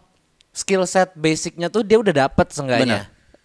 skill 0.50 0.82
set 0.82 1.12
basicnya 1.14 1.68
tuh 1.68 1.80
dia 1.80 1.96
udah 1.96 2.26
dapet 2.26 2.46
Benar. 2.46 2.56
seenggaknya. 2.56 3.00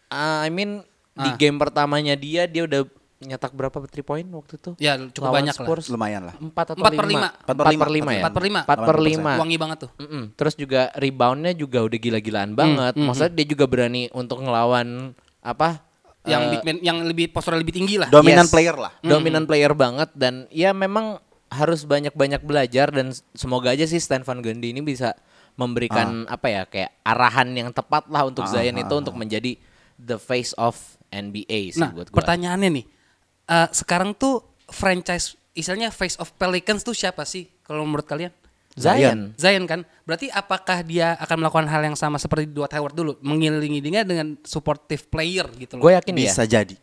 Ah, 0.08 0.42
I 0.42 0.50
mean 0.50 0.80
di 1.14 1.30
Ah. 1.30 1.36
game 1.36 1.56
pertamanya 1.56 2.16
dia 2.16 2.44
dia 2.46 2.64
udah 2.64 2.88
nyetak 3.26 3.52
berapa 3.52 3.76
3 3.76 3.90
point 4.02 4.28
waktu 4.28 4.54
itu? 4.56 4.72
Ya, 4.78 4.94
cukup 4.96 5.28
Lawan 5.28 5.38
banyak 5.42 5.56
lah. 5.56 5.66
Spurs. 5.66 5.86
Lumayan 5.88 6.22
lah. 6.24 6.36
4 6.36 6.48
atau 6.48 6.74
Empat 6.78 6.94
per 6.94 7.04
5? 7.04 7.12
lima. 7.12 7.28
4 7.36 7.52
per 7.52 7.68
5 7.68 8.06
ya. 8.08 8.22
Empat 8.22 8.34
per 8.34 8.44
lima. 8.44 8.62
4 8.64 8.78
per 8.80 8.98
5. 8.98 9.32
Wangi 9.38 9.58
banget 9.58 9.78
tuh. 9.82 9.92
Mm-mm. 9.98 10.24
Terus 10.34 10.54
juga 10.54 10.82
reboundnya 10.94 11.52
juga 11.52 11.80
udah 11.82 11.98
gila-gilaan 11.98 12.50
Hmm, 12.50 12.58
banget. 12.58 12.94
Maksudnya 12.96 13.34
dia 13.34 13.48
juga 13.48 13.66
berani 13.66 14.04
untuk 14.12 14.40
ngelawan 14.40 15.12
apa? 15.40 15.82
Yang 16.24 16.42
eh, 16.42 16.50
big 16.50 16.62
man, 16.64 16.78
yang 16.82 16.98
lebih 17.02 17.26
posturnya 17.30 17.60
lebih 17.60 17.76
tinggi 17.76 17.96
lah. 17.98 18.10
Dominan 18.10 18.46
Yes. 18.46 18.52
player 18.52 18.76
lah. 18.76 18.92
Dominan 19.00 19.46
player 19.46 19.74
banget 19.74 20.10
dan 20.14 20.46
ya 20.50 20.72
memang 20.72 21.22
harus 21.48 21.84
banyak-banyak 21.84 22.42
belajar 22.42 22.90
dan 22.90 23.14
semoga 23.32 23.70
aja 23.70 23.86
sih 23.86 23.98
Stan 23.98 24.22
Van 24.22 24.42
Gundy 24.42 24.72
ini 24.72 24.82
bisa 24.82 25.14
memberikan 25.56 26.26
apa 26.26 26.48
ya 26.48 26.62
kayak 26.66 26.92
arahan 27.02 27.54
yang 27.54 27.70
tepat 27.72 28.10
lah 28.10 28.26
untuk 28.26 28.44
Zion 28.46 28.76
itu 28.76 28.92
untuk 28.92 29.14
menjadi 29.14 29.56
the 29.96 30.18
face 30.18 30.52
of 30.56 30.76
NBA 31.08 31.72
sih 31.72 31.80
Nah, 31.80 31.94
buat 31.94 32.10
gua. 32.10 32.18
pertanyaannya 32.18 32.70
nih. 32.74 32.86
Eh, 33.46 33.68
sekarang 33.72 34.14
tuh 34.14 34.42
franchise 34.68 35.38
istilahnya 35.56 35.90
face 35.90 36.20
of 36.20 36.36
Pelicans 36.36 36.84
tuh 36.84 36.92
siapa 36.92 37.24
sih 37.24 37.48
kalau 37.64 37.86
menurut 37.88 38.06
kalian? 38.06 38.34
Zion. 38.76 39.32
Zion 39.40 39.64
kan. 39.64 39.88
Berarti 40.04 40.28
apakah 40.28 40.84
dia 40.84 41.16
akan 41.16 41.48
melakukan 41.48 41.64
hal 41.72 41.82
yang 41.88 41.96
sama 41.96 42.20
seperti 42.20 42.52
Dwight 42.52 42.76
Howard 42.76 42.92
dulu, 42.92 43.16
mengiringi 43.24 43.80
dia 43.80 44.04
dengan 44.04 44.36
supportive 44.44 45.08
player 45.08 45.48
gitu 45.56 45.80
loh. 45.80 45.88
Gue 45.88 45.96
yakin 45.96 46.12
Bisa 46.12 46.44
ya. 46.44 46.60
jadi. 46.60 46.76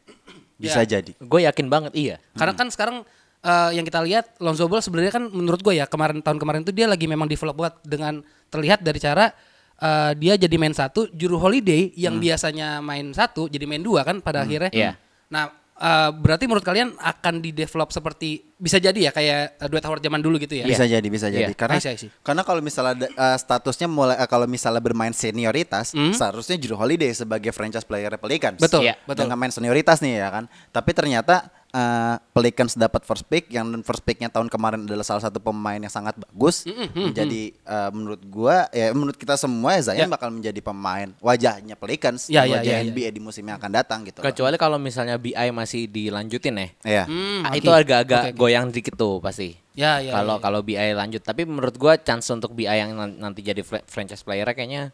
Bisa 0.57 0.81
Ya. 0.83 0.89
jadi. 0.99 1.13
Gue 1.21 1.45
yakin 1.45 1.69
banget 1.69 1.93
iya. 1.93 2.17
Karena 2.33 2.57
kan 2.57 2.73
sekarang 2.73 3.05
eh, 3.45 3.71
yang 3.77 3.85
kita 3.85 4.01
lihat 4.09 4.41
Lonzo 4.41 4.65
Ball 4.73 4.81
sebenarnya 4.81 5.13
kan 5.21 5.29
menurut 5.29 5.61
gue 5.61 5.77
ya 5.77 5.85
kemarin 5.85 6.25
tahun 6.25 6.41
kemarin 6.41 6.65
tuh 6.65 6.73
dia 6.73 6.89
lagi 6.89 7.05
memang 7.05 7.29
develop 7.29 7.61
banget 7.61 7.77
dengan 7.85 8.25
terlihat 8.49 8.81
dari 8.81 8.97
cara 8.97 9.29
eh, 9.77 10.13
dia 10.17 10.41
jadi 10.41 10.57
main 10.57 10.73
satu, 10.73 11.13
Juru 11.13 11.37
Holiday 11.37 11.93
yang 11.93 12.17
biasanya 12.17 12.81
main 12.81 13.13
satu 13.13 13.53
jadi 13.53 13.69
main 13.69 13.85
dua 13.85 14.01
kan 14.01 14.25
pada 14.25 14.49
akhirnya. 14.49 14.73
Iya. 14.73 14.93
Nah 15.29 15.53
eh, 15.81 16.11
berarti 16.13 16.45
menurut 16.45 16.65
kalian 16.67 16.93
akan 16.99 17.41
di 17.41 17.51
develop 17.57 17.93
seperti 17.93 18.52
bisa 18.63 18.79
jadi 18.79 18.95
ya 18.95 19.11
kayak 19.11 19.59
eh, 19.59 19.67
Dwight 19.67 19.83
Howard 19.83 19.99
zaman 20.01 20.23
dulu 20.23 20.39
gitu 20.39 20.55
ya? 20.55 20.63
Bisa 20.63 20.87
jadi, 20.87 21.03
bisa 21.03 21.27
Iya. 21.27 21.51
jadi. 21.51 21.53
Karena 21.53 21.77
I 21.77 21.83
see, 21.83 21.91
I 21.91 21.99
see. 21.99 22.11
karena 22.23 22.43
kalau 22.43 22.63
misalnya 22.63 22.95
eh, 23.05 23.37
statusnya 23.37 23.91
mulai 23.91 24.15
eh, 24.15 24.29
kalau 24.31 24.47
misalnya 24.47 24.79
bermain 24.79 25.11
senioritas, 25.11 25.91
seharusnya 26.15 26.55
Juru 26.57 26.79
Holiday 26.79 27.11
sebagai 27.11 27.51
franchise 27.51 27.83
player 27.83 28.15
Pelicans. 28.15 28.57
Betul, 28.57 28.87
Iya. 28.87 28.95
betul. 29.03 29.27
Dengan 29.27 29.37
main 29.37 29.51
senioritas 29.51 29.99
nih 29.99 30.17
ya 30.17 30.31
kan. 30.31 30.45
Tapi 30.69 30.91
ternyata 30.93 31.43
eh, 31.69 32.15
Pelicans 32.31 32.77
dapat 32.77 33.03
first 33.03 33.25
pick 33.25 33.49
yang 33.49 33.65
first 33.83 34.01
picknya 34.01 34.29
tahun 34.29 34.47
kemarin 34.47 34.85
adalah 34.85 35.03
salah 35.03 35.23
satu 35.23 35.41
pemain 35.41 35.77
yang 35.77 35.91
sangat 35.91 36.15
bagus. 36.15 36.63
Menjadi 36.93 37.43
eh, 37.51 37.91
menurut 37.91 38.23
gua 38.25 38.69
ya 38.71 38.93
menurut 38.93 39.17
kita 39.17 39.35
semua 39.35 39.75
ya 39.75 39.83
Zion 39.83 40.01
Ya. 40.01 40.07
bakal 40.07 40.31
menjadi 40.31 40.61
pemain 40.61 41.11
wajahnya 41.19 41.75
Pelicans, 41.75 42.27
ya, 42.27 42.45
wajah 42.45 42.63
ya, 42.63 42.79
ya. 42.79 42.85
NBA 42.85 43.09
di 43.11 43.19
musim 43.19 43.43
yang 43.43 43.57
akan 43.57 43.73
datang 43.73 44.05
gitu. 44.05 44.21
Kecuali 44.21 44.55
kalau 44.55 44.77
misalnya 44.77 45.17
BI 45.17 45.33
masih 45.51 45.87
dilanjutin 45.87 46.55
ya. 46.55 46.67
Iya. 46.85 47.05
Hmm, 47.09 47.41
Ah, 47.43 47.51
oke. 47.51 47.59
Itu 47.59 47.71
agak-agak 47.73 48.23
Oke, 48.23 48.31
oke. 48.31 48.39
Goyang 48.53 48.69
dikit 48.69 48.95
tuh 48.95 49.17
pasti. 49.19 49.57
Ya, 49.73 49.99
ya, 49.99 50.13
Kalau 50.13 50.37
ya. 50.37 50.43
kalau 50.43 50.61
BI 50.61 50.93
lanjut, 50.93 51.21
tapi 51.21 51.43
menurut 51.43 51.73
gua 51.75 51.97
chance 51.97 52.29
untuk 52.29 52.53
BI 52.53 52.69
yang 52.69 52.93
nan- 52.93 53.17
nanti 53.19 53.41
jadi 53.41 53.59
franchise 53.65 54.21
player 54.21 54.45
kayaknya 54.47 54.93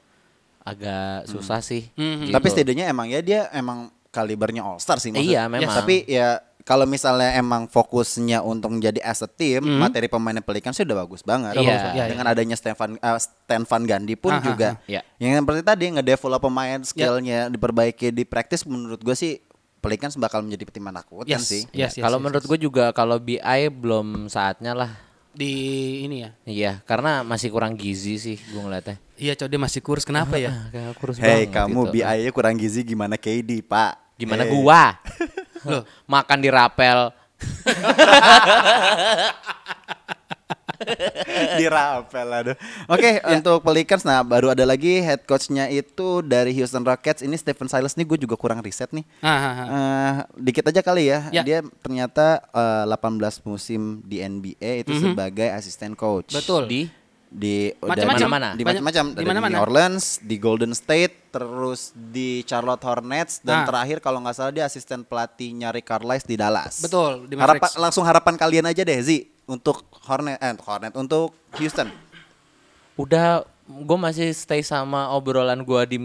agak 0.60 1.26
susah 1.26 1.58
sih. 1.58 1.90
Hmm, 1.94 2.22
gitu. 2.22 2.30
Tapi 2.30 2.46
setidaknya 2.46 2.86
emang 2.86 3.08
ya 3.08 3.18
dia 3.18 3.50
emang 3.50 3.90
kalibernya 4.08 4.60
All 4.60 4.78
Star 4.78 4.96
sih 4.96 5.10
maksud- 5.10 5.26
Iya, 5.26 5.48
memang. 5.48 5.74
Tapi 5.74 6.06
ya 6.06 6.38
kalau 6.62 6.84
misalnya 6.84 7.32
emang 7.32 7.64
fokusnya 7.64 8.44
untuk 8.44 8.68
menjadi 8.70 9.00
as 9.00 9.18
a 9.18 9.26
team, 9.26 9.64
materi 9.80 10.04
pemainnya 10.04 10.38
Pelicans 10.38 10.76
sih 10.76 10.84
udah 10.84 11.00
bagus 11.00 11.24
banget. 11.24 11.56
Iya. 11.56 11.64
bagus, 11.64 11.82
iya, 11.90 12.04
Dengan 12.06 12.26
adanya 12.28 12.54
Stefan 12.54 12.94
uh, 12.94 13.16
Stan 13.16 13.64
Van 13.64 13.82
Gundy 13.82 14.14
pun 14.14 14.30
Aha, 14.30 14.44
juga 14.44 14.68
Iya. 14.84 15.00
yang 15.16 15.40
seperti 15.40 15.62
tadi 15.64 15.84
ngedevelop 15.90 16.38
pemain 16.38 16.78
skillnya 16.82 17.48
diperbaiki 17.48 18.12
di 18.12 18.22
praktis 18.22 18.62
menurut 18.62 19.00
gue 19.00 19.16
sih 19.16 19.40
Pelicans 19.78 20.18
bakal 20.18 20.42
menjadi 20.42 20.66
tim 20.68 20.82
menakutkan 20.82 21.38
Yes. 21.38 21.46
sih. 21.46 21.62
Yes, 21.70 21.94
yes, 21.94 22.02
kalau 22.02 22.18
yes, 22.18 22.24
menurut 22.26 22.44
gue 22.44 22.58
juga 22.58 22.90
kalau 22.90 23.16
BI 23.22 23.70
belum 23.70 24.26
saatnya 24.26 24.74
lah 24.74 24.90
di 25.30 25.54
ini 26.02 26.26
ya. 26.26 26.30
Iya, 26.42 26.72
karena 26.82 27.22
masih 27.22 27.54
kurang 27.54 27.78
gizi 27.78 28.18
sih 28.18 28.36
gue 28.36 28.58
ngeliatnya. 28.58 28.98
Iya, 29.14 29.38
coba 29.38 29.48
dia 29.50 29.60
masih 29.62 29.80
kurus. 29.82 30.02
Kenapa 30.02 30.34
ya? 30.34 30.50
Ah, 30.50 30.66
kayak 30.74 30.92
kurus 30.98 31.16
Hei 31.22 31.46
banget 31.46 31.54
kamu 31.54 31.80
gitu. 31.86 31.92
BI-nya 31.94 32.30
kurang 32.34 32.54
gizi 32.58 32.82
gimana 32.82 33.14
KD 33.14 33.62
pak? 33.62 34.18
Gimana 34.18 34.42
Hei. 34.46 34.50
gua? 34.50 34.98
Makan 36.10 36.38
di 36.42 36.50
rapel. 36.50 37.14
di 41.58 41.66
rapel 41.66 42.28
aduh. 42.28 42.56
Oke 42.86 43.18
untuk 43.24 43.62
Pelicans 43.62 44.04
nah 44.04 44.20
baru 44.20 44.52
ada 44.52 44.64
lagi 44.64 45.00
head 45.00 45.24
coachnya 45.24 45.66
itu 45.68 46.20
dari 46.20 46.52
Houston 46.54 46.84
Rockets 46.84 47.20
ini 47.20 47.34
Stephen 47.34 47.66
Silas 47.66 47.96
nih 47.96 48.06
gue 48.06 48.18
juga 48.20 48.36
kurang 48.36 48.60
riset 48.60 48.90
nih. 48.92 49.04
Ah, 49.20 49.28
ah, 49.28 49.44
ah. 49.48 49.66
Eh, 49.68 50.12
dikit 50.40 50.68
aja 50.68 50.80
kali 50.80 51.10
ya. 51.10 51.28
Ya. 51.30 51.42
Dia 51.42 51.58
ternyata 51.80 52.44
eh, 52.52 52.84
18 52.84 53.18
musim 53.44 54.00
di 54.04 54.20
NBA 54.20 54.84
itu 54.86 54.92
sebagai 54.94 55.48
asisten 55.50 55.92
coach. 55.92 56.32
Betul. 56.32 56.68
Di 56.68 56.82
Di 57.28 57.68
Macam-macam. 57.76 58.24
Mana-mana. 58.24 58.48
Di 58.56 58.64
macam-macam. 58.64 59.04
di 59.12 59.12
Ada 59.12 59.20
Di 59.20 59.26
mana-mana. 59.28 59.52
New 59.60 59.64
Orleans, 59.68 60.16
di 60.24 60.40
Golden 60.40 60.72
State, 60.72 61.28
terus 61.28 61.92
di 61.92 62.40
Charlotte 62.48 62.80
Hornets 62.88 63.44
dan 63.44 63.62
Ah. 63.62 63.66
terakhir 63.68 64.00
kalau 64.00 64.24
nggak 64.24 64.32
salah 64.32 64.48
dia 64.48 64.64
asisten 64.64 65.04
pelatihnya 65.04 65.68
Rick 65.68 65.92
Carlisle 65.92 66.24
di 66.24 66.40
Dallas. 66.40 66.80
Betul, 66.80 67.28
di 67.28 67.36
Harapan, 67.36 67.68
langsung 67.76 68.08
harapan 68.08 68.32
kalian 68.32 68.64
aja 68.64 68.80
deh 68.80 68.96
Zi 69.04 69.28
untuk 69.48 69.82
Hornet 70.04 70.36
eh 70.36 70.52
untuk 70.52 70.64
Hornet 70.64 70.92
untuk 70.94 71.32
Houston. 71.56 71.88
udah 72.94 73.46
gue 73.64 73.98
masih 74.00 74.32
stay 74.32 74.58
sama 74.58 75.12
obrolan 75.12 75.60
gua 75.60 75.84
di 75.84 76.00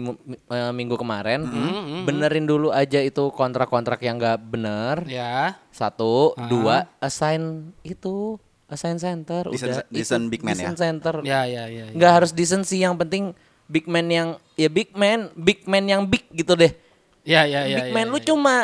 eh, 0.46 0.70
minggu 0.70 0.94
kemarin. 0.94 1.42
Mm-hmm, 1.42 2.00
Benerin 2.04 2.44
dulu 2.44 2.68
aja 2.70 3.00
itu 3.00 3.28
kontrak-kontrak 3.30 3.98
yang 3.98 4.14
nggak 4.14 4.38
bener. 4.38 5.02
Ya. 5.04 5.56
Satu, 5.68 6.32
Ah. 6.34 6.46
dua, 6.46 6.76
assign 6.98 7.72
itu, 7.80 8.36
assign 8.66 8.96
center. 8.96 9.48
Decent- 9.48 9.80
udah 9.80 9.90
decent 9.90 10.22
itu, 10.22 10.30
big 10.30 10.42
man 10.42 10.54
decent 10.54 10.70
ya? 10.70 10.80
center. 10.80 11.14
Ya, 11.20 11.40
ya, 11.44 11.64
ya. 11.66 11.84
ya. 11.88 11.92
nggak 11.92 12.12
harus 12.14 12.30
decent 12.30 12.62
sih 12.62 12.78
yang 12.78 12.94
penting 12.94 13.32
big 13.64 13.88
man 13.88 14.06
yang 14.06 14.28
ya 14.54 14.68
big 14.68 14.92
man 14.92 15.32
big 15.34 15.64
man 15.64 15.84
yang 15.84 16.04
big 16.04 16.28
gitu 16.30 16.52
deh 16.52 16.68
Ya, 17.24 17.48
ya, 17.48 17.64
ya. 17.64 17.80
big 17.80 17.88
ya, 17.90 17.94
man 17.96 18.06
ya, 18.06 18.12
lu 18.12 18.18
ya. 18.20 18.24
cuma 18.28 18.56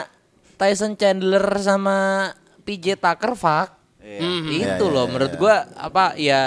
Tyson 0.55 0.93
Chandler 0.93 1.40
sama 1.57 2.29
PJ 2.62 3.01
Tucker 3.01 3.33
fuck 3.33 3.80
Iya. 4.00 4.20
Mhm. 4.20 4.48
itu 4.50 4.84
Iya, 4.84 4.92
loh 4.92 5.04
iya, 5.04 5.10
menurut 5.10 5.32
iya. 5.32 5.38
gua 5.38 5.54
apa 5.76 6.04
ya 6.16 6.42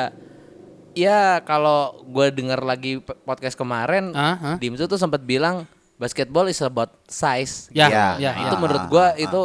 ya 0.93 1.19
kalau 1.41 2.05
gua 2.05 2.29
denger 2.29 2.59
lagi 2.61 2.97
podcast 3.23 3.53
kemarin 3.53 4.13
ah. 4.13 4.57
Dimsu 4.57 4.85
tuh 4.85 4.97
sempat 4.97 5.21
bilang 5.21 5.65
basketball 5.95 6.45
is 6.45 6.59
about 6.59 6.93
size 7.05 7.69
Ya, 7.69 7.87
gitu. 7.87 7.93
Ya, 7.93 8.07
ya, 8.19 8.31
itu 8.43 8.55
ya. 8.55 8.59
menurut 8.59 8.83
gua 8.87 9.13
itu 9.15 9.41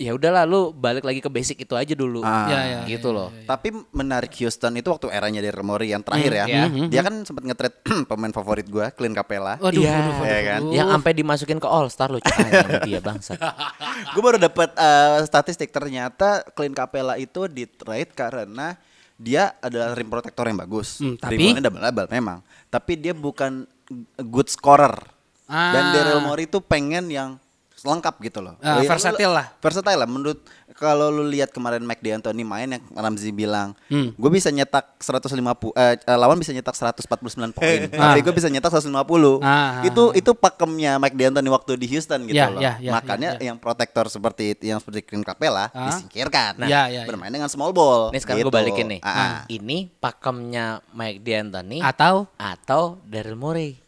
ya 0.00 0.10
udahlah 0.10 0.42
lu 0.42 0.72
balik 0.72 1.04
lagi 1.04 1.20
ke 1.20 1.28
basic 1.28 1.60
itu 1.60 1.76
aja 1.76 1.92
dulu 1.92 2.20
Ah. 2.20 2.48
Ya, 2.48 2.60
ya, 2.64 2.80
gitu 2.88 3.12
loh 3.12 3.28
Tapi 3.44 3.68
menarik 3.90 4.32
Houston 4.34 4.72
itu 4.74 4.88
waktu 4.88 5.06
eranya 5.10 5.38
Daryl 5.38 5.60
Morey 5.60 5.92
yang 5.92 6.00
terakhir 6.00 6.32
ya. 6.32 6.44
iya. 6.46 6.64
Dia 6.88 7.00
kan 7.02 7.20
sempat 7.20 7.44
nge-trade 7.44 7.76
pemain 8.08 8.30
favorit 8.30 8.64
gua, 8.64 8.88
Clint 8.88 9.12
Capella. 9.12 9.60
Waduh, 9.60 9.76
Iya. 9.76 9.92
waduh, 9.92 10.14
waduh, 10.14 10.24
Iya 10.24 10.40
kan? 10.42 10.60
waduh. 10.62 10.72
yang 10.72 10.88
sampai 10.90 11.12
dimasukin 11.12 11.58
ke 11.58 11.68
All 11.68 11.86
Star 11.86 12.08
lu 12.08 12.18
cuma 12.18 12.48
dia 12.80 12.98
bangsa 12.98 13.36
gue 14.12 14.22
baru 14.22 14.40
dapat 14.40 14.72
eh, 14.72 15.18
statistik 15.22 15.68
ternyata 15.68 16.42
Clint 16.50 16.72
Capella 16.72 17.14
itu 17.14 17.44
di 17.44 17.68
trade 17.68 18.10
karena 18.10 18.80
dia 19.14 19.52
adalah 19.58 19.92
rim 19.92 20.08
protector 20.08 20.48
yang 20.48 20.56
bagus. 20.58 20.96
Hmm, 20.98 21.14
tapi- 21.14 21.36
Reboundnya 21.36 21.62
double 21.62 21.82
double 21.82 22.08
memang. 22.08 22.38
Tapi 22.66 22.92
dia 22.96 23.12
bukan 23.12 23.68
good 24.18 24.48
scorer. 24.48 24.96
Dan 25.44 25.82
Ah. 25.82 25.92
Daryl 25.92 26.22
Morey 26.22 26.46
itu 26.46 26.56
pengen 26.58 27.10
yang 27.10 27.36
lengkap 27.82 28.14
gitu 28.20 28.38
loh. 28.38 28.54
Ah, 28.58 28.78
Ya, 28.78 28.86
versatile 28.86 29.26
lu- 29.26 29.34
lah. 29.34 29.46
Versatile 29.56 29.96
lah. 29.96 30.04
Menurut 30.04 30.38
kalau 30.72 31.08
lu 31.08 31.24
lihat 31.24 31.48
kemarin 31.48 31.80
Mike 31.80 32.00
D'Antoni 32.00 32.40
main 32.40 32.68
yang 32.70 32.84
Ramzi 32.90 33.28
bilang, 33.30 33.72
Hmm. 33.86 34.12
gue 34.12 34.30
bisa 34.30 34.48
nyetak 34.48 34.96
150 34.98 35.72
eh, 35.74 35.96
eh, 35.96 36.14
lawan 36.14 36.36
bisa 36.36 36.50
nyetak 36.50 36.72
149 36.72 37.50
poin, 37.50 37.88
Ah. 37.92 38.10
tapi 38.10 38.20
gue 38.20 38.32
bisa 38.32 38.46
nyetak 38.46 38.70
150. 38.70 39.40
Ah. 39.40 39.80
Itu 39.82 40.12
itu 40.12 40.30
pakemnya 40.32 40.96
Mike 40.96 41.14
D'Antoni 41.14 41.48
waktu 41.48 41.74
di 41.74 41.86
Houston 41.88 42.24
gitu 42.24 42.36
Ya, 42.36 42.48
loh. 42.48 42.60
ya, 42.60 42.76
ya, 42.78 42.92
Makanya 42.92 43.30
ya, 43.34 43.38
ya. 43.38 43.46
yang 43.48 43.56
protektor 43.56 44.06
seperti 44.06 44.54
itu, 44.54 44.62
yang 44.66 44.78
seperti 44.78 45.00
Clint 45.02 45.22
Capella 45.22 45.68
Ah. 45.70 45.88
disingkirkan. 45.88 46.60
Ya, 46.62 46.84
ya, 46.86 47.02
ya. 47.02 47.04
bermain 47.04 47.28
dengan 47.28 47.48
small 47.48 47.70
ball. 47.70 48.08
Nih 48.10 48.20
sekarang 48.20 48.42
gue 48.42 48.46
gitu. 48.46 48.56
balikin 48.56 48.86
nih. 48.88 49.00
Ah. 49.00 49.44
Ini 49.46 49.88
pakemnya 49.94 50.84
Mike 50.90 51.20
D'Antoni 51.20 51.80
Atau 51.80 52.28
atau 52.34 53.00
Daryl 53.02 53.34
Morey. 53.34 53.80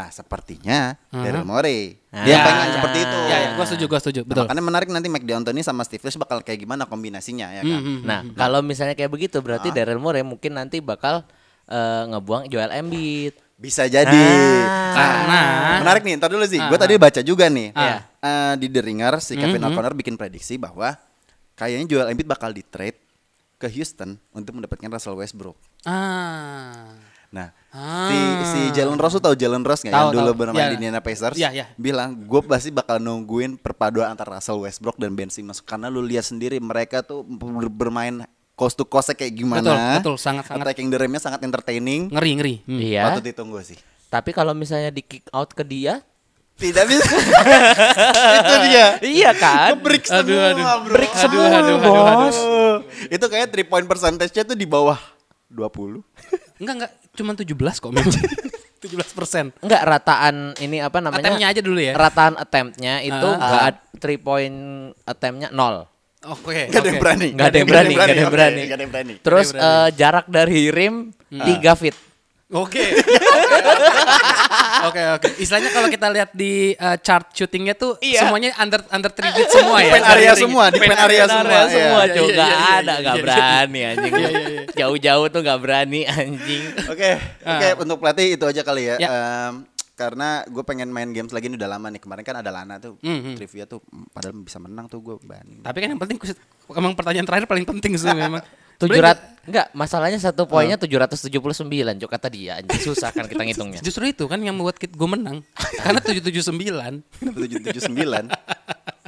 Nah, 0.00 0.08
sepertinya 0.08 0.96
Ah. 1.06 1.20
Daryl 1.20 1.44
Morey. 1.44 2.00
Ah. 2.08 2.24
Dia 2.24 2.32
Ya. 2.32 2.42
pengen 2.42 2.68
seperti 2.72 2.98
itu. 3.00 3.18
Ya, 3.22 3.36
ya, 3.36 3.48
gua 3.52 3.64
setuju, 3.64 3.84
gua 3.86 4.00
setuju. 4.00 4.20
Nah, 4.20 4.26
Betul. 4.26 4.42
makanya 4.46 4.64
menarik 4.64 4.88
nanti 4.88 5.06
Mike 5.06 5.26
D'Antoni 5.26 5.60
sama 5.60 5.84
Steve 5.84 6.00
Nash 6.00 6.16
bakal 6.16 6.40
kayak 6.40 6.56
gimana 6.58 6.84
kombinasinya 6.84 7.52
ya 7.52 7.62
kan. 7.62 7.78
Hmm, 7.78 8.00
Nah, 8.02 8.20
kalau 8.34 8.60
misalnya 8.60 8.96
kayak 8.96 9.10
begitu 9.10 9.36
berarti 9.38 9.68
Daryl 9.68 10.00
Morey 10.00 10.22
mungkin 10.22 10.54
nanti 10.54 10.80
bakal 10.80 11.20
eh, 11.66 12.02
ngebuang 12.08 12.48
Joel 12.48 12.72
Embiid. 12.74 13.36
Bisa 13.54 13.84
jadi. 13.84 14.26
Ah. 14.66 14.90
Karena 14.90 15.40
menarik 15.78 16.02
nih, 16.02 16.16
ntar 16.16 16.26
dulu 16.26 16.42
sih. 16.42 16.58
Gue 16.58 16.74
Ah. 16.74 16.82
tadi 16.82 16.96
baca 16.96 17.20
juga 17.20 17.46
nih. 17.46 17.70
Ah. 17.70 18.02
Eh, 18.18 18.54
di 18.56 18.66
The 18.66 18.80
Ringer 18.80 19.14
si 19.18 19.36
Kevin 19.36 19.60
Mhm. 19.60 19.68
O'Connor 19.70 19.94
bikin 19.94 20.16
prediksi 20.16 20.56
bahwa 20.56 20.98
kayaknya 21.54 21.86
Joel 21.86 22.10
Embiid 22.10 22.26
bakal 22.26 22.50
di 22.50 22.64
trade 22.64 22.98
ke 23.54 23.68
Houston 23.68 24.18
untuk 24.32 24.56
mendapatkan 24.56 24.88
Russell 24.88 25.14
Westbrook. 25.14 25.54
ah 25.84 26.90
Nah, 27.30 27.54
Ah. 27.70 28.10
si 28.10 28.18
si 28.44 28.60
Jalen 28.72 28.98
Rose 28.98 29.14
tuh 29.14 29.24
tahu 29.24 29.34
Jalen 29.34 29.62
Rose 29.62 29.82
nggak 29.82 29.94
yang 29.94 30.10
dulu 30.10 30.30
bermain 30.36 30.58
Ya. 30.60 30.68
di 30.68 30.76
Indiana 30.76 30.98
Pacers? 30.98 31.34
Ya, 31.34 31.50
ya. 31.50 31.70
Bilang 31.74 32.18
gue 32.18 32.40
pasti 32.42 32.68
bakal 32.68 32.98
nungguin 32.98 33.54
perpaduan 33.56 34.10
antara 34.10 34.36
Russell 34.36 34.58
Westbrook 34.58 34.96
dan 34.96 35.12
Ben 35.12 35.28
Simmons 35.28 35.58
karena 35.58 35.86
lu 35.86 36.00
lihat 36.00 36.24
sendiri 36.24 36.58
mereka 36.58 37.00
tuh 37.00 37.22
ber- 37.22 37.70
bermain 37.70 38.26
coast 38.52 38.74
to 38.74 38.82
coast 38.82 39.10
kayak 39.10 39.32
gimana. 39.32 39.62
Betul, 39.62 39.78
betul, 39.96 40.16
sangat-sangat. 40.16 40.64
Attacking 40.66 40.88
the 40.88 40.98
rimnya 40.98 41.16
sangat 41.18 41.40
entertaining. 41.40 42.10
ngeri 42.10 42.30
ngeri. 42.34 42.54
Hmm. 42.64 42.76
Iya. 42.76 43.02
Patut 43.08 43.24
ditunggu 43.24 43.58
sih. 43.60 43.78
Tapi 44.06 44.30
kalau 44.30 44.50
misalnya 44.50 44.90
di 44.90 45.00
kick 45.00 45.30
out 45.30 45.48
ke 45.48 45.62
dia, 45.62 46.02
Tidak 46.52 46.84
bisa. 46.84 47.08
Itu 48.36 48.56
dia. 48.62 48.86
iya 49.00 49.30
kan? 49.32 49.80
Break 49.80 50.04
Aduh, 50.06 50.28
semua, 50.28 50.44
aduh. 50.44 50.64
bro. 50.82 50.92
Break 50.92 51.08
Aduh, 51.08 51.22
semua, 51.22 51.44
aduh, 51.48 51.76
aduh, 51.78 51.92
bos. 52.18 52.38
Itu 53.08 53.24
kayak 53.26 53.48
3 53.48 53.64
point 53.64 53.86
percentage-nya 53.86 54.44
tuh 54.44 54.52
di 54.52 54.66
bawah 54.66 55.00
20. 55.48 56.04
Enggak 56.60 56.74
enggak, 56.76 56.92
cuma 57.12 57.32
17 57.32 57.52
kok 57.52 57.90
memang. 57.90 58.14
17 58.80 58.96
persen. 59.12 59.52
Enggak 59.60 59.82
rataan 59.84 60.56
ini 60.56 60.80
apa 60.80 60.98
namanya? 60.98 61.20
Attempt-nya 61.20 61.46
aja 61.52 61.60
dulu 61.60 61.78
ya. 61.78 61.92
Rataan 61.92 62.34
attempt-nya 62.34 62.94
itu 63.02 63.28
Ah. 63.28 63.36
enggak 63.36 63.62
ad- 63.66 63.84
three 64.00 64.16
point 64.16 64.56
attempt-nya 65.04 65.52
nol. 65.52 65.84
Oke. 66.22 66.68
Gak 66.68 66.80
ada 66.80 66.88
yang 66.88 67.00
berani. 67.00 67.28
Nggak 67.32 67.46
ada 67.46 67.56
yang 67.56 67.68
berani, 67.68 67.92
nggak 67.92 68.06
ada 68.06 68.14
yang 68.14 68.32
berani. 68.32 68.60
ada 68.62 68.82
yang 68.84 68.92
berani. 68.92 69.14
Terus 69.20 69.52
eh, 69.52 69.88
jarak 69.94 70.26
dari 70.28 70.68
rim 70.68 71.12
3 71.28 71.40
feet. 71.76 71.96
Oke. 72.50 72.82
Oke 74.80 75.02
oke. 75.14 75.28
Istilahnya 75.38 75.70
kalau 75.70 75.86
kita 75.86 76.08
lihat 76.10 76.30
di 76.34 76.74
uh, 76.74 76.96
chart 76.98 77.30
shootingnya 77.30 77.78
tuh 77.78 77.94
Iya. 78.02 78.26
semuanya 78.26 78.50
under 78.58 78.80
under 78.90 79.10
three 79.12 79.30
feet 79.30 79.50
semua 79.52 79.78
ya. 79.78 79.92
Pen 79.94 80.04
area 80.08 80.32
semua, 80.34 80.64
di 80.72 80.78
pen 80.82 80.98
area 80.98 81.24
semua. 81.30 81.46
Area 81.46 81.64
semua 81.70 82.00
iya. 82.02 82.14
cuy, 82.16 82.26
Iya, 82.26 82.34
iya, 82.34 82.46
iya, 82.48 82.56
ada, 82.58 82.66
iya, 82.74 82.94
nggak 83.04 83.14
iya. 83.14 83.22
berani 83.22 83.80
anjing. 83.86 84.14
Jauh-jauh 84.74 85.26
tuh 85.30 85.40
nggak 85.46 85.60
berani 85.62 86.00
anjing. 86.08 86.62
Oke, 86.90 87.10
oke 87.46 87.68
untuk 87.78 87.96
pelatih 88.02 88.26
itu 88.34 88.44
aja 88.48 88.62
kali 88.66 88.82
ya. 88.90 88.96
Ya. 88.98 89.10
Karena 90.00 90.40
gue 90.48 90.64
pengen 90.64 90.88
main 90.88 91.12
games 91.12 91.28
lagi 91.28 91.52
ini 91.52 91.60
udah 91.60 91.76
lama 91.76 91.92
nih. 91.92 92.00
Kemarin 92.00 92.24
kan 92.24 92.40
ada 92.40 92.48
Lana 92.48 92.80
tuh, 92.80 92.96
Mhm. 93.04 93.36
trivia 93.36 93.68
tuh, 93.68 93.84
mm, 93.84 94.16
padahal 94.16 94.32
bisa 94.40 94.56
menang 94.56 94.88
tuh 94.88 95.04
gue 95.04 95.20
banding. 95.20 95.60
Tapi 95.60 95.76
kan 95.76 95.88
yang 95.92 96.00
penting 96.00 96.16
emang 96.72 96.96
pertanyaan 96.96 97.28
terakhir 97.28 97.44
paling 97.44 97.68
penting 97.68 98.00
sih 98.00 98.08
memang. 98.16 98.40
Tujuh 98.80 98.96
Sebenarnya 98.96 99.12
rat, 99.12 99.20
enggak 99.44 99.66
masalahnya 99.76 100.16
satu 100.16 100.48
poinnya 100.48 100.80
779 100.80 102.00
Cuk 102.00 102.08
kata 102.08 102.32
dia 102.32 102.64
anjing 102.64 102.80
susah 102.80 103.12
kan 103.12 103.28
kita 103.28 103.44
ngitungnya. 103.44 103.84
Justru 103.84 104.08
itu 104.08 104.24
kan 104.24 104.40
yang 104.40 104.56
membuat 104.56 104.80
gue 104.80 105.08
menang. 105.08 105.44
Karena 105.84 106.00
779. 106.00 107.04
Kenapa 107.20 107.36
tujuh 107.44 107.60
tujuh 107.60 107.82
sembilan? 107.84 108.24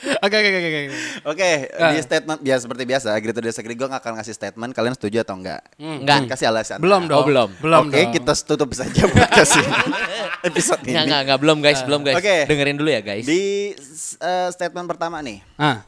Oke 0.00 0.32
oke 0.32 0.48
oke 0.50 0.58
oke. 0.62 0.80
Oke, 1.26 1.48
Ah. 1.74 1.92
di 1.92 2.00
statement 2.00 2.40
ya 2.40 2.56
seperti 2.56 2.82
biasa, 2.82 3.12
agree 3.12 3.30
to 3.30 3.40
disagree 3.40 3.72
gue 3.72 3.84
gak 3.84 4.00
akan 4.00 4.16
ngasih 4.16 4.32
statement. 4.32 4.72
Kalian 4.72 4.92
setuju 4.92 5.20
atau 5.20 5.36
enggak? 5.36 5.60
Enggak. 5.76 6.24
Kasih 6.26 6.48
alasan. 6.48 6.78
Belum 6.78 7.04
dong. 7.04 7.20
Oh, 7.20 7.24
belum. 7.24 7.48
Belum 7.58 7.84
Oke, 7.86 8.00
dong. 8.00 8.12
kita 8.14 8.32
tutup 8.34 8.72
saja 8.72 9.04
podcast 9.06 9.54
ini. 9.54 9.68
Episode 10.48 10.80
ini. 10.82 10.90
Enggak, 10.90 11.04
enggak, 11.04 11.20
enggak, 11.22 11.38
belum 11.38 11.58
guys, 11.60 11.80
belum 11.82 12.00
guys. 12.02 12.16
Oke. 12.16 12.36
Dengerin 12.44 12.76
dulu 12.76 12.88
ya 12.88 13.00
guys. 13.00 13.24
Di 13.24 13.76
eh, 14.16 14.48
statement 14.50 14.86
pertama 14.86 15.20
nih, 15.20 15.44
Ah, 15.54 15.84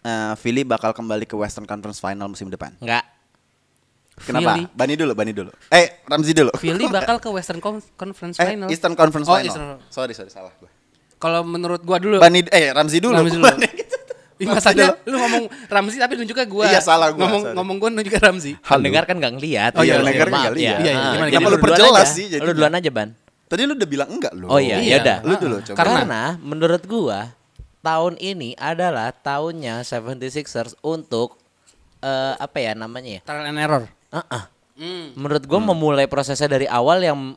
eh, 0.00 0.32
Philly 0.36 0.62
bakal 0.62 0.90
kembali 0.90 1.22
ke 1.22 1.34
Western 1.34 1.64
Conference 1.64 1.98
Final 1.98 2.26
musim 2.26 2.46
depan. 2.46 2.74
Enggak. 2.76 3.06
Kenapa? 4.18 4.56
Philly. 4.56 4.64
Bani 4.72 4.94
dulu, 4.96 5.12
Bani 5.12 5.30
dulu. 5.30 5.50
Eh, 5.68 6.02
Ramzi 6.02 6.32
dulu. 6.32 6.50
Philly 6.56 6.88
bakal 6.98 7.20
ke 7.20 7.28
Western 7.28 7.60
Con- 7.60 7.84
Conference 7.94 8.36
Eh, 8.36 8.48
Final. 8.48 8.66
Eastern 8.66 8.94
Conference 8.94 9.28
Oh, 9.28 9.34
Final. 9.34 9.46
Eastern- 9.46 9.78
Sorry, 9.86 10.12
sorry, 10.12 10.32
salah 10.32 10.50
gue. 10.56 10.70
Kalau 11.16 11.40
menurut 11.42 11.80
gua 11.80 11.96
dulu. 11.96 12.16
Bani, 12.18 12.44
eh 12.48 12.70
Ramzi 12.70 12.98
dulu. 12.98 13.16
Ramzi 13.16 13.36
dulu. 13.36 13.48
Ih, 14.36 14.44
masalahnya 14.44 15.00
lu 15.08 15.16
ngomong 15.16 15.44
Ramzi 15.64 15.96
tapi 15.96 16.12
nunjuknya 16.14 16.44
gua. 16.44 16.68
Iya, 16.68 16.80
salah 16.80 17.08
gua, 17.08 17.24
Ngomong 17.24 17.42
sorry. 17.42 17.56
ngomong 17.56 17.76
gua 17.80 17.88
nunjuknya 17.90 18.20
Ramzi. 18.20 18.52
Halo. 18.60 18.84
Pendengar 18.84 19.02
kan 19.04 19.16
nggak 19.16 19.32
ngeliat. 19.32 19.72
Oh 19.72 19.80
iya, 19.80 19.96
Jadi, 19.96 20.04
pendengar 20.04 20.28
kan 20.28 20.36
lihat. 20.36 20.52
ya. 20.52 20.60
Iya, 20.60 20.74
iya, 20.76 20.92
Ah, 20.92 21.00
gimana, 21.08 21.16
jadi 21.16 21.32
Kenapa 21.32 21.40
lu 21.40 21.48
duluan 21.48 21.64
perjelas 21.64 22.08
sih 22.12 22.24
Lu 22.24 22.30
jadinya? 22.30 22.52
duluan 22.52 22.74
aja, 22.76 22.90
Ban. 22.92 23.08
Tadi 23.46 23.60
lu 23.64 23.72
udah 23.72 23.88
bilang 23.88 24.08
enggak 24.12 24.32
lu. 24.36 24.46
Oh 24.46 24.60
iya, 24.60 24.76
Iya. 24.76 24.90
ya 24.90 24.96
udah. 25.00 25.18
Lu 25.22 25.34
dulu 25.38 25.56
coba. 25.62 25.76
Karena- 25.78 26.36
menurut 26.38 26.82
gua 26.84 27.20
tahun 27.80 28.14
ini 28.18 28.52
adalah 28.54 29.08
tahunnya 29.10 29.80
76ers 29.80 30.76
untuk 30.80 31.40
eh, 31.98 32.34
apa 32.36 32.58
ya 32.60 32.76
namanya 32.76 33.18
ya? 33.18 33.20
Trial 33.24 33.46
and 33.46 33.56
error. 33.56 33.82
Heeh. 34.12 34.42
Hmm. 34.76 35.16
Menurut 35.16 35.40
gue 35.40 35.56
memulai 35.58 36.04
prosesnya 36.04 36.44
dari 36.46 36.68
awal 36.68 37.00
yang 37.00 37.32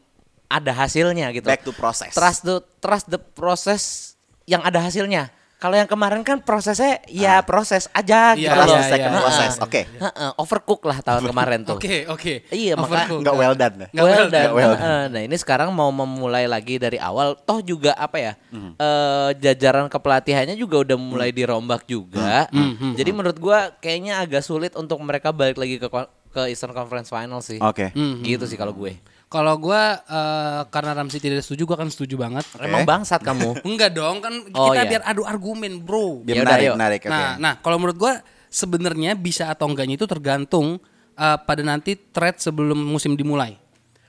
ada 0.50 0.72
hasilnya 0.74 1.30
gitu. 1.32 1.46
Back 1.46 1.64
to 1.64 1.72
process. 1.72 2.18
Trust 2.18 2.42
the 2.42 2.60
trust 2.82 3.06
the 3.08 3.22
process 3.22 4.14
yang 4.50 4.66
ada 4.66 4.82
hasilnya. 4.82 5.30
Kalau 5.60 5.76
yang 5.76 5.92
kemarin 5.92 6.24
kan 6.24 6.40
prosesnya 6.40 7.04
ya 7.12 7.44
proses 7.44 7.92
aja 7.92 8.32
gitu. 8.40 8.48
Loh. 8.48 8.64
Process, 8.64 8.80
iya, 8.80 8.92
second 8.96 9.12
iya. 9.12 9.20
process. 9.20 9.54
Oke. 9.60 9.82
Heeh, 9.92 10.30
overcook 10.40 10.82
lah 10.88 11.04
tahun 11.04 11.24
kemarin 11.36 11.60
tuh. 11.68 11.76
Oke, 11.76 12.08
oke. 12.08 12.48
Iya, 12.48 12.80
maka-. 12.80 13.12
Enggak 13.12 13.36
well 13.36 13.56
done. 13.60 13.76
ya? 13.76 13.88
Nggak 13.92 14.08
well 14.08 14.28
done. 14.32 14.52
well 14.56 14.74
done. 14.80 15.08
Nah 15.12 15.22
ini 15.28 15.36
sekarang 15.36 15.76
mau 15.76 15.92
memulai 15.92 16.48
lagi 16.48 16.80
dari 16.80 16.96
awal. 16.96 17.36
Toh 17.44 17.60
juga 17.60 17.92
apa 18.00 18.18
ya? 18.24 18.34
Hmm. 18.56 18.72
eh, 18.80 19.30
jajaran 19.36 19.92
kepelatihannya 19.92 20.56
juga 20.56 20.80
udah 20.80 20.96
mulai 20.96 21.36
dirombak 21.36 21.84
juga. 21.84 22.48
Hmm. 22.56 22.96
Jadi 22.96 23.12
menurut 23.12 23.36
gua 23.36 23.76
kayaknya 23.84 24.24
agak 24.24 24.48
sulit 24.48 24.72
untuk 24.80 24.96
mereka 25.04 25.36
balik 25.36 25.60
lagi 25.60 25.76
ke 25.76 25.92
ke 26.32 26.42
Eastern 26.56 26.72
Conference 26.72 27.12
Final 27.12 27.44
sih. 27.44 27.60
Oke. 27.60 27.92
Gitu 28.24 28.48
sih 28.48 28.56
kalau 28.56 28.72
gue. 28.72 28.96
Kalau 29.30 29.62
gua 29.62 30.02
eh, 30.02 30.62
karena 30.74 30.98
Ramsey 30.98 31.22
tidak 31.22 31.46
setuju, 31.46 31.70
gua 31.70 31.78
kan 31.78 31.90
setuju 31.94 32.18
banget. 32.18 32.42
Emang 32.58 32.82
bangsat 32.82 33.22
kamu. 33.22 33.62
Enggak 33.70 33.94
dong, 33.94 34.26
kan 34.26 34.34
Oh, 34.58 34.74
kita 34.74 34.82
iya. 34.84 34.90
biar 34.90 35.02
adu 35.06 35.22
argumen, 35.22 35.78
bro. 35.86 36.26
Biar 36.26 36.42
Yaudah, 36.42 36.50
menarik, 36.50 36.66
yuk. 36.66 36.76
menarik. 36.76 37.02
Oke. 37.06 37.14
Nah, 37.14 37.30
nah 37.38 37.54
kalau 37.62 37.78
menurut 37.78 37.94
gua 37.94 38.14
sebenarnya 38.50 39.14
bisa 39.14 39.54
atau 39.54 39.70
enggaknya 39.70 40.02
itu 40.02 40.10
tergantung 40.10 40.82
uh, 41.14 41.38
pada 41.38 41.62
nanti 41.62 41.94
trade 41.94 42.42
sebelum 42.42 42.74
musim 42.76 43.14
dimulai. 43.14 43.54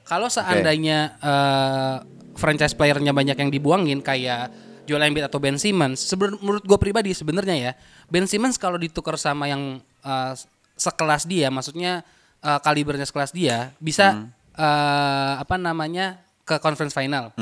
Kalau 0.08 0.32
seandainya 0.32 1.14
uh, 1.20 2.00
franchise 2.34 2.72
playernya 2.72 3.12
banyak 3.12 3.36
yang 3.36 3.52
dibuangin 3.52 4.00
kayak 4.00 4.48
Joel 4.88 5.04
Embiid 5.04 5.28
atau 5.28 5.36
Ben 5.36 5.60
Simmons, 5.60 6.00
seben- 6.00 6.40
menurut 6.40 6.64
gua 6.64 6.80
pribadi 6.80 7.12
sebenarnya 7.12 7.56
ya 7.60 7.72
Ben 8.08 8.24
Simmons 8.24 8.56
kalau 8.56 8.80
ditukar 8.80 9.20
sama 9.20 9.52
yang 9.52 9.84
uh, 10.00 10.32
sekelas 10.74 11.28
dia, 11.28 11.52
maksudnya 11.52 12.00
uh, 12.40 12.56
kalibernya 12.58 13.04
sekelas 13.04 13.36
dia, 13.36 13.76
bisa 13.76 14.24
uh, 14.60 15.40
apa 15.40 15.56
namanya 15.56 16.20
ke 16.44 16.60
conference 16.60 16.92
final. 16.92 17.32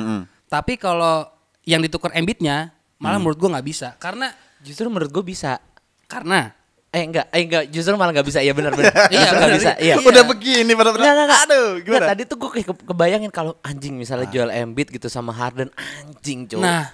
Tapi 0.46 0.78
kalau 0.78 1.26
yang 1.62 1.82
ditukar 1.82 2.14
Embiidnya, 2.14 2.70
malah 2.96 3.18
menurut 3.18 3.36
gua 3.36 3.58
nggak 3.58 3.66
bisa, 3.66 3.98
karena 3.98 4.30
Justru 4.58 4.90
menurut 4.90 5.10
gue 5.10 5.22
bisa. 5.22 5.62
karena 6.06 6.50
Eh 6.88 7.04
enggak, 7.04 7.28
eh 7.30 7.44
enggak, 7.44 7.68
justru 7.68 7.92
malah 7.94 8.16
enggak 8.16 8.24
bisa. 8.24 8.40
Iya 8.40 8.56
benar 8.56 8.72
benar. 8.72 8.90
Iya, 9.12 9.28
nggak 9.28 9.36
benar. 9.44 9.58
bisa. 9.60 9.72
Iya. 9.76 9.94
Udah 10.08 10.24
begini 10.24 10.72
pada 10.72 10.90
Enggak, 10.90 11.04
enggak, 11.04 11.26
enggak. 11.28 11.40
Aduh, 11.44 11.68
Nggak, 11.68 11.84
gimana? 11.84 12.06
tadi 12.08 12.22
tuh 12.24 12.36
gue 12.40 12.50
ke- 12.58 12.86
kebayangin 12.88 13.30
kalau 13.30 13.52
anjing 13.60 13.94
misalnya 13.94 14.26
Joel 14.26 14.50
Embiid 14.50 14.88
gitu 14.88 15.06
sama 15.06 15.30
Harden 15.30 15.68
anjing 15.76 16.48
cowok. 16.48 16.64
Nah, 16.64 16.84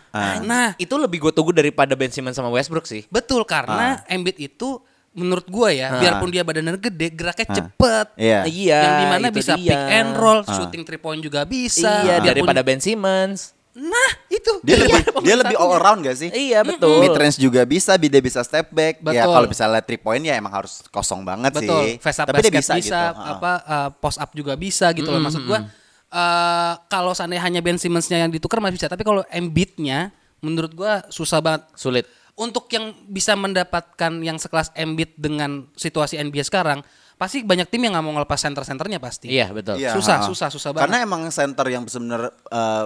nah 0.42 0.68
itu 0.76 0.90
lebih 0.98 1.22
gue 1.22 1.32
tunggu 1.32 1.54
daripada 1.54 1.94
Ben 1.94 2.10
Simmons 2.10 2.34
sama 2.34 2.50
Westbrook 2.50 2.84
sih. 2.84 3.06
betul 3.06 3.46
karena 3.46 4.02
Embiid 4.04 4.42
itu 4.42 4.82
menurut 5.14 5.46
gua 5.46 5.70
ya, 5.70 5.94
biarpun 6.02 6.28
dia 6.28 6.42
badannya 6.42 6.74
gede, 6.74 7.08
geraknya 7.14 7.46
cepet. 7.46 8.06
Iya. 8.18 8.40
Iya, 8.44 8.78
yang 8.82 8.94
di 8.98 9.06
mana 9.06 9.26
bisa 9.30 9.54
dia. 9.54 9.70
pick 9.70 9.84
and 9.94 10.10
roll, 10.18 10.42
shooting 10.42 10.82
three 10.82 10.98
point 10.98 11.22
juga 11.22 11.46
bisa. 11.46 12.02
iya, 12.02 12.18
Biarpun- 12.18 12.26
daripada 12.34 12.60
Ben 12.66 12.82
Simmons. 12.82 13.54
Nah, 13.74 14.10
itu. 14.30 14.62
Dia 14.62 14.78
lebih 14.78 15.02
dia 15.26 15.34
lebih 15.34 15.56
all 15.58 15.74
around 15.82 16.06
gak 16.06 16.14
sih? 16.14 16.30
Iya, 16.30 16.62
betul. 16.62 17.02
Mid 17.02 17.10
range 17.18 17.42
juga 17.42 17.66
bisa, 17.66 17.98
dia 17.98 18.22
bisa 18.22 18.38
step 18.46 18.70
back. 18.70 19.02
Ya 19.02 19.26
Betul. 19.26 19.34
kalau 19.34 19.46
misalnya 19.50 19.82
three 19.82 19.98
point 19.98 20.22
ya 20.22 20.38
emang 20.38 20.54
harus 20.54 20.86
kosong 20.94 21.26
banget 21.26 21.50
Betul. 21.58 21.82
sih. 21.82 21.98
Face 21.98 22.22
up 22.22 22.30
Tapi 22.30 22.38
basket 22.38 22.54
dia 22.54 22.62
bisa, 22.62 22.74
bisa, 22.78 23.00
gitu. 23.10 23.18
Ha. 23.18 23.30
apa 23.34 23.52
uh, 23.66 23.88
post 23.98 24.18
up 24.22 24.30
juga 24.30 24.54
bisa 24.54 24.86
gitu 24.94 25.10
loh. 25.10 25.18
Maksud 25.18 25.42
gua 25.42 25.66
eh 26.14 26.72
kalau 26.86 27.10
seandainya 27.18 27.42
hanya 27.42 27.58
Ben 27.58 27.74
Simmons-nya 27.74 28.22
yang 28.22 28.30
ditukar 28.30 28.62
masih 28.62 28.78
bisa, 28.78 28.86
tapi 28.86 29.02
kalau 29.02 29.26
Embiid-nya 29.26 30.14
menurut 30.38 30.70
gua 30.70 31.02
susah 31.10 31.42
banget. 31.42 31.66
Sulit. 31.74 32.06
Untuk 32.34 32.66
yang 32.74 32.90
bisa 33.06 33.38
mendapatkan 33.38 34.10
yang 34.18 34.42
sekelas 34.42 34.74
Embiid 34.74 35.14
dengan 35.14 35.70
situasi 35.78 36.18
NBA 36.18 36.42
sekarang, 36.42 36.82
pasti 37.14 37.46
banyak 37.46 37.70
tim 37.70 37.78
yang 37.86 37.94
nggak 37.94 38.02
mau 38.02 38.10
ngelepas 38.18 38.42
center-centernya 38.42 38.98
pasti. 38.98 39.30
Iya, 39.30 39.54
betul. 39.54 39.78
Iya, 39.78 39.94
Susah, 39.94 40.18
ha. 40.18 40.26
susah, 40.26 40.48
susah 40.50 40.74
Karena 40.74 40.98
banget. 40.98 41.06
emang 41.06 41.22
center 41.30 41.66
yang 41.70 41.86
benar 41.86 42.34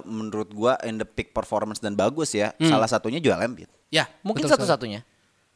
menurut 0.05 0.53
gua 0.53 0.77
in 0.85 1.01
the 1.01 1.09
peak 1.09 1.33
performance 1.33 1.81
dan 1.81 1.97
bagus 1.97 2.37
ya. 2.37 2.53
Salah 2.61 2.85
satunya 2.85 3.25
Joel 3.25 3.41
Embiid. 3.41 3.73
Ya, 3.89 4.05
Mungkin 4.21 4.45
satu-satunya. 4.45 5.01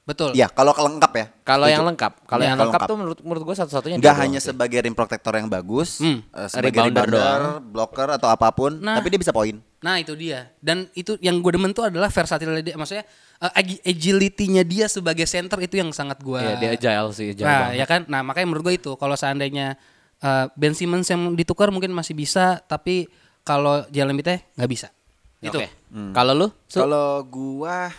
Betul. 0.03 0.34
Ya, 0.34 0.50
kalau 0.50 0.74
lengkap 0.74 1.12
ya. 1.14 1.26
Kalau 1.42 1.70
yang 1.70 1.86
lengkap, 1.86 2.26
kalau 2.26 2.42
Iya, 2.42 2.50
yang 2.50 2.59
lengkap 2.59 2.74
lengkap. 2.74 2.90
tuh 2.90 2.96
menurut 2.98 3.18
menurut 3.22 3.42
gue 3.44 3.55
satu-satunya 3.55 3.96
dia 3.96 4.11
hanya 4.12 4.42
sebagai 4.42 4.74
rim 4.76 4.92
protector 4.92 5.30
yang 5.32 5.46
bagus, 5.46 6.03
Hmm. 6.03 6.26
eh, 6.26 6.48
sebagai 6.50 6.82
Rebounder 6.82 7.07
rebounder, 7.07 7.40
blocker 7.62 8.09
atau 8.12 8.26
apa 8.26 8.50
pun, 8.50 8.74
Nah. 8.76 8.98
tapi 8.98 9.09
dia 9.09 9.20
bisa 9.20 9.30
poin. 9.30 9.62
Nah 9.78 9.96
itu 9.96 10.11
dia. 10.12 10.50
Dan 10.59 10.90
itu 10.92 11.14
yang 11.18 11.38
gue 11.38 11.53
demen 11.53 11.70
tuh 11.70 11.86
adalah 11.86 12.07
versatility 12.09 12.62
dia. 12.64 12.74
Maksudnya 12.74 13.07
uh, 13.38 13.53
agi- 13.53 13.78
agility-nya 13.80 14.62
dia 14.62 14.86
sebagai 14.86 15.22
center 15.24 15.59
itu 15.61 15.74
yang 15.76 15.90
sangat 15.90 16.18
gue. 16.18 16.34
Iya, 16.36 16.55
dia 16.57 16.70
agile 16.72 17.09
sih, 17.11 17.26
agile 17.30 17.46
Nah 17.46 17.59
banget. 17.64 17.78
ya 17.78 17.86
kan. 17.86 18.00
Nah 18.05 18.20
makanya 18.22 18.46
menurut 18.48 18.64
gue 18.64 18.74
itu 18.76 18.92
kalau 18.96 19.14
seandainya 19.14 19.78
uh, 20.18 20.50
Ben 20.53 20.70
Simmons 20.70 21.07
yang 21.07 21.30
ditukar 21.32 21.70
mungkin 21.70 21.90
masih 21.90 22.14
bisa, 22.14 22.59
tapi 22.61 23.07
kalau 23.40 23.86
Jalen 23.88 24.14
Embiid 24.14 24.50
nggak 24.53 24.66
bisa. 24.68 24.90
Itu. 25.38 25.59
Oke. 25.59 25.70
Kalau 26.11 26.32
lu? 26.32 26.46
Su? 26.64 26.78
Kalau 26.78 27.22
gua 27.24 27.90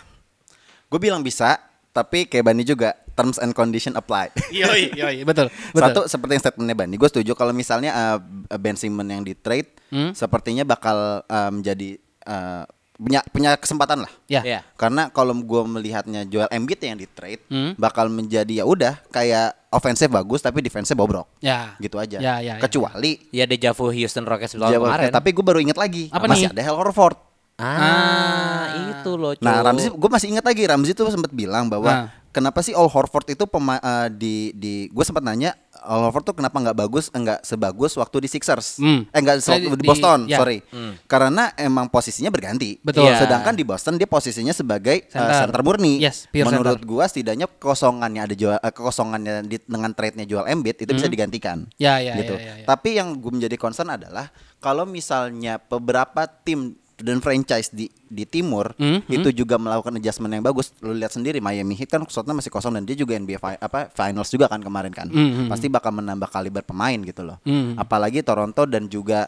gua 0.86 0.96
bilang 0.98 1.20
bisa, 1.20 1.60
tapi 1.94 2.26
kayak 2.26 2.44
Bani 2.44 2.60
juga 2.60 2.92
terms 3.14 3.38
and 3.38 3.54
condition 3.54 3.94
apply. 3.94 4.34
Yoi, 4.52 4.90
yoi, 4.92 5.22
betul. 5.22 5.46
Satu 5.70 6.04
seperti 6.04 6.34
yang 6.34 6.42
statementnya 6.42 6.74
Bani, 6.74 6.94
gue 6.94 7.06
setuju 7.06 7.32
kalau 7.32 7.50
misalnya 7.50 7.94
uh, 7.94 8.18
Ben 8.56 8.74
Simmons 8.74 9.06
yang 9.08 9.22
di 9.22 9.32
trade, 9.32 9.70
Hmm? 9.86 10.10
sepertinya 10.10 10.66
bakal 10.66 11.22
uh, 11.22 11.50
menjadi 11.50 11.94
uh, 12.26 12.66
punya 12.94 13.22
punya 13.24 13.54
kesempatan 13.54 14.02
lah. 14.02 14.12
Ya. 14.26 14.42
Iya. 14.42 14.60
Karena 14.74 15.06
kalau 15.08 15.30
gue 15.32 15.62
melihatnya 15.64 16.22
Joel 16.24 16.46
Embiid 16.48 16.80
yang 16.80 16.94
di 16.96 17.06
trade, 17.06 17.46
Hmm? 17.46 17.74
bakal 17.74 18.06
menjadi 18.08 18.50
ya 18.50 18.64
udah 18.64 18.98
kayak 19.08 19.54
offensive 19.70 20.06
bagus 20.08 20.38
tapi 20.40 20.58
defense 20.58 20.90
bobrok. 20.92 21.30
Ya. 21.38 21.78
Gitu 21.78 21.94
aja. 21.94 22.18
Ya, 22.18 22.34
ya, 22.38 22.54
ya. 22.54 22.54
Kecuali 22.58 23.22
Ya 23.30 23.46
deja 23.46 23.70
vu 23.70 23.86
Houston 23.88 24.22
Rockets 24.24 24.54
tahun 24.54 24.82
kemarin. 24.82 25.10
tapi 25.10 25.30
gue 25.30 25.44
baru 25.44 25.58
inget 25.58 25.74
lagi 25.74 26.10
Apa 26.10 26.26
masih 26.26 26.50
nih? 26.50 26.58
ada 26.58 26.62
Hal 26.64 26.74
Horford. 26.76 27.14
Ah, 27.56 28.62
itu 28.92 29.10
loh. 29.14 29.32
Nah, 29.38 29.54
Cuk. 29.54 29.64
Ramzi 29.64 29.86
gue 29.90 30.10
masih 30.10 30.28
ingat 30.30 30.44
lagi 30.44 30.62
Ramzi 30.64 30.92
tuh 30.92 31.06
sempat 31.08 31.30
bilang 31.30 31.66
bahwa 31.66 31.86
Nah. 31.86 32.06
kenapa 32.30 32.60
sih 32.60 32.72
Al 32.72 32.86
Horford 32.86 33.30
itu 33.30 33.44
pema, 33.44 33.76
eh, 33.76 34.08
di 34.10 34.34
di 34.52 34.74
gue 34.88 35.02
sempat 35.02 35.22
nanya 35.22 35.54
Al 35.76 36.02
Horford 36.02 36.24
tuh 36.24 36.34
kenapa 36.34 36.56
nggak 36.56 36.74
bagus 36.76 37.10
enggak 37.10 37.42
sebagus 37.42 37.94
waktu 37.94 38.16
di 38.18 38.28
Sixers 38.28 38.76
Hmm. 38.76 39.06
eh 39.06 39.18
enggak 39.20 39.38
Saya 39.38 39.60
di, 39.60 39.68
di- 39.68 39.76
di 39.76 39.86
Boston 39.86 40.26
ya. 40.26 40.36
sorry 40.36 40.64
karena 41.04 41.54
emang 41.54 41.86
posisinya 41.86 42.28
berganti 42.28 42.80
Betul. 42.80 43.06
Iya. 43.06 43.20
sedangkan 43.20 43.52
di 43.52 43.62
Boston 43.62 43.94
dia 43.94 44.08
posisinya 44.08 44.50
sebagai 44.50 45.04
eh, 45.04 45.08
Center. 45.08 45.46
center 45.46 45.60
murni 45.62 46.00
Yes, 46.00 46.26
pure 46.26 46.48
menurut 46.48 46.80
gua 46.82 47.04
setidaknya 47.04 47.46
kekosongannya 47.48 48.20
ada 48.22 48.34
jual 48.34 48.56
eh, 48.56 48.72
kekosongannya 48.72 49.44
di, 49.44 49.56
dengan 49.60 49.92
trade-nya 49.92 50.24
Joel 50.24 50.48
Embiid 50.48 50.76
itu 50.80 50.90
bisa 50.92 51.06
digantikan 51.06 51.64
Hmm. 51.64 51.76
Ya, 51.76 52.00
ya, 52.00 52.16
gitu 52.16 52.34
ya, 52.34 52.42
ya, 52.42 52.54
ya. 52.56 52.66
tapi 52.66 52.96
yang 52.96 53.14
gue 53.14 53.30
menjadi 53.30 53.54
concern 53.54 53.90
adalah 53.90 54.26
kalau 54.58 54.82
misalnya 54.82 55.60
beberapa 55.60 56.24
tim 56.26 56.74
dan 56.94 57.18
franchise 57.18 57.70
di 57.70 57.90
di 58.06 58.22
timur 58.22 58.70
Hmm, 58.74 59.02
itu 59.06 59.34
juga 59.34 59.58
melakukan 59.58 59.98
adjustment 59.98 60.30
yang 60.30 60.42
bagus. 60.42 60.70
Lu 60.78 60.94
lihat 60.94 61.10
sendiri 61.10 61.42
Miami 61.42 61.74
Heat 61.74 61.90
kan 61.90 62.02
slotnya 62.06 62.32
masih 62.32 62.48
kosong 62.48 62.74
dan 62.74 62.82
dia 62.82 62.94
juga 62.94 63.14
NBA 63.14 63.36
fi- 63.36 63.58
apa 63.58 63.90
finals 63.90 64.30
juga 64.30 64.46
kan 64.46 64.62
kemarin 64.62 64.90
kan. 64.90 65.10
Hmm, 65.10 65.46
hmm, 65.46 65.48
Pasti 65.50 65.66
bakal 65.66 65.90
menambah 65.90 66.30
kaliber 66.30 66.62
pemain 66.62 66.94
gitu 66.96 67.26
loh. 67.26 67.42
Hmm. 67.42 67.74
Apalagi 67.74 68.22
Toronto 68.22 68.62
dan 68.64 68.86
juga 68.86 69.26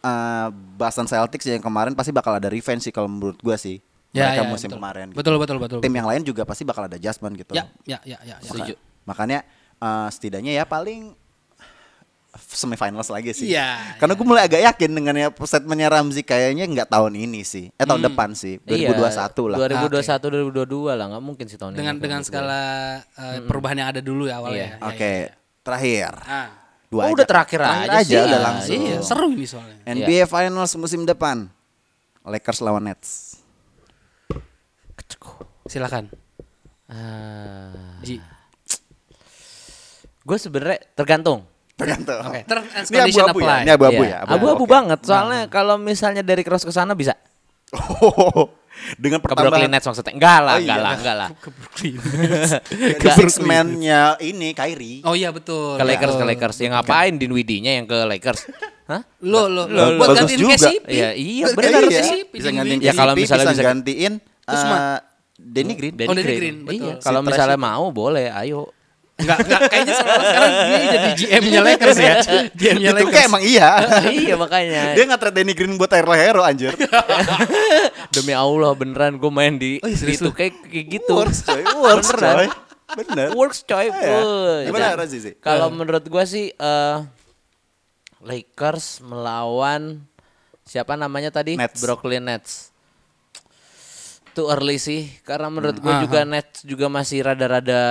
uh, 0.00 0.48
Boston 0.50 1.06
Celtics 1.06 1.46
yang 1.46 1.62
kemarin 1.62 1.94
pasti 1.94 2.10
bakal 2.10 2.34
ada 2.34 2.50
revenge 2.50 2.82
sih 2.82 2.92
kalau 2.92 3.06
menurut 3.06 3.38
gua 3.38 3.54
sih. 3.54 3.78
Ya, 4.14 4.30
Mereka 4.30 4.42
ya, 4.42 4.50
musim 4.50 4.68
betul. 4.70 4.78
kemarin. 4.78 5.06
gitu. 5.10 5.18
Betul, 5.18 5.34
betul, 5.38 5.56
betul. 5.58 5.78
Tim 5.82 5.90
yang 5.90 6.06
lain 6.06 6.22
juga 6.22 6.46
pasti 6.46 6.62
bakal 6.62 6.86
ada 6.86 6.94
adjustment 6.94 7.34
gitu. 7.34 7.50
Ya, 7.50 7.66
ya, 7.82 7.98
ya, 8.06 8.18
ya. 8.22 8.38
ya. 8.38 8.46
Setuju. 8.46 8.74
Makanya 9.04 9.42
uh, 9.82 10.06
setidaknya 10.06 10.54
ya 10.54 10.62
paling 10.62 11.18
semifinals 12.34 13.08
lagi 13.08 13.30
sih. 13.30 13.50
Iya, 13.50 13.96
Karena 13.96 14.14
gue 14.14 14.26
mulai 14.26 14.42
agak 14.44 14.60
yakin 14.60 14.90
dengan 14.90 15.14
ya 15.14 15.28
statementnya 15.30 15.88
Ramzi 15.88 16.20
kayaknya 16.20 16.66
nggak 16.66 16.88
tahun 16.88 17.14
ini 17.14 17.40
sih. 17.42 17.70
Eh 17.70 17.84
tahun 17.84 18.02
depan 18.02 18.34
sih. 18.34 18.58
2021 18.62 19.50
lah. 19.50 19.58
2021 19.58 20.50
2022 20.50 20.98
lah, 20.98 21.06
nggak 21.10 21.22
mungkin 21.22 21.46
sih 21.46 21.56
tahun 21.56 21.74
Dengan 21.74 21.94
ini. 21.94 22.02
dengan 22.02 22.20
skala 22.22 22.62
uh, 23.14 23.38
perubahan 23.46 23.76
yang 23.78 23.88
ada 23.90 24.00
dulu 24.00 24.26
ya 24.26 24.38
awalnya. 24.38 24.56
Iya. 24.56 24.68
Ya, 24.74 24.86
Oke, 24.86 24.98
ya, 25.00 25.14
ya. 25.14 25.26
terakhir. 25.62 26.12
Ah. 26.22 26.48
Dua 26.90 27.00
Oh, 27.00 27.06
aja. 27.06 27.14
udah 27.16 27.26
terakhir 27.26 27.60
aja 27.60 27.98
sih. 28.00 28.14
udah 28.14 28.26
Iya, 28.26 28.38
langsung. 28.38 28.74
Iya, 28.78 28.96
seru 29.02 29.26
ini 29.28 29.46
soalnya. 29.46 29.76
NBA 29.84 30.24
Finals 30.26 30.72
musim 30.74 31.02
depan. 31.02 31.50
Lakers 32.22 32.60
lawan 32.60 32.86
Nets. 32.86 33.42
Silakan. 35.64 36.12
Ah. 36.86 37.98
Ji. 38.04 38.20
Gue 40.20 40.36
sebenarnya 40.36 40.80
tergantung. 40.94 41.44
Tergantung. 41.74 42.22
Oke, 42.24 42.40
terms 42.44 42.70
and 42.70 42.84
Ini 42.84 42.96
condition 42.96 43.24
abu-abu 43.24 43.38
ya. 43.38 43.44
apply. 43.44 43.60
Ini 43.60 43.72
abu-abu 43.72 44.02
Iya, 44.02 44.10
ya. 44.10 44.18
Abu-abu 44.24 44.62
Oke. 44.62 44.70
banget. 44.70 44.98
Soalnya 45.02 45.42
kalau 45.48 45.74
misalnya 45.76 46.22
dari 46.22 46.42
cross 46.42 46.62
ke 46.62 46.70
sana 46.70 46.94
bisa. 46.94 47.18
Dengan 48.94 49.18
Ke 49.18 49.30
Brooklyn 49.30 49.48
pertambahan 49.48 49.70
Nets 49.70 49.86
maksudnya. 49.86 50.12
Enggak 50.12 50.38
lah, 50.40 50.54
Oh, 50.54 50.60
enggak 50.60 50.76
iya. 50.76 50.84
lah, 50.84 50.92
enggak 50.94 51.16
lah. 51.16 51.28
Ke 51.32 51.48
Brooklyn. 51.50 51.94
ke 53.02 53.08
six 53.12 53.30
man-nya 53.40 54.00
ini 54.20 54.48
Kyrie. 54.52 55.00
Oh 55.02 55.14
iya 55.14 55.30
betul. 55.30 55.74
Ke 55.74 55.84
Lakers, 55.84 56.10
ke 56.10 56.16
Betul. 56.16 56.28
Lakers. 56.28 56.56
Ya 56.58 56.68
ngapain 56.72 57.12
Dinwiddie-nya 57.16 57.72
yang 57.74 57.86
ke 57.86 57.98
Lakers? 58.04 58.50
Hah? 58.90 59.00
Lo 59.20 59.48
lo 59.48 59.64
Lo, 59.64 59.96
lo 59.96 59.96
buat 59.96 60.12
gantiin 60.14 60.38
juga. 60.38 60.58
KCP. 60.60 60.86
Iya, 60.86 61.08
iya, 61.10 61.46
bener 61.50 61.70
gantiin 61.72 61.88
Iya, 61.88 62.02
KCP, 62.04 62.30
bisa 62.30 62.48
gantiin 62.52 62.78
Ya, 62.78 62.92
kalau 62.92 63.12
KCP, 63.12 63.22
misalnya 63.24 63.42
bisa 63.42 63.54
bisa- 63.54 63.64
gantiin 63.64 64.12
Usman. 64.44 64.76
eh, 64.76 64.98
Danny 65.34 65.74
Green. 65.74 65.94
Oh, 65.96 66.12
Danny 66.12 66.22
Green, 66.22 66.56
betul. 66.62 66.76
Iya, 66.76 66.94
Si 66.94 67.02
kalau 67.02 67.20
misalnya 67.20 67.56
mau 67.56 67.86
boleh, 67.90 68.28
ayo. 68.30 68.68
Enggak, 69.14 69.38
enggak 69.40 69.60
kayaknya 69.70 69.94
sekarang 69.94 70.24
sekarang 70.26 70.50
dia 70.50 70.78
jadi 70.90 71.10
GM-nya 71.14 71.60
Lakers 71.62 71.98
ya. 71.98 72.14
GM-nya 72.50 72.90
Itu 72.90 72.96
Lakers. 72.98 73.14
kayak 73.14 73.26
emang 73.26 73.42
iya. 73.42 73.70
iya 74.26 74.34
makanya. 74.34 74.82
Dia 74.92 75.04
nggak 75.06 75.20
trade 75.20 75.36
Danny 75.36 75.52
Green 75.54 75.74
buat 75.74 75.86
Tyler 75.86 76.18
Hero 76.18 76.42
anjir. 76.42 76.74
Demi 78.14 78.32
Allah 78.32 78.72
beneran 78.72 79.14
gue 79.14 79.30
main 79.30 79.54
di 79.54 79.78
Oh, 79.78 79.86
iya, 79.86 79.94
serius 79.94 80.18
itu 80.18 80.30
kayak, 80.30 80.66
kayak 80.66 80.86
gitu. 80.92 81.14
Works 81.14 81.40
coy, 81.42 81.62
works 81.84 82.10
Beneran. 82.10 82.34
coy. 82.34 82.48
Bener. 82.96 83.28
Works 83.32 83.60
coy. 83.64 83.86
Iya. 83.86 84.16
Wuh, 84.16 84.58
Gimana 84.66 84.94
Razi 84.96 85.18
sih? 85.20 85.32
Kalau 85.38 85.70
menurut 85.70 86.04
gua 86.04 86.24
sih 86.24 86.50
eh 86.50 86.96
Lakers 88.18 88.98
melawan 89.00 90.02
siapa 90.62 90.94
namanya 90.94 91.30
tadi? 91.30 91.54
Nets. 91.54 91.78
Brooklyn 91.78 92.24
Nets. 92.24 92.74
Too 94.32 94.50
early 94.50 94.76
sih 94.76 95.06
karena 95.22 95.46
menurut 95.46 95.76
Hmm. 95.76 95.84
gua 95.84 95.94
Aha. 95.94 96.02
juga 96.02 96.20
Nets 96.24 96.66
juga 96.66 96.86
masih 96.88 97.22
rada-rada 97.22 97.82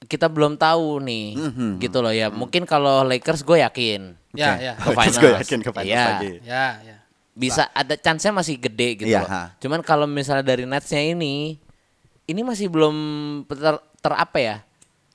kita 0.00 0.26
belum 0.26 0.56
tahu 0.56 1.00
nih 1.00 1.26
Hmm, 1.36 1.72
gitu 1.76 2.00
loh 2.00 2.08
ya. 2.10 2.32
Mungkin 2.32 2.64
kalau 2.64 3.04
Lakers 3.04 3.42
gue 3.42 3.60
yakin 3.60 4.16
Ya, 4.30 4.54
Oke. 4.54 4.62
ya. 4.62 4.72
ke 4.86 4.90
finals. 4.94 5.18
gue 5.18 5.30
yakin 5.36 5.60
ke 5.60 5.70
finals 5.74 5.90
Iya. 5.90 6.04
lagi. 6.06 6.32
Ya, 6.40 6.66
ya. 6.80 6.96
Bisa 7.30 7.62
ada 7.70 7.94
chance-nya 7.94 8.30
masih 8.30 8.56
gede 8.56 9.02
gitu 9.02 9.10
Iya, 9.10 9.22
loh. 9.22 9.28
ha. 9.28 9.42
Cuman 9.58 9.80
kalau 9.82 10.06
misalnya 10.06 10.46
dari 10.46 10.64
Netsnya 10.64 11.02
ini 11.02 11.58
ini 12.24 12.40
masih 12.40 12.70
belum 12.70 12.94
ter, 13.44 13.74
ter 13.98 14.12
apa 14.14 14.38
ya? 14.38 14.56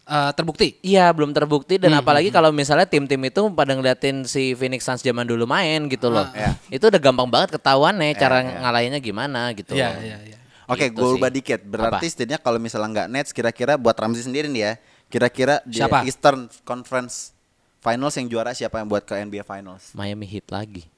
Eh, 0.06 0.32
terbukti. 0.38 0.78
Iya 0.80 1.10
belum 1.10 1.34
terbukti 1.34 1.82
Hmm, 1.82 1.90
dan 1.90 1.92
apalagi 1.98 2.30
kalau 2.30 2.54
misalnya 2.54 2.86
tim-tim 2.86 3.18
itu 3.20 3.42
pada 3.50 3.74
ngeliatin 3.74 4.22
si 4.22 4.54
Phoenix 4.54 4.86
Suns 4.86 5.02
zaman 5.02 5.26
dulu 5.26 5.50
main 5.50 5.90
gitu 5.90 6.14
loh. 6.14 6.30
Iya. 6.30 6.54
Itu 6.70 6.94
udah 6.94 7.02
gampang 7.02 7.26
banget 7.26 7.58
ketahuan 7.58 7.98
nih 7.98 8.14
cara 8.14 8.44
iya. 8.44 8.62
ngalahinnya 8.62 9.00
gimana 9.00 9.50
gitu. 9.58 9.74
Iya, 9.74 9.90
loh. 9.90 10.02
iya, 10.04 10.18
iya. 10.22 10.38
Oke, 10.66 10.90
Gitu 10.90 10.98
gue 10.98 11.10
ubah 11.18 11.30
dikit. 11.30 11.60
Berarti 11.62 12.06
setidaknya 12.06 12.42
kalau 12.42 12.58
misalnya 12.58 12.90
nggak 12.92 13.08
Nets, 13.12 13.32
kira-kira 13.32 13.78
buat 13.78 13.94
Ramzi 13.94 14.26
sendiri 14.26 14.50
nih 14.50 14.62
ya. 14.62 14.74
Kira-kira 15.06 15.62
di 15.64 15.78
Siapa? 15.80 16.02
Eastern 16.04 16.50
Conference 16.66 17.36
Finals 17.78 18.18
yang 18.18 18.26
juara 18.26 18.50
siapa 18.58 18.82
yang 18.82 18.90
buat 18.90 19.06
ke 19.06 19.14
NBA 19.14 19.46
Finals? 19.46 19.94
Miami 19.94 20.26
Heat 20.26 20.50
lagi. 20.50 20.90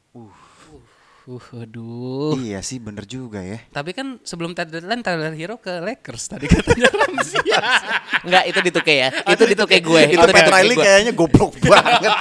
Uh, 1.27 1.43
aduh. 1.51 2.39
Iya 2.39 2.63
sih, 2.63 2.79
bener 2.79 3.03
juga 3.03 3.43
ya. 3.43 3.59
Tapi 3.67 3.91
kan 3.91 4.15
sebelum 4.23 4.55
deadline 4.55 5.03
Tyler 5.03 5.35
Hero 5.35 5.59
ke 5.59 5.83
Lakers 5.83 6.31
tadi 6.31 6.47
katanya 6.47 6.87
Ramzi. 6.87 7.35
Enggak 8.25 8.43
itu 8.47 8.59
dituke 8.63 8.93
ya. 8.95 9.09
itu 9.11 9.43
dituke 9.43 9.75
gue. 9.83 10.01
Itu 10.15 10.23
Pat 10.23 10.31
dituke 10.31 10.51
Riley 10.55 10.75
gue. 10.79 10.85
kayaknya 10.87 11.11
goblok 11.11 11.51
banget. 11.67 12.13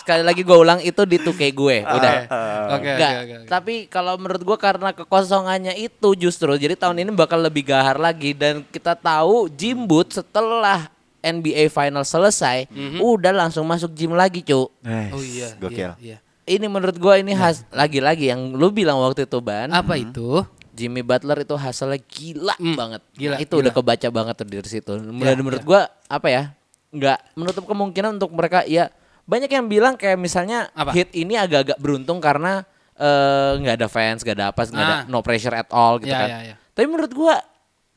Sekali 0.00 0.22
lagi 0.22 0.40
gue 0.40 0.52
ulang 0.54 0.80
itu 0.80 1.02
dituke 1.02 1.44
gue. 1.46 1.76
Udah. 1.82 2.14
Oke, 2.22 2.32
oke, 2.72 2.90
Enggak, 2.90 3.12
oke. 3.12 3.34
oke. 3.36 3.46
tapi 3.46 3.74
kalau 3.86 4.14
menurut 4.16 4.42
gua 4.42 4.56
karena 4.56 4.90
kekosongannya 4.90 5.76
itu 5.76 6.08
justru 6.14 6.50
jadi 6.54 6.72
tahun 6.74 6.96
ini 6.98 7.10
bakal 7.10 7.38
lebih 7.38 7.64
gahar 7.64 7.96
lagi 7.96 8.32
dan 8.32 8.64
kita 8.64 8.94
tahu 8.94 9.46
Jim 9.50 9.84
Booth 9.84 10.14
setelah 10.14 10.88
NBA 11.18 11.68
Final 11.68 12.00
selesai 12.00 12.64
udah 12.96 13.30
langsung 13.30 13.62
masuk 13.62 13.92
gym 13.92 14.12
lagi, 14.12 14.40
Cuk. 14.40 14.72
Oh 15.12 15.20
iya. 15.20 15.52
Gokil. 15.54 15.76
Iya, 15.76 15.90
iya. 15.98 16.18
Ini 16.42 16.66
menurut 16.66 16.96
gua 16.96 17.14
ini 17.14 17.30
khas 17.30 17.62
lagi-lagi 17.68 18.26
yang 18.26 18.50
lu 18.50 18.70
bilang 18.70 18.98
waktu 18.98 19.22
itu 19.22 19.38
Ban. 19.38 19.68
Apa 19.68 19.94
itu? 19.94 20.40
Jimmy 20.70 21.00
Butler 21.00 21.36
itu 21.38 21.52
hasilnya 21.52 22.00
gila 22.00 22.56
Hmm, 22.56 22.72
banget. 22.72 23.02
gila, 23.12 23.36
itu 23.36 23.52
gila. 23.52 23.60
udah 23.60 23.72
kebaca 23.72 24.08
banget 24.08 24.34
tuh 24.34 24.46
dari 24.48 24.70
situ. 24.70 24.92
Ya, 24.96 25.02
Dan 25.28 25.36
menurut 25.38 25.60
ya. 25.60 25.66
gua 25.66 25.80
apa 26.06 26.28
ya? 26.28 26.42
nggak 26.90 27.18
menutup 27.34 27.64
kemungkinan 27.64 28.16
untuk 28.16 28.32
mereka 28.32 28.64
ya 28.64 28.90
banyak 29.30 29.46
yang 29.48 29.64
bilang 29.64 29.94
kayak 29.94 30.18
misalnya 30.18 30.66
Apa? 30.72 30.90
hit 30.90 31.14
ini 31.14 31.38
agak-agak 31.38 31.78
beruntung 31.78 32.18
karena 32.18 32.66
eh, 32.92 33.50
nggak 33.56 33.76
ada 33.76 33.86
fans, 33.86 34.20
nggak 34.20 34.34
ada 34.34 34.46
apa, 34.50 34.60
nggak 34.66 34.82
ada 34.84 34.96
Ah. 34.98 35.02
no 35.06 35.22
pressure 35.22 35.54
at 35.54 35.70
all 35.70 35.96
gitu 35.96 36.10
Ya, 36.10 36.18
kan. 36.18 36.28
ya, 36.28 36.38
ya. 36.44 36.54
Tapi 36.70 36.84
menurut 36.84 37.12
gua 37.12 37.38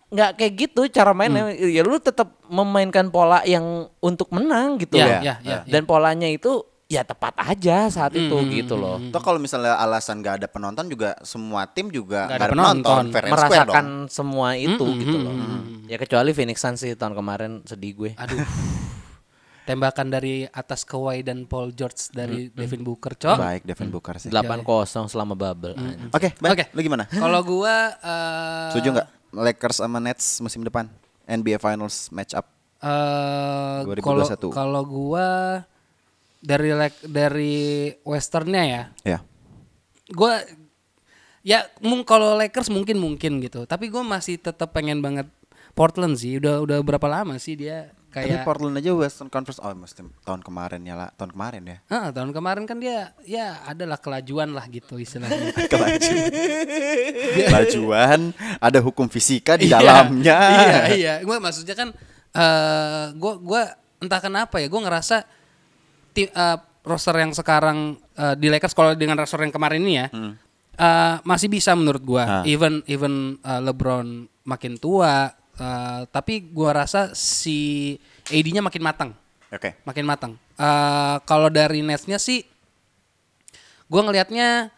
nggak 0.07 0.31
kayak 0.37 0.53
gitu 0.55 0.81
cara 0.87 1.11
mainnya. 1.11 1.49
Hmm. 1.49 1.57
Ya 1.67 1.81
lu 1.81 1.97
tetap 1.97 2.37
memainkan 2.45 3.09
pola 3.09 3.41
yang 3.43 3.65
untuk 3.99 4.29
menang 4.29 4.77
gitu 4.77 4.95
Ya, 4.95 5.03
loh. 5.03 5.19
ya, 5.19 5.35
ya, 5.41 5.57
Dan 5.65 5.83
polanya 5.83 6.29
itu 6.29 6.61
ya 6.85 7.01
tepat 7.01 7.33
aja 7.35 7.89
saat 7.89 8.13
itu 8.13 8.29
Hmm, 8.31 8.47
gitu 8.47 8.77
loh. 8.77 9.01
Toh 9.09 9.17
kalau 9.17 9.41
misalnya 9.41 9.73
alasan 9.75 10.21
nggak 10.21 10.35
ada 10.37 10.47
penonton 10.47 10.85
juga 10.85 11.17
semua 11.21 11.65
tim 11.65 11.89
juga 11.89 12.29
Nggak 12.29 12.37
ada 12.37 12.45
ada 12.45 12.53
penonton, 12.53 12.77
penonton. 12.77 13.05
fair 13.09 13.25
merasakan 13.25 13.65
dong. 13.65 13.89
semua 14.07 14.47
itu 14.55 14.85
gitu 14.95 15.17
loh. 15.17 15.33
Ya 15.83 15.97
kecuali 15.97 16.29
Phoenix 16.31 16.61
Suns 16.61 16.79
sih 16.79 16.93
tahun 16.93 17.11
kemarin 17.11 17.51
sedih 17.65 17.91
gue. 17.93 18.11
Aduh. 18.15 18.45
Tembakan 19.63 20.11
dari 20.11 20.43
atas 20.45 20.83
Kawhi 20.83 21.23
dan 21.23 21.47
Paul 21.47 21.71
George 21.71 22.11
dari 22.11 22.51
Devin 22.51 22.83
Booker, 22.83 23.15
Cok. 23.15 23.37
Baik 23.39 23.63
Devin 23.63 23.87
Booker 23.87 24.19
sih. 24.19 24.27
8-0 24.27 24.59
selama 25.07 25.33
bubble. 25.33 25.71
Oke, 26.11 26.35
baik. 26.35 26.51
Oke. 26.51 26.63
Lu 26.75 26.79
gimana? 26.81 27.07
Kalau 27.07 27.39
gua 27.41 27.95
eh 27.95 28.69
Setuju 28.75 28.91
nggak 28.91 29.07
Lakers 29.33 29.77
sama 29.79 30.03
Nets 30.03 30.39
musim 30.39 30.61
depan 30.61 30.91
NBA 31.23 31.57
Finals 31.57 32.11
match 32.11 32.35
up? 32.35 32.51
eh 32.83 33.79
2021. 33.87 34.03
kalau 34.03 34.27
kalau 34.51 34.81
gua 34.83 35.27
dari 36.43 36.75
dari 37.07 37.55
westernnya 38.03 38.63
ya, 38.67 38.83
Ya. 39.07 39.19
gua 40.11 40.43
ya 41.39 41.63
mung 41.79 42.03
kalau 42.03 42.35
Lakers 42.35 42.67
mungkin 42.67 42.99
mungkin 42.99 43.39
gitu, 43.39 43.63
tapi 43.63 43.87
gua 43.87 44.03
masih 44.03 44.35
tetap 44.35 44.75
pengen 44.75 44.99
banget 44.99 45.31
Portland 45.71 46.19
sih. 46.19 46.35
Udah 46.35 46.59
udah 46.59 46.83
berapa 46.83 47.07
lama 47.07 47.39
sih 47.39 47.55
dia 47.55 47.95
Tapi 48.13 48.29
kayak 48.29 48.45
Portland 48.45 48.77
aja 48.77 48.93
Western 48.93 49.25
Conference 49.25 49.57
oh 49.57 49.73
musim 49.73 50.13
tahun 50.21 50.45
kemarin 50.45 50.85
ya 50.85 50.93
lah, 50.93 51.09
tahun 51.17 51.33
kemarin 51.33 51.61
ya. 51.65 51.77
Ah, 51.89 52.13
tahun 52.13 52.29
kemarin 52.29 52.63
kan 52.69 52.77
dia 52.77 53.09
ya 53.25 53.65
adalah 53.65 53.97
kelajuan 53.97 54.53
lah 54.53 54.69
gitu 54.69 55.01
istilahnya. 55.01 55.49
Kelajuan. 55.73 56.29
Kelajuan, 57.49 58.19
ada 58.61 58.79
hukum 58.79 59.09
fisika 59.09 59.57
di 59.57 59.65
Iya, 59.65 59.81
dalamnya. 59.81 60.37
iya, 60.63 60.81
iya. 60.93 61.13
Gue 61.25 61.41
maksudnya 61.41 61.73
kan 61.73 61.89
eh 62.33 63.05
gua 63.17 63.33
gua 63.37 63.61
entah 63.97 64.21
kenapa 64.21 64.61
ya, 64.61 64.69
gua 64.69 64.85
ngerasa 64.85 65.25
tim 66.13 66.29
eh, 66.29 66.57
roster 66.85 67.17
yang 67.17 67.33
sekarang 67.33 67.97
eh, 68.13 68.35
di 68.37 68.47
Lakers 68.49 68.77
kalau 68.77 68.93
dengan 68.93 69.17
roster 69.17 69.41
yang 69.41 69.53
kemarin 69.53 69.81
ini 69.81 69.93
ya 69.97 70.07
eh, 70.77 71.15
masih 71.25 71.49
bisa 71.49 71.73
menurut. 71.73 72.01
Ah. 72.21 72.45
Even 72.45 72.85
even 72.85 73.41
eh, 73.41 73.61
LeBron 73.61 74.29
makin 74.43 74.77
tua, 74.77 75.31
eh, 75.59 76.01
tapi 76.09 76.49
gua 76.53 76.85
rasa 76.85 77.13
si 77.13 77.93
AD-nya 78.29 78.63
makin 78.63 78.83
matang 78.83 79.11
Oke. 79.53 79.77
makin 79.85 80.05
matang. 80.09 80.33
Eh 80.57 81.17
kalau 81.29 81.53
dari 81.53 81.85
Netsnya 81.85 82.17
sih, 82.17 82.41
gue 83.85 84.01
ngelihatnya, 84.01 84.73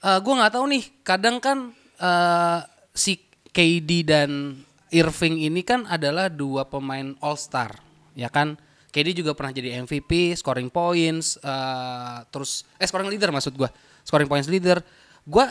eh 0.00 0.18
gue 0.24 0.34
nggak 0.34 0.52
tahu 0.56 0.64
nih. 0.72 0.84
Kadang 1.04 1.36
kan 1.44 1.76
eh 2.00 2.60
si 2.96 3.20
KD 3.52 4.08
dan 4.08 4.56
Irving 4.88 5.44
ini 5.44 5.60
kan 5.60 5.84
adalah 5.84 6.32
dua 6.32 6.64
pemain 6.64 7.12
All 7.20 7.36
Star, 7.36 7.76
ya 8.16 8.32
kan? 8.32 8.56
KD 8.92 9.24
juga 9.24 9.32
pernah 9.32 9.52
jadi 9.52 9.80
MVP, 9.84 10.36
scoring 10.36 10.72
points, 10.72 11.36
eh 11.44 12.18
terus 12.32 12.64
eh 12.80 12.88
scoring 12.88 13.12
leader 13.12 13.28
maksud 13.28 13.52
gue, 13.52 13.68
scoring 14.08 14.28
points 14.28 14.48
leader. 14.48 14.80
Gue 15.28 15.44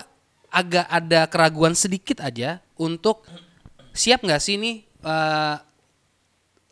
agak 0.51 0.89
ada 0.89 1.29
keraguan 1.29 1.77
sedikit 1.77 2.25
aja 2.25 2.57
untuk 2.75 3.23
siap 3.91 4.23
nggak 4.23 4.41
sih 4.41 4.55
nih 4.57 4.75
eh, 5.03 5.55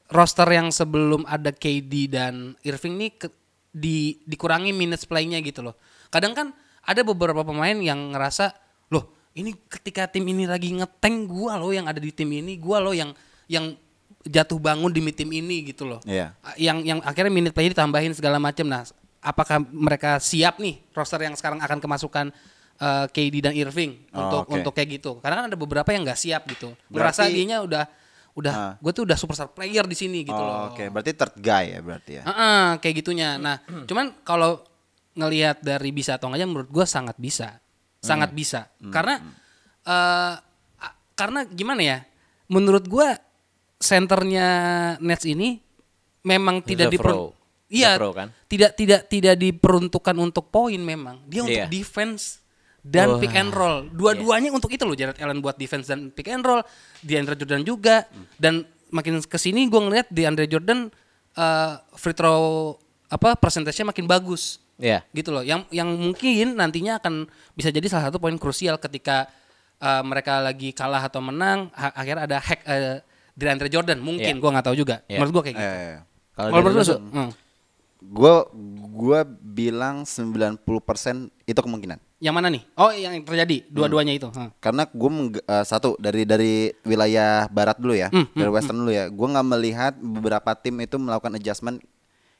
roster 0.10 0.48
yang 0.50 0.74
sebelum 0.74 1.24
ada 1.30 1.54
KD 1.54 1.94
dan 2.10 2.58
Irving 2.66 2.96
nih 2.98 3.12
ke- 3.16 3.38
di 3.70 4.18
dikurangi 4.26 4.74
minutes 4.74 5.06
playnya 5.06 5.38
gitu 5.46 5.62
loh. 5.62 5.78
Kadang 6.10 6.34
kan 6.34 6.48
ada 6.82 7.06
beberapa 7.06 7.46
pemain 7.46 7.78
yang 7.78 8.18
ngerasa, 8.18 8.50
loh 8.90 9.14
ini 9.38 9.54
ketika 9.70 10.10
tim 10.10 10.26
ini 10.26 10.50
lagi 10.50 10.74
ngeteng 10.74 11.30
gua 11.30 11.62
loh 11.62 11.70
yang 11.70 11.86
ada 11.86 12.02
di 12.02 12.10
tim 12.10 12.30
ini, 12.34 12.58
gua 12.58 12.82
loh 12.82 12.98
yang 12.98 13.14
yang 13.46 13.78
jatuh 14.26 14.58
bangun 14.58 14.90
di 14.90 15.02
tim 15.14 15.30
ini 15.30 15.70
gitu 15.70 15.86
loh. 15.86 16.02
Iya. 16.04 16.34
Yang 16.58 16.78
yang 16.90 17.00
akhirnya 17.06 17.32
minute 17.32 17.54
play 17.54 17.70
ditambahin 17.70 18.18
segala 18.18 18.42
macam. 18.42 18.66
Nah, 18.66 18.84
apakah 19.22 19.62
mereka 19.70 20.18
siap 20.18 20.58
nih 20.58 20.82
roster 20.98 21.22
yang 21.22 21.38
sekarang 21.38 21.62
akan 21.62 21.78
kemasukan 21.78 22.34
eh, 22.80 23.06
KD 23.08 23.36
dan 23.42 23.54
Irving 23.54 24.08
Oh, 24.12 24.24
untuk 24.24 24.42
oke. 24.46 24.54
untuk 24.56 24.72
kayak 24.72 24.90
gitu? 24.96 25.12
Karena 25.20 25.44
kan 25.44 25.46
ada 25.48 25.58
beberapa 25.58 25.90
yang 25.90 26.02
nggak 26.02 26.16
siap 26.16 26.48
gitu. 26.48 26.72
Ngerasa 26.88 27.28
Berarti- 27.28 27.36
dianya 27.36 27.60
udah 27.60 27.84
udah 28.30 28.54
Ah. 28.56 28.74
gue 28.80 28.92
tuh 28.94 29.04
udah 29.04 29.16
superstar 29.16 29.50
player 29.50 29.84
di 29.84 29.94
sini 29.94 30.24
gitu 30.24 30.32
Oh, 30.34 30.40
loh. 30.40 30.58
Oke, 30.72 30.88
berarti 30.88 31.12
third 31.12 31.36
guy 31.36 31.76
ya 31.76 31.80
berarti 31.82 32.12
ya. 32.18 32.24
Heeh, 32.24 32.68
kayak 32.80 32.96
gitunya. 32.98 33.36
Nah, 33.36 33.60
cuman 33.90 34.24
kalau 34.24 34.64
ngelihat 35.12 35.60
dari 35.60 35.92
bisa 35.92 36.16
atau 36.16 36.32
enggaknya 36.32 36.48
menurut 36.48 36.70
gue 36.70 36.86
sangat 36.86 37.20
bisa. 37.20 37.60
Sangat 38.00 38.32
bisa. 38.32 38.72
Karena 38.88 39.20
eh 39.84 40.34
a- 40.80 40.96
karena 41.14 41.44
gimana 41.44 41.82
ya? 41.84 41.98
Menurut 42.48 42.88
gue 42.88 43.08
senternya 43.78 44.48
Nets 45.00 45.26
ini 45.26 45.60
memang 46.22 46.60
tidak 46.62 46.92
diper. 46.92 47.32
Iya, 47.70 48.02
kan? 48.02 48.34
tidak 48.50 48.74
tidak 48.74 49.02
tidak 49.06 49.36
diperuntukkan 49.36 50.16
untuk 50.16 50.50
poin 50.50 50.80
memang. 50.80 51.22
Dia 51.26 51.44
untuk 51.44 51.60
Iya. 51.60 51.70
defense 51.70 52.39
dan 52.82 53.08
Wah. 53.10 53.20
pick 53.20 53.34
and 53.34 53.52
roll. 53.52 53.86
Dua-duanya 53.86 54.50
untuk 54.50 54.70
itu 54.70 54.84
loh 54.84 54.94
Jared 54.94 55.18
Allen 55.18 55.40
buat 55.40 55.56
defense 55.56 55.88
dan 55.88 56.10
pick 56.10 56.28
and 56.28 56.42
roll. 56.42 56.64
DeAndre 57.00 57.36
Jordan 57.36 57.62
juga 57.62 58.08
dan 58.36 58.64
makin 58.90 59.20
ke 59.20 59.36
sini 59.36 59.66
gue 59.66 59.78
ngeliat 59.78 60.08
DeAndre 60.08 60.46
Jordan 60.46 60.88
eh, 61.32 61.72
free 61.94 62.14
throw 62.14 62.76
apa 63.06 63.36
persentasenya 63.36 63.90
makin 63.90 64.06
bagus 64.06 64.58
Iya. 64.76 65.04
gitu 65.12 65.30
loh. 65.30 65.44
Yang 65.44 65.68
yang 65.70 65.92
mungkin 65.92 66.56
nantinya 66.56 66.98
akan 66.98 67.28
bisa 67.52 67.68
jadi 67.68 67.84
salah 67.86 68.08
satu 68.08 68.16
poin 68.16 68.36
krusial 68.36 68.78
ketika 68.78 69.28
eh, 69.78 70.02
mereka 70.02 70.40
lagi 70.40 70.72
kalah 70.72 71.04
atau 71.04 71.20
menang, 71.20 71.68
ha- 71.72 71.92
akhirnya 71.94 72.24
ada 72.26 72.38
hack 72.40 72.62
eh, 72.64 73.04
DeAndre 73.34 73.68
Jordan 73.68 74.00
mungkin 74.00 74.36
Iya. 74.36 74.42
gua 74.42 74.52
nggak 74.56 74.66
tahu 74.66 74.78
juga. 74.78 75.04
Iya. 75.06 75.20
Menurut 75.20 75.34
gua 75.34 75.44
kayak 75.44 75.56
gitu. 75.56 75.68
Eh, 75.68 75.98
Kalau 76.32 76.50
Kalau 76.50 76.64
menurut 76.64 76.76
lu, 76.80 76.84
Su? 76.88 76.96
Hmm. 76.96 77.32
gue 78.00 78.34
gue 78.96 79.20
bilang 79.44 80.08
90% 80.08 80.64
itu 81.44 81.60
kemungkinan. 81.60 82.00
Yang 82.20 82.34
mana 82.36 82.48
nih? 82.52 82.64
Oh, 82.76 82.92
yang 82.92 83.16
terjadi 83.24 83.64
dua-duanya 83.72 84.12
itu. 84.12 84.28
Hmm. 84.28 84.52
Karena 84.60 84.84
gue 84.84 85.10
satu 85.64 85.96
dari 85.96 86.28
dari 86.28 86.54
wilayah 86.84 87.48
barat 87.48 87.80
dulu 87.80 87.96
ya, 87.96 88.12
Hmm, 88.12 88.28
dari 88.36 88.52
western 88.52 88.84
dulu 88.84 88.92
ya. 88.92 89.08
Gue 89.08 89.28
nggak 89.28 89.48
melihat 89.48 89.94
beberapa 89.96 90.52
tim 90.60 90.76
itu 90.84 91.00
melakukan 91.00 91.40
adjustment 91.40 91.80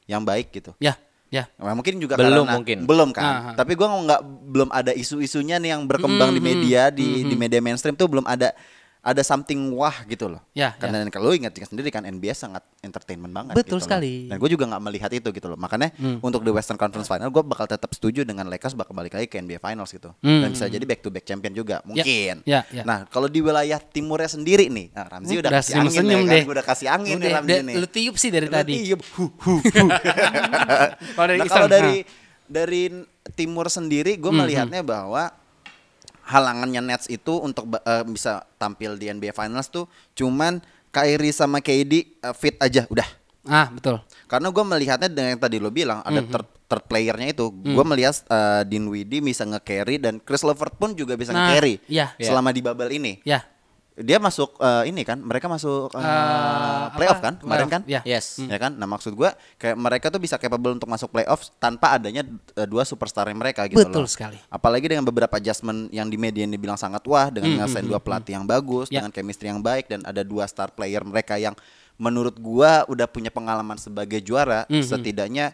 yang 0.04 0.20
baik 0.20 0.52
gitu. 0.52 0.76
Ya, 0.76 1.00
ya. 1.32 1.48
Nah, 1.56 1.72
mungkin 1.72 1.96
juga 1.96 2.20
Belum 2.20 2.44
karena 2.44 2.60
mungkin. 2.60 2.78
belum 2.84 3.08
kan. 3.16 3.24
Ah, 3.24 3.40
ah. 3.40 3.54
Tapi 3.56 3.72
gue 3.72 3.88
nggak 3.88 4.20
belum 4.52 4.68
ada 4.68 4.92
isu-isunya 4.92 5.56
nih 5.56 5.72
yang 5.72 5.88
berkembang 5.88 6.36
di 6.36 6.44
media 6.44 6.92
di 6.92 7.24
di 7.24 7.32
media 7.32 7.64
mainstream 7.64 7.96
tuh 7.96 8.04
belum 8.04 8.28
ada 8.28 8.52
ada 9.00 9.24
something 9.24 9.72
wah 9.72 10.04
gitu 10.04 10.28
loh. 10.28 10.44
Ya, 10.52 10.76
Karena 10.76 11.00
kalau 11.08 11.32
ingat 11.32 11.56
sendiri 11.56 11.88
kan 11.88 12.04
NBA 12.04 12.36
sangat 12.36 12.60
entertainment 12.84 13.32
banget. 13.32 13.56
Betul 13.56 13.64
gitu 13.64 13.76
loh. 13.80 13.84
sekali. 13.88 14.28
Dan 14.28 14.36
gue 14.36 14.50
juga 14.52 14.68
nggak 14.68 14.82
melihat 14.84 15.10
itu 15.16 15.32
gitu 15.32 15.48
loh. 15.48 15.56
Makanya 15.56 15.96
untuk 16.20 16.44
di 16.44 16.52
Western 16.52 16.76
Conference 16.76 17.08
Final 17.08 17.32
gue 17.32 17.40
bakal 17.40 17.64
tetap 17.64 17.88
setuju 17.96 18.28
dengan 18.28 18.44
Lakers 18.52 18.76
bakal 18.76 18.92
balik 18.92 19.16
lagi 19.16 19.32
ke 19.32 19.40
NBA 19.40 19.64
Finals 19.64 19.96
gitu. 19.96 20.12
Hmm. 20.20 20.44
Dan 20.44 20.52
bisa 20.52 20.68
jadi 20.68 20.84
back 20.84 21.00
to 21.00 21.08
back 21.08 21.24
champion 21.24 21.56
juga 21.56 21.80
mungkin. 21.88 22.44
ya, 22.44 22.68
ya. 22.68 22.84
Nah 22.84 23.08
kalau 23.08 23.32
di 23.32 23.40
wilayah 23.40 23.80
timurnya 23.80 24.28
sendiri 24.28 24.68
nih, 24.68 24.92
nah, 24.92 25.08
Ramzi 25.08 25.40
udah, 25.40 25.50
Udah 25.50 25.60
kasih 25.64 25.74
angin 25.80 26.04
ya 26.04 26.18
kan? 26.20 26.44
Gua 26.44 26.54
udah 26.60 26.66
kasih 26.66 26.88
angin 26.92 27.16
nih 27.16 27.24
Udah, 27.24 27.36
Ramzi 27.40 27.52
udah, 27.56 27.64
nih. 27.64 27.76
Lu 27.80 27.88
tiup 27.88 28.16
sih 28.20 28.28
dari 28.28 28.46
Lu 28.46 28.52
tadi. 28.52 28.72
tiup. 28.84 29.00
Kalau 31.16 31.26
dari 31.26 31.40
nah, 31.40 31.48
kalau 31.48 31.68
dari 31.68 31.96
dari 32.50 32.82
timur 33.38 33.66
sendiri, 33.70 34.18
gue 34.18 34.32
melihatnya 34.32 34.82
bahwa 34.82 35.30
halangannya 36.30 36.78
Nets 36.80 37.10
itu 37.10 37.36
untuk 37.36 37.66
eh, 37.74 38.04
bisa 38.06 38.46
tampil 38.56 38.94
di 38.94 39.10
NBA 39.10 39.34
Finals 39.34 39.66
tuh 39.66 39.90
cuman 40.14 40.62
Kyrie 40.88 41.30
sama 41.30 41.58
KD 41.58 41.92
eh, 42.16 42.34
fit 42.34 42.54
aja 42.56 42.86
udah. 42.86 43.06
Ah, 43.42 43.66
betul. 43.66 43.98
Karena 44.28 44.52
gue 44.52 44.64
melihatnya 44.64 45.08
dengan 45.08 45.34
yang 45.34 45.40
tadi 45.40 45.56
lo 45.56 45.72
bilang 45.72 46.04
ada 46.04 46.20
Mhm. 46.20 46.28
third, 46.28 46.46
third 46.68 46.84
playernya 46.86 47.32
itu, 47.32 47.48
gue 47.48 47.84
melihat 47.84 48.20
eh, 48.22 48.62
Dinwiddie 48.64 49.18
bisa 49.18 49.42
nge-carry 49.42 49.96
dan 49.96 50.20
Chris 50.20 50.44
Levert 50.44 50.76
pun 50.76 50.92
juga 50.92 51.16
bisa 51.16 51.32
Nah, 51.32 51.48
nge-carry 51.48 51.80
iya. 51.88 52.12
selama 52.20 52.52
di 52.52 52.60
bubble 52.60 52.92
ini. 52.92 53.18
Ya. 53.24 53.42
Dia 54.00 54.16
masuk 54.16 54.56
eh, 54.56 54.88
ini 54.88 55.04
kan, 55.04 55.20
mereka 55.20 55.44
masuk 55.44 55.92
eh, 55.92 56.00
Eh, 56.00 56.84
playoff 56.96 57.18
apa? 57.18 57.26
kan 57.26 57.34
kemarin 57.36 57.68
kan? 57.68 57.80
Playoff, 57.84 58.04
ya. 58.04 58.16
Yes. 58.16 58.40
ya 58.40 58.56
kan? 58.56 58.72
Nah 58.72 58.84
maksud 58.84 59.12
gua 59.12 59.30
kayak 59.54 59.76
mereka 59.76 60.08
tuh 60.08 60.16
bisa 60.16 60.34
capable 60.34 60.72
untuk 60.72 60.86
masuk 60.86 61.08
playoff 61.08 61.52
tanpa 61.56 61.94
adanya 61.94 62.24
uh, 62.54 62.64
dua 62.64 62.82
superstar 62.82 63.28
mereka 63.30 63.64
gitu 63.64 63.78
Betul 63.78 64.04
loh. 64.04 64.10
sekali. 64.10 64.38
Apalagi 64.46 64.88
dengan 64.88 65.04
beberapa 65.04 65.36
adjustment 65.36 65.88
yang 65.90 66.06
di 66.06 66.16
media 66.16 66.42
ini 66.42 66.54
dibilang 66.54 66.76
sangat 66.76 67.04
wah 67.04 67.28
dengan 67.28 67.56
ngerasain 67.56 67.84
dua 67.84 67.98
pelatih 67.98 68.34
yang 68.34 68.44
bagus 68.44 68.88
Ya. 68.88 69.00
dengan 69.00 69.12
chemistry 69.12 69.46
yang 69.46 69.60
baik 69.60 69.86
dan 69.86 70.00
ada 70.02 70.20
dua 70.20 70.44
star 70.44 70.70
player 70.70 71.00
mereka 71.00 71.36
yang 71.36 71.52
menurut 71.94 72.34
gua 72.34 72.82
udah 72.86 73.04
punya 73.04 73.28
pengalaman 73.28 73.76
sebagai 73.76 74.18
juara 74.18 74.64
setidaknya 74.66 75.52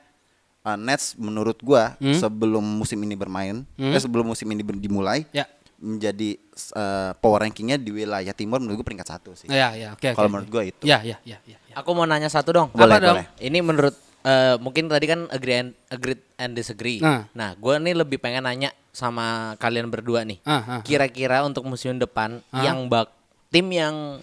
uh, 0.63 0.79
Nets 0.79 1.15
menurut 1.17 1.59
gua 1.59 1.99
sebelum 1.99 2.63
musim 2.63 3.03
ini 3.03 3.13
bermain 3.13 3.67
eh, 3.75 3.99
sebelum 3.99 4.27
musim 4.27 4.47
ini 4.47 4.63
dimulai 4.63 5.27
Ya. 5.31 5.51
Menjadi 5.77 6.41
uh, 6.73 7.13
power 7.17 7.45
rankingnya 7.45 7.77
di 7.77 7.93
wilayah 7.93 8.33
timur 8.33 8.59
menurut 8.59 8.81
gua 8.81 8.87
peringkat 8.89 9.09
satu 9.09 9.37
sih. 9.37 9.47
Ya, 9.47 9.77
ya, 9.77 9.93
oke. 9.93 10.01
oke, 10.01 10.17
Kalau 10.17 10.29
oke. 10.29 10.33
menurut 10.33 10.49
gua 10.49 10.63
itu. 10.65 10.83
Ya, 10.83 11.05
ya, 11.05 11.21
ya, 11.23 11.37
ya. 11.45 11.59
ya. 11.61 11.75
Aku 11.77 11.93
mau 11.93 12.05
nanya 12.05 12.29
satu 12.29 12.51
dong. 12.51 12.69
Boleh, 12.73 12.97
Apa 12.97 13.05
dong? 13.05 13.17
boleh. 13.21 13.27
Ini 13.39 13.59
menurut 13.61 13.95
eh, 14.25 14.57
mungkin 14.57 14.89
tadi 14.89 15.05
kan 15.05 15.21
agree 15.29 15.57
and, 15.61 15.71
agree 15.87 16.17
and 16.37 16.57
disagree. 16.57 16.99
Nah. 16.99 17.29
Nah, 17.31 17.53
gue 17.55 17.75
nih 17.77 17.95
lebih 17.95 18.17
pengen 18.17 18.43
nanya 18.43 18.73
sama 18.91 19.53
kalian 19.57 19.93
berdua 19.93 20.25
nih. 20.25 20.41
Ah, 20.43 20.81
ah. 20.81 20.81
Kira-kira 20.81 21.45
untuk 21.45 21.69
musim 21.69 22.01
depan 22.01 22.41
yang 22.57 22.89
bak 22.89 23.13
tim 23.53 23.69
yang 23.69 24.19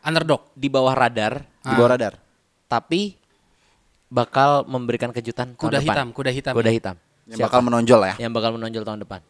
Underdog. 0.00 0.52
di 0.52 0.68
bawah 0.68 0.92
radar 0.92 1.44
Di 1.60 1.72
bawah 1.72 1.96
radar. 1.96 2.14
tapi 2.66 3.16
bakal 4.08 4.64
memberikan 4.64 5.10
kejutan 5.10 5.52
Kuda 5.54 5.80
tahun 5.80 5.84
depan. 5.84 5.94
hitam, 5.96 6.08
kuda 6.12 6.30
hitam. 6.30 6.52
Kuda 6.54 6.70
hitam. 6.70 6.96
Yang 7.24 7.38
Siapa? 7.40 7.48
bakal 7.48 7.60
menonjol 7.64 8.00
ya. 8.04 8.14
yang 8.20 8.32
bakal 8.32 8.50
menonjol 8.52 8.82
tahun 8.84 9.00
depan. 9.00 9.20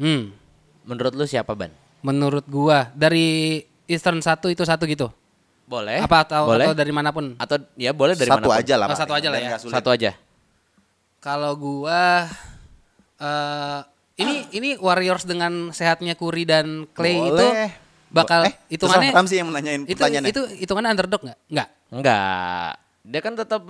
Hmm. 0.00 0.22
Menurut 0.82 1.12
lu 1.14 1.24
siapa, 1.24 1.54
Ban? 1.54 1.70
Menurut 2.02 2.42
gua 2.50 2.90
dari 2.94 3.62
Eastern 3.86 4.18
satu 4.18 4.50
itu 4.50 4.66
satu 4.66 4.86
gitu. 4.90 5.10
Boleh. 5.66 6.02
Apa 6.02 6.26
atau 6.26 6.50
boleh? 6.50 6.66
atau 6.68 6.76
dari 6.76 6.92
mana 6.92 7.14
pun? 7.14 7.38
Atau 7.38 7.62
ya 7.78 7.94
boleh 7.94 8.18
dari 8.18 8.28
satu 8.28 8.44
mana 8.44 8.48
pun. 8.50 8.60
aja 8.60 8.74
lah. 8.76 8.86
Oh, 8.90 8.98
satu 8.98 9.14
aja 9.14 9.28
lah 9.30 9.38
ya. 9.38 9.48
nggak. 9.54 9.60
Satu 9.70 9.88
aja. 9.94 10.10
Kalau 11.22 11.54
gua 11.54 12.26
eh 13.22 13.80
ini 14.18 14.34
ini 14.52 14.68
Warriors 14.76 15.24
dengan 15.24 15.70
sehatnya 15.72 16.18
Curry 16.18 16.44
dan 16.44 16.84
Clay 16.92 17.16
itu 17.16 17.46
Boleh. 17.46 17.70
bakal 18.12 18.44
Eh, 18.44 18.54
hitungannya 18.76 19.08
terserah 19.08 19.18
Ramzi 19.24 19.34
yang 19.40 19.48
menanyain 19.48 19.82
itu 19.88 19.96
pertanyaannya. 19.96 20.30
itu 20.30 20.40
hitungannya 20.60 20.90
underdog 20.92 21.22
nggak? 21.24 21.38
Nggak. 21.48 21.68
Enggak. 21.92 22.70
Dia 23.02 23.20
kan 23.24 23.34
tetap 23.38 23.62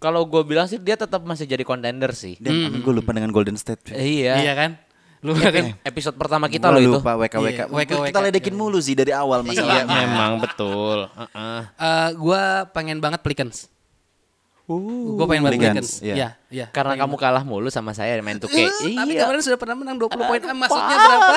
kalau 0.00 0.22
gue 0.24 0.42
bilang 0.44 0.66
sih 0.68 0.80
dia 0.80 0.96
tetap 0.96 1.20
masih 1.24 1.44
jadi 1.44 1.64
contender 1.66 2.12
sih. 2.16 2.40
Dan 2.40 2.72
gue 2.72 2.92
lupa 2.92 3.12
dengan 3.12 3.30
Golden 3.34 3.58
State. 3.60 3.92
Eh, 3.92 4.24
iya. 4.24 4.40
Iya 4.40 4.52
kan? 4.56 4.70
Lu 5.26 5.34
Epi- 5.34 5.42
kan 5.50 5.64
episode 5.82 6.14
pertama 6.14 6.46
kita 6.46 6.70
loh 6.70 6.78
itu. 6.78 6.94
lupa 6.94 7.18
WKWK. 7.18 7.50
Iya, 7.58 7.64
WK. 7.66 7.90
Kita 8.06 8.20
ledekin 8.22 8.54
mulu 8.54 8.78
sih 8.78 8.94
dari 8.94 9.10
awal 9.10 9.42
Iya, 9.42 9.58
masalahnya. 9.58 9.96
memang 9.98 10.32
betul. 10.38 11.10
Heeh. 11.10 11.60
Eh, 11.74 12.08
gua 12.14 12.42
pengen 12.70 13.02
banget 13.02 13.18
Pelicans. 13.20 13.66
gua 14.66 15.26
pengen 15.26 15.42
banget 15.44 15.62
Pelicans, 15.62 15.90
iya. 16.00 16.14
Iya, 16.14 16.28
iya. 16.48 16.66
Karena 16.68 16.94
kamu 16.96 17.14
kalah 17.14 17.42
mulu 17.42 17.66
sama 17.68 17.90
saya 17.90 18.18
main 18.18 18.34
2K. 18.36 18.54
Eh, 18.56 18.70
Tapi 18.92 19.12
Iya. 19.12 19.22
kemarin 19.24 19.38
sudah 19.40 19.54
pernah 19.56 19.74
menang 19.74 19.94
20 19.96 20.14
poin. 20.20 20.38
Ah, 20.40 20.54
maksudnya 20.56 20.96
berapa? 20.96 21.34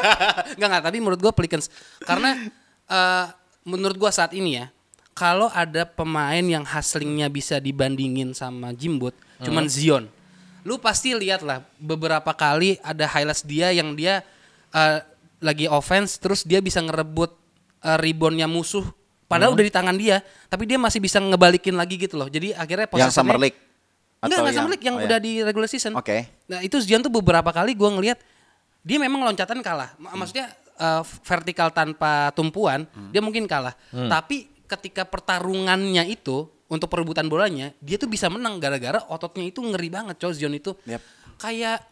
Enggak 0.54 0.68
enggak, 0.68 0.82
tapi 0.84 0.96
menurut 0.98 1.20
gua 1.20 1.32
Pelicans 1.32 1.66
karena 2.00 2.38
eh, 2.86 3.24
menurut 3.62 3.94
gua 3.96 4.10
saat 4.10 4.30
ini 4.30 4.56
ya, 4.56 4.70
kalau 5.10 5.46
ada 5.48 5.84
pemain 5.84 6.40
yang 6.40 6.62
hustlingnya 6.62 7.26
bisa 7.26 7.58
dibandingin 7.58 8.30
sama 8.30 8.70
Jimbut, 8.70 9.14
cuman 9.40 9.66
Zion. 9.66 10.06
Lu 10.68 10.76
pasti 10.76 11.16
lihat 11.16 11.40
lah 11.40 11.64
beberapa 11.80 12.28
kali 12.30 12.76
ada 12.84 13.08
highlights 13.08 13.40
dia 13.42 13.72
yang 13.72 13.96
dia 13.96 14.20
eh, 14.68 15.00
lagi 15.40 15.64
offense 15.64 16.20
terus 16.20 16.44
dia 16.44 16.60
bisa 16.60 16.76
ngerebut 16.78 17.32
eh, 17.80 17.96
reboundnya 17.96 18.44
musuh 18.44 18.84
padahal 19.24 19.52
udah 19.52 19.64
di 19.64 19.72
tangan 19.72 19.92
dia, 19.92 20.20
tapi 20.48 20.64
dia 20.64 20.76
masih 20.76 21.00
bisa 21.00 21.16
ngebalikin 21.16 21.72
lagi 21.72 21.96
gitu 21.96 22.16
loh. 22.16 22.28
Jadi 22.28 22.52
akhirnya 22.52 22.84
Yang 22.84 22.92
possessionnya- 22.92 23.16
Summer 23.16 23.36
League. 23.38 23.58
Enggak, 24.18 24.38
enggak 24.40 24.54
Summer 24.56 24.70
League 24.72 24.84
yang 24.84 24.96
oh 24.96 25.00
ya. 25.00 25.06
udah 25.08 25.18
di 25.20 25.32
regular 25.40 25.68
season. 25.68 25.92
Oke. 25.94 26.16
Nah 26.48 26.60
itu 26.60 26.76
Zion 26.80 27.00
tuh 27.00 27.12
beberapa 27.12 27.48
kali 27.48 27.72
gue 27.72 27.88
ngelihat 27.88 28.18
dia 28.80 28.96
memang 28.96 29.20
loncatan 29.22 29.60
kalah. 29.60 29.92
M- 29.96 30.16
Maksudnya 30.16 30.48
eh, 30.74 31.02
vertikal 31.22 31.68
tanpa 31.70 32.32
tumpuan 32.32 32.84
dia 33.08 33.20
mungkin 33.20 33.44
kalah. 33.44 33.76
Tapi 33.88 34.48
ketika 34.64 35.04
pertarungannya 35.04 36.08
itu 36.08 36.48
untuk 36.68 36.92
perebutan 36.92 37.24
bolanya 37.26 37.72
dia 37.80 37.96
tuh 37.96 38.06
bisa 38.06 38.28
menang 38.28 38.60
gara-gara 38.60 39.00
ototnya 39.08 39.48
itu 39.48 39.64
ngeri 39.64 39.88
banget 39.88 40.16
coy 40.20 40.32
Zion 40.36 40.52
itu. 40.52 40.76
Yap. 40.84 41.00
Kayak 41.40 41.84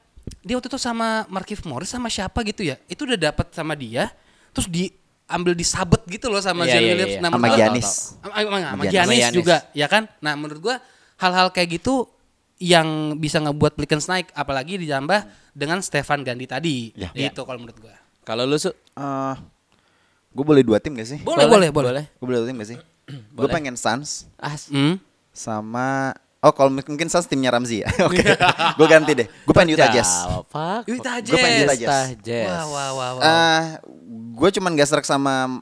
dia 0.45 0.55
waktu 0.59 0.69
itu 0.69 0.79
sama 0.81 1.25
Markif 1.33 1.65
Morris 1.65 1.89
sama 1.91 2.13
siapa 2.13 2.45
gitu 2.45 2.63
ya. 2.63 2.77
Itu 2.87 3.09
udah 3.09 3.33
dapat 3.33 3.51
sama 3.57 3.73
dia 3.73 4.13
terus 4.53 4.69
diambil 4.69 5.53
disabet 5.57 6.01
gitu 6.09 6.29
loh 6.29 6.41
sama 6.45 6.69
Zion 6.69 6.85
iya, 6.85 6.93
Williams. 6.93 7.17
Nah, 7.25 7.31
Sama 7.33 7.49
Giannis. 7.53 7.89
sama, 8.21 8.83
Giannis 8.89 9.25
juga 9.33 9.57
ya 9.73 9.89
kan. 9.89 10.09
Nah 10.21 10.37
menurut 10.37 10.61
gua 10.61 10.77
hal-hal 11.17 11.49
kayak 11.51 11.81
gitu 11.81 12.09
yang 12.57 13.17
bisa 13.21 13.37
ngebuat 13.41 13.77
Pelicans 13.77 14.09
naik 14.09 14.33
apalagi 14.33 14.81
ditambah 14.81 15.29
dengan 15.53 15.85
Stefan 15.85 16.25
Gandhi 16.25 16.49
tadi 16.49 16.77
Ya. 16.97 17.13
gitu 17.13 17.45
kalau 17.45 17.61
menurut 17.61 17.77
gua 17.81 17.97
Kalau 18.25 18.49
lu 18.49 18.57
su 18.57 18.73
gue 20.37 20.45
boleh 20.45 20.61
dua 20.61 20.77
tim 20.81 20.93
gak 20.93 21.09
sih? 21.09 21.19
boleh 21.25 21.49
boleh 21.49 21.69
boleh, 21.73 22.05
Gue 22.21 22.27
boleh 22.29 22.39
dua 22.45 22.49
tim 22.49 22.57
gak 22.61 22.69
sih? 22.69 22.79
Gue 23.07 23.47
pengen 23.49 23.75
Suns 23.75 24.27
As. 24.37 24.67
Hmm? 24.67 24.99
sama 25.31 26.17
Oh 26.41 26.55
kalau 26.55 26.71
mungkin 26.71 27.07
Suns 27.07 27.27
timnya 27.27 27.51
Ramzi 27.51 27.83
ya. 27.83 27.89
Oke. 28.07 28.23
gue 28.77 28.87
ganti 28.87 29.13
deh. 29.15 29.27
Gue 29.27 29.51
pengen 29.51 29.75
Utah 29.75 29.91
Jazz. 29.91 30.11
Utah 30.87 31.19
Gua 31.19 31.39
pengen 31.39 31.61
Utah 31.67 31.75
Jazz 31.75 31.81
Jazz. 31.81 32.07
Jazz. 32.23 32.47
wah 32.47 32.65
wah 32.67 32.91
wah, 32.93 33.11
wah. 33.19 33.23
Eh, 33.25 33.63
gue 34.37 34.49
cuman 34.55 34.75
gak 34.75 34.89
serak 34.89 35.07
sama 35.07 35.59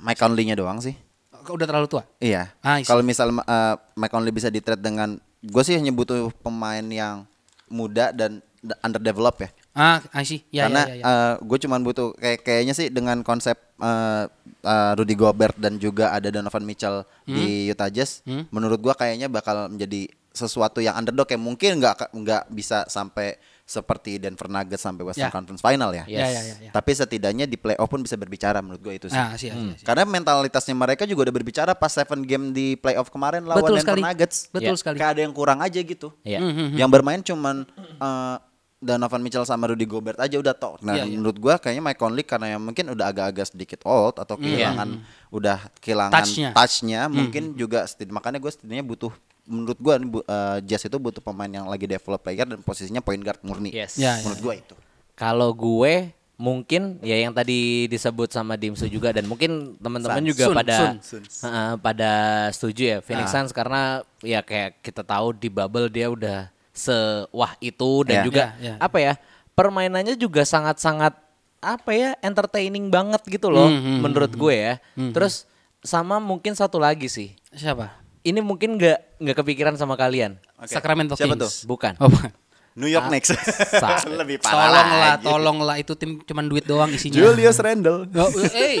Mike 0.00 0.16
Conley-nya 0.16 0.56
doang 0.56 0.80
sih. 0.80 0.96
udah 1.42 1.66
terlalu 1.66 1.90
tua 1.90 2.06
Iya. 2.22 2.54
Ah. 2.62 2.78
Kalau 2.80 3.02
misal 3.02 3.34
uh, 3.34 3.74
Mike 3.98 4.14
Conley 4.14 4.30
bisa 4.30 4.46
di 4.46 4.62
trade 4.62 4.78
dengan 4.78 5.18
gue 5.42 5.62
sih 5.66 5.74
hanya 5.74 5.90
butuh 5.90 6.30
pemain 6.38 6.86
yang 6.86 7.26
muda 7.66 8.14
dan 8.14 8.38
d- 8.62 8.78
underdeveloped 8.80 9.42
ya. 9.42 9.50
Ah 9.72 10.04
I 10.12 10.22
see 10.22 10.44
ya 10.48 10.66
Karena 10.66 10.82
ya, 10.84 10.94
ya, 10.94 11.00
ya. 11.00 11.12
gue 11.38 11.58
cuman 11.58 11.80
butuh 11.80 12.12
kayak 12.14 12.40
kayaknya 12.40 12.72
sih 12.72 12.88
dengan 12.88 13.20
konsep 13.20 13.56
uh, 13.78 14.28
uh, 14.60 14.92
Rudy 14.94 15.14
Gobert 15.14 15.56
dan 15.56 15.76
juga 15.76 16.10
ada 16.10 16.28
Donovan 16.28 16.62
Mitchell 16.62 17.02
di 17.24 17.64
Hmm? 17.64 17.72
Utah 17.72 17.88
Jazz, 17.88 18.20
menurut 18.48 18.78
gua 18.78 18.92
kayaknya 18.92 19.26
bakal 19.26 19.66
menjadi 19.66 20.06
sesuatu 20.28 20.78
yang 20.78 20.92
underdog 20.94 21.24
yang 21.26 21.40
mungkin 21.40 21.76
nggak 21.76 22.08
nggak 22.10 22.42
bisa 22.48 22.84
sampai 22.86 23.36
seperti 23.62 24.16
Denver 24.16 24.44
Nuggets 24.46 24.80
sampai 24.80 25.04
Western 25.06 25.28
Ya. 25.28 25.32
Conference 25.32 25.60
Final 25.60 25.92
ya. 25.92 26.04
Ya, 26.04 26.24
ya, 26.26 26.40
ya, 26.42 26.54
ya. 26.58 26.70
Tapi 26.70 26.90
setidaknya 26.92 27.44
di 27.44 27.56
playoff 27.56 27.86
pun 27.86 28.00
bisa 28.00 28.16
berbicara 28.16 28.58
menurut 28.58 28.80
gue 28.80 28.94
itu 28.94 29.06
sih. 29.06 29.16
Ah, 29.16 29.32
see, 29.34 29.48
I 29.48 29.56
see. 29.72 29.80
Karena 29.80 30.04
mentalitasnya 30.04 30.74
mereka 30.74 31.04
juga 31.04 31.24
udah 31.24 31.34
berbicara 31.34 31.72
pas 31.72 31.88
seven 31.88 32.20
game 32.22 32.50
di 32.50 32.74
playoff 32.74 33.08
kemarin 33.08 33.44
lawan 33.44 33.60
Betul 33.62 33.76
Denver 33.78 33.96
sekali. 33.96 34.02
Nuggets. 34.02 34.36
Betul 34.50 34.74
Ya. 34.74 34.76
sekali. 34.76 34.96
Kayak 34.98 35.12
ada 35.16 35.20
yang 35.24 35.32
kurang 35.32 35.58
aja 35.60 35.78
gitu. 35.78 36.08
Iya. 36.20 36.40
Hmm, 36.40 36.74
Yang 36.74 36.90
bermain 36.90 37.20
cuman 37.22 37.56
uh, 37.98 38.36
Donovan 38.82 39.22
Mitchell 39.22 39.46
sama 39.46 39.70
Rudy 39.70 39.86
Gobert 39.86 40.18
aja 40.18 40.34
udah 40.34 40.50
tok. 40.52 40.82
Nah, 40.82 40.98
Iya, 40.98 41.06
iya. 41.06 41.14
menurut 41.14 41.38
gua 41.38 41.54
kayaknya 41.56 41.86
Mike 41.86 41.96
Conley 41.96 42.26
karena 42.26 42.46
yang 42.52 42.60
mungkin 42.60 42.90
udah 42.90 43.06
agak-agak 43.06 43.46
sedikit 43.48 43.80
old 43.82 44.18
atau 44.18 44.34
kehilangan 44.34 44.98
udah 45.30 45.70
kehilangan 45.78 46.18
Touch-nya. 46.18 46.50
touch-nya, 46.50 47.00
mungkin 47.06 47.54
juga 47.54 47.86
setid- 47.86 48.10
makanya 48.10 48.36
gue 48.36 48.50
setidaknya 48.50 48.82
butuh 48.82 49.14
menurut 49.42 49.78
gua 49.78 49.94
eh, 50.02 50.58
Jazz 50.62 50.82
itu 50.82 50.98
butuh 50.98 51.18
pemain 51.18 51.46
yang 51.48 51.66
lagi 51.66 51.86
develop 51.86 52.20
player 52.20 52.42
dan 52.44 52.58
posisinya 52.58 52.98
point 52.98 53.18
guard 53.18 53.38
murni. 53.40 53.70
Yes. 53.70 53.94
Ya. 53.96 54.18
Menurut 54.18 54.40
gua 54.40 54.54
itu. 54.56 54.74
Kalau 55.14 55.50
gue 55.50 56.10
mungkin 56.34 56.98
ya 57.00 57.14
yang 57.16 57.30
tadi 57.30 57.86
disebut 57.86 58.26
sama 58.28 58.58
Dimsu 58.58 58.90
juga 58.90 59.14
dan 59.14 59.30
mungkin 59.30 59.78
teman-teman 59.78 60.26
juga 60.26 60.50
Sun, 60.50 60.56
pada 60.56 60.74
Sun. 60.74 60.94
Suns. 60.98 61.34
Heeh, 61.40 61.70
pada 61.78 62.12
setuju 62.50 62.82
ya 62.82 62.98
Phoenix 62.98 63.30
Suns 63.30 63.54
karena 63.54 64.02
ya 64.18 64.42
kayak 64.42 64.82
kita 64.82 65.06
tahu 65.06 65.30
di 65.32 65.46
bubble 65.46 65.86
dia 65.86 66.10
udah 66.10 66.50
sewah 66.72 67.52
itu 67.58 68.02
dan 68.02 68.14
Ya. 68.14 68.24
juga 68.24 68.44
Ya, 68.56 68.64
ya. 68.64 68.74
apa 68.80 68.98
ya 68.98 69.12
permainannya 69.52 70.16
juga 70.16 70.42
sangat-sangat 70.42 71.12
apa 71.60 71.90
ya 71.92 72.16
entertaining 72.18 72.88
banget 72.88 73.22
gitu 73.28 73.46
loh 73.46 73.68
Hmm, 73.68 73.78
hmm, 73.78 73.98
menurut 74.00 74.32
gue 74.32 74.54
ya. 74.54 74.74
Terus 75.12 75.46
sama 75.78 76.18
mungkin 76.18 76.52
satu 76.52 76.76
lagi 76.76 77.06
sih. 77.06 77.36
Siapa? 77.50 78.02
Ini 78.22 78.38
mungkin 78.38 78.74
nggak 78.74 79.18
nggak 79.18 79.36
kepikiran 79.36 79.74
sama 79.74 79.94
kalian. 79.94 80.38
Oke. 80.56 80.70
Sacramento 80.70 81.14
Siapa 81.14 81.34
Kings. 81.34 81.42
tuh? 81.62 81.68
Bukan. 81.68 81.94
Oh, 81.98 82.08
bukan. 82.08 82.30
New 82.72 82.88
York 82.88 83.04
Ah, 83.04 83.10
Knicks. 83.12 83.36
Lebih 84.16 84.40
parah 84.40 84.56
Tolonglah, 84.64 85.10
lagi. 85.12 85.24
tolonglah 85.24 85.76
itu 85.76 85.92
tim 85.92 86.10
cuman 86.18 86.48
duit 86.48 86.64
doang 86.64 86.88
isinya. 86.88 87.20
Julius 87.20 87.60
Randle. 87.60 88.08
Oh, 88.08 88.30
eh, 88.48 88.80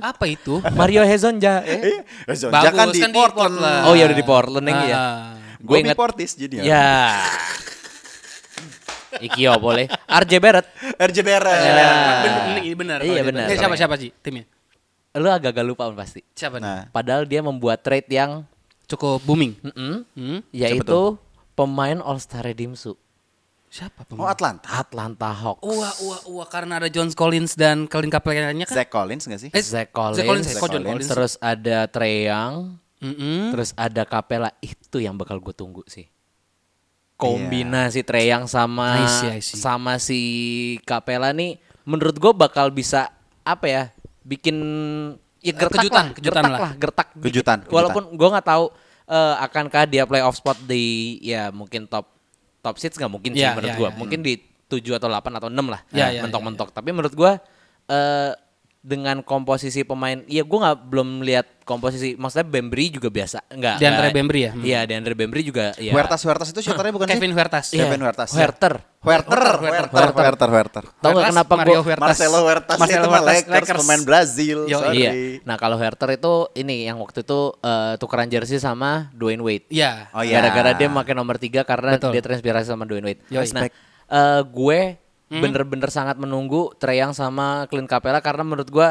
apa 0.00 0.24
itu? 0.24 0.64
Mario 0.72 1.04
Hezonja. 1.04 1.60
Eh. 1.60 2.00
Eh, 2.24 2.32
Zonja 2.32 2.72
kan 2.72 2.88
di 2.88 3.04
Portland. 3.06 3.60
Oh 3.84 3.92
ya 3.92 4.08
udah 4.08 4.16
di 4.16 4.24
Portland 4.24 4.64
yang 4.64 4.80
ya. 4.82 5.02
Gue 5.58 5.76
inget 5.80 5.96
Portis 5.96 6.32
jadi 6.32 6.62
Ya. 6.62 7.20
Ikio 9.16 9.56
boleh. 9.56 9.88
RJ 10.04 10.32
Barrett. 10.36 10.68
RJ 10.98 11.18
Barrett. 11.20 11.56
Ya, 11.56 11.72
bener, 12.20 12.42
ini 12.60 12.74
benar. 12.76 12.98
Iya, 13.00 13.22
benar. 13.24 13.46
siapa 13.48 13.74
siapa 13.74 13.94
sih 13.96 14.12
timnya? 14.20 14.44
Lu 15.16 15.32
agak-agak 15.32 15.64
lupa 15.64 15.88
pasti. 15.96 16.20
Siapa 16.36 16.60
nih? 16.60 16.64
Nah, 16.68 16.82
Padahal 16.92 17.24
dia 17.24 17.40
membuat 17.40 17.80
trade 17.80 18.08
yang 18.10 18.44
Cukup 18.84 19.24
booming. 19.24 19.56
mm-mm, 19.64 20.04
Hmm? 20.14 20.38
yaitu 20.52 21.16
pemain 21.56 21.98
All 21.98 22.20
Star 22.20 22.44
Dimsu. 22.52 22.92
Siapa 23.66 24.04
oh 24.04 24.20
pemain? 24.20 24.28
Atlanta. 24.30 24.68
Atlanta 24.70 25.30
Hawks. 25.32 25.64
Wah, 25.64 25.90
wah, 25.98 26.20
wah 26.30 26.46
karena 26.46 26.78
ada 26.78 26.86
John 26.86 27.08
Collins 27.10 27.56
dan 27.56 27.88
Colin 27.88 28.12
Kaepernick 28.12 28.68
kan? 28.68 28.76
Zach 28.76 28.88
Collins 28.88 29.24
gak 29.24 29.40
sih? 29.40 29.50
Eh, 29.50 29.64
Zach 29.64 29.90
Collins, 29.90 30.20
Zach 30.20 30.26
Collins, 30.28 30.46
Zach 30.46 30.60
Collins. 30.60 30.84
Collins? 30.86 31.08
terus 31.08 31.32
ada 31.40 31.88
Trey 31.88 32.28
Young, 32.28 32.76
Mm-mm. 33.02 33.52
terus 33.52 33.76
ada 33.76 34.02
Capella. 34.04 34.50
Itu 34.58 34.98
yang 34.98 35.14
bakal 35.14 35.36
gue 35.38 35.52
tunggu 35.52 35.82
sih. 35.84 36.08
Kombinasi 37.16 38.04
Trey 38.04 38.28
Young 38.28 38.44
sama 38.44 39.00
I 39.00 39.06
see, 39.08 39.30
I 39.32 39.40
see. 39.40 39.56
sama 39.56 39.96
si 39.96 40.20
Capella 40.84 41.32
nih 41.32 41.56
menurut 41.88 42.12
gue 42.12 42.32
bakal 42.36 42.68
bisa 42.68 43.08
apa 43.40 43.64
ya? 43.64 43.82
Bikin 44.20 44.56
ya 45.40 45.54
gertak 45.56 45.80
kejutan, 45.80 46.04
lah, 46.04 46.06
kejutan 46.12 46.42
gertak 46.42 46.52
lah. 46.52 46.60
lah, 46.60 46.72
gertak. 46.76 47.06
Kejutan, 47.16 47.58
kejutan. 47.64 47.72
Walaupun 47.72 48.02
gue 48.12 48.28
nggak 48.36 48.46
tahu 48.46 48.64
eh, 49.08 49.34
akankah 49.40 49.84
dia 49.88 50.04
playoff 50.04 50.36
spot 50.36 50.60
di 50.68 51.16
ya 51.24 51.48
mungkin 51.48 51.88
top 51.88 52.04
top 52.60 52.76
seats 52.76 53.00
nggak 53.00 53.08
mungkin 53.08 53.32
sih 53.32 53.46
Ya, 53.46 53.56
menurut 53.56 53.72
ya, 53.72 53.78
gue. 53.80 53.88
ya. 53.88 53.96
Mungkin 53.96 54.20
di 54.20 54.34
7 54.66 54.98
atau 54.98 55.08
8 55.08 55.38
atau 55.38 55.48
6 55.48 55.56
lah. 55.72 55.80
Ya, 55.94 56.10
ya, 56.10 56.20
mentok-mentok. 56.26 56.68
Tapi 56.74 56.90
menurut 56.92 57.14
gue 57.16 57.32
eh 57.88 58.32
dengan 58.84 59.18
komposisi 59.24 59.88
pemain, 59.88 60.20
iya 60.28 60.44
gue 60.44 60.58
nggak 60.58 60.78
belum 60.90 61.24
lihat 61.24 61.46
komposisi. 61.66 62.14
Maksudnya 62.14 62.46
Bembry 62.46 62.88
juga 62.88 63.10
biasa, 63.10 63.42
nggak? 63.50 63.76
DeAndre 63.76 64.06
nggak- 64.06 64.14
Bembry 64.14 64.40
ya? 64.40 64.52
Hmm. 64.54 64.62
Iya, 64.62 64.80
DeAndre 64.86 65.14
Bembry 65.18 65.42
juga. 65.42 65.74
Ya. 65.76 65.90
Huertas 65.90 66.22
Huertas 66.22 66.48
itu 66.48 66.62
shooternya 66.62 66.94
bukan 66.94 67.10
Kevin 67.10 67.26
sih? 67.26 67.34
Huertas. 67.34 67.64
Iya. 67.74 67.84
Kevin 67.84 68.00
Huertas. 68.00 68.30
Huerter. 68.30 68.74
Huerter, 69.02 69.38
Huerter, 69.60 69.86
Huerter, 69.86 70.14
Huerter, 70.16 70.48
Huerter. 70.48 70.84
Tahu 70.96 71.10
nggak 71.12 71.30
kenapa 71.30 71.52
Mario 71.54 71.72
gue 71.72 71.82
Huertas. 71.84 72.08
Marcelo 72.08 72.38
Huertas 72.42 72.76
Marcelo 72.76 72.98
itu 72.98 73.08
Huertas, 73.08 73.28
Lakers, 73.28 73.52
Lakers. 73.52 73.78
pemain 73.78 74.02
Brazil. 74.02 74.58
Yo, 74.66 74.78
sorry. 74.80 74.96
Iya. 74.96 75.12
Nah 75.42 75.56
kalau 75.56 75.76
Herter 75.76 76.10
itu 76.12 76.32
ini 76.54 76.86
yang 76.86 76.98
waktu 76.98 77.20
itu 77.20 77.40
eh, 77.56 77.94
tukeran 77.98 78.26
jersey 78.26 78.56
sama 78.56 79.10
Dwayne 79.12 79.42
Wade. 79.42 79.66
Iya. 79.68 80.10
Oh 80.10 80.22
iya. 80.22 80.38
Gara-gara 80.38 80.70
dia 80.72 80.86
pakai 80.88 81.12
nomor 81.12 81.36
3 81.36 81.62
karena 81.62 81.90
Betul. 81.94 82.14
dia 82.14 82.22
terinspirasi 82.22 82.66
sama 82.66 82.82
Dwayne 82.82 83.06
Wade. 83.06 83.20
Yoi. 83.28 83.46
Nah, 83.52 83.62
eh, 83.66 84.42
gue 84.44 84.80
Hmm? 85.26 85.42
bener-bener 85.42 85.90
sangat 85.90 86.14
menunggu 86.16 86.70
Trae 86.74 87.02
Young 87.02 87.10
sama 87.10 87.66
Clint 87.66 87.90
Capella 87.90 88.22
karena 88.22 88.46
menurut 88.46 88.70
gue 88.70 88.88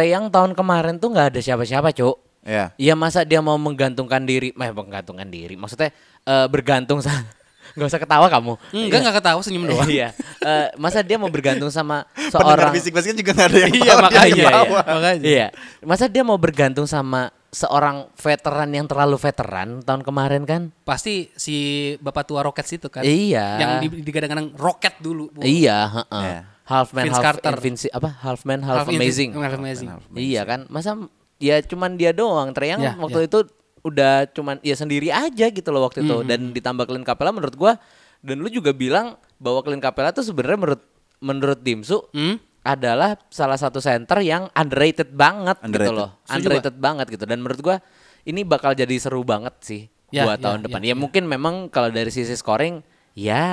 Young 0.00 0.32
tahun 0.32 0.56
kemarin 0.56 0.96
tuh 0.96 1.12
nggak 1.12 1.36
ada 1.36 1.40
siapa-siapa, 1.44 1.92
Cuk. 1.92 2.16
Iya. 2.42 2.74
Iya 2.74 2.94
masa 2.98 3.22
dia 3.22 3.38
mau 3.38 3.54
menggantungkan 3.60 4.24
diri, 4.24 4.50
eh 4.50 4.72
menggantungkan 4.72 5.28
diri. 5.28 5.54
Maksudnya 5.54 5.92
eh, 6.24 6.46
bergantung 6.48 6.98
sama 7.04 7.22
Gak 7.72 7.88
usah 7.88 8.00
ketawa 8.02 8.26
kamu. 8.28 8.52
Enggak 8.74 9.00
enggak 9.00 9.16
ketawa 9.22 9.40
senyum 9.40 9.64
doang. 9.64 9.88
Iya. 9.88 10.12
Eh, 10.44 10.68
masa 10.76 11.00
dia 11.00 11.16
mau 11.16 11.30
bergantung 11.32 11.72
sama 11.72 12.04
Pendengar 12.12 12.68
seorang 12.68 12.72
bisik 12.74 12.92
basket 12.92 13.16
juga 13.16 13.32
gak 13.32 13.48
ada 13.48 13.58
yang 13.64 13.72
Iya, 13.72 13.94
makanya, 13.96 14.28
iya. 14.28 14.50
Makanya. 14.68 15.22
Iya. 15.24 15.46
Masa 15.80 16.04
dia 16.10 16.22
mau 16.26 16.36
bergantung 16.36 16.84
sama 16.84 17.32
seorang 17.48 18.08
veteran 18.16 18.68
yang 18.72 18.84
terlalu 18.84 19.16
veteran 19.16 19.80
tahun 19.80 20.02
kemarin 20.04 20.42
kan? 20.44 20.68
Pasti 20.84 21.32
si 21.32 21.56
bapak 22.02 22.28
tua 22.28 22.44
Rockets 22.44 22.76
itu 22.76 22.92
kan. 22.92 23.06
Iya. 23.06 23.46
Yang 23.56 23.70
di- 23.88 24.02
digadang-gadang 24.04 24.52
Rocket 24.58 25.00
dulu. 25.00 25.32
Bu. 25.32 25.40
Iya, 25.40 26.02
heeh. 26.02 26.24
Iya. 26.28 26.40
Half 26.62 26.92
man, 26.92 27.04
Vince 27.04 27.16
half 27.16 27.24
Carter. 27.36 27.52
invinci 27.52 27.88
apa? 27.88 28.10
Half 28.16 28.40
man, 28.42 28.60
half, 28.62 28.86
Half 28.86 28.90
amazing. 28.90 29.34
Half 29.34 29.58
amazing. 29.58 29.88
Iya 30.12 30.42
kan? 30.42 30.60
Masa 30.66 30.94
ya 31.36 31.58
cuman 31.60 31.94
dia 31.94 32.10
doang. 32.10 32.50
Trae 32.50 32.70
Young 32.70 32.80
Iya, 32.80 32.92
waktu 32.96 33.20
iya. 33.20 33.28
itu 33.28 33.38
udah 33.82 34.12
cuman 34.30 34.62
ya 34.62 34.72
sendiri 34.72 35.10
aja 35.10 35.46
gitu 35.48 35.68
loh 35.68 35.82
waktu 35.82 36.00
Hmm, 36.00 36.06
itu 36.06 36.16
dan 36.22 36.40
ditambah 36.50 36.86
Clint 36.86 37.02
Capella 37.02 37.30
menurut 37.30 37.56
gua 37.56 37.74
dan 38.18 38.38
lu 38.38 38.46
juga 38.46 38.70
bilang 38.70 39.18
bahwa 39.36 39.58
Clint 39.60 39.82
Capella 39.82 40.10
tuh 40.10 40.22
sebenarnya 40.22 40.54
menurut 40.56 40.82
menurut 41.18 41.58
Dimsu 41.58 41.98
Hmm? 42.08 42.38
adalah 42.62 43.18
salah 43.26 43.58
satu 43.58 43.82
center 43.82 44.22
yang 44.22 44.46
underrated 44.52 45.10
banget 45.10 45.58
gitu 45.58 45.66
Underrated. 45.66 45.98
loh. 45.98 46.10
Setuju, 46.22 46.34
underrated 46.38 46.76
banget 46.78 47.06
gitu 47.10 47.24
dan 47.24 47.38
menurut 47.38 47.58
gua 47.60 47.76
ini 48.22 48.40
bakal 48.42 48.70
jadi 48.70 48.94
seru 48.96 49.22
banget 49.22 49.54
sih 49.60 49.82
Ya, 50.08 50.28
buat 50.28 50.38
ya, 50.38 50.44
tahun 50.44 50.58
ya, 50.58 50.64
depan. 50.68 50.80
Ya, 50.80 50.86
ya. 50.86 50.94
mungkin 50.94 51.24
memang 51.24 51.54
kalau 51.66 51.88
dari 51.88 52.08
sisi 52.08 52.30
scoring 52.32 52.84
ya 53.14 53.44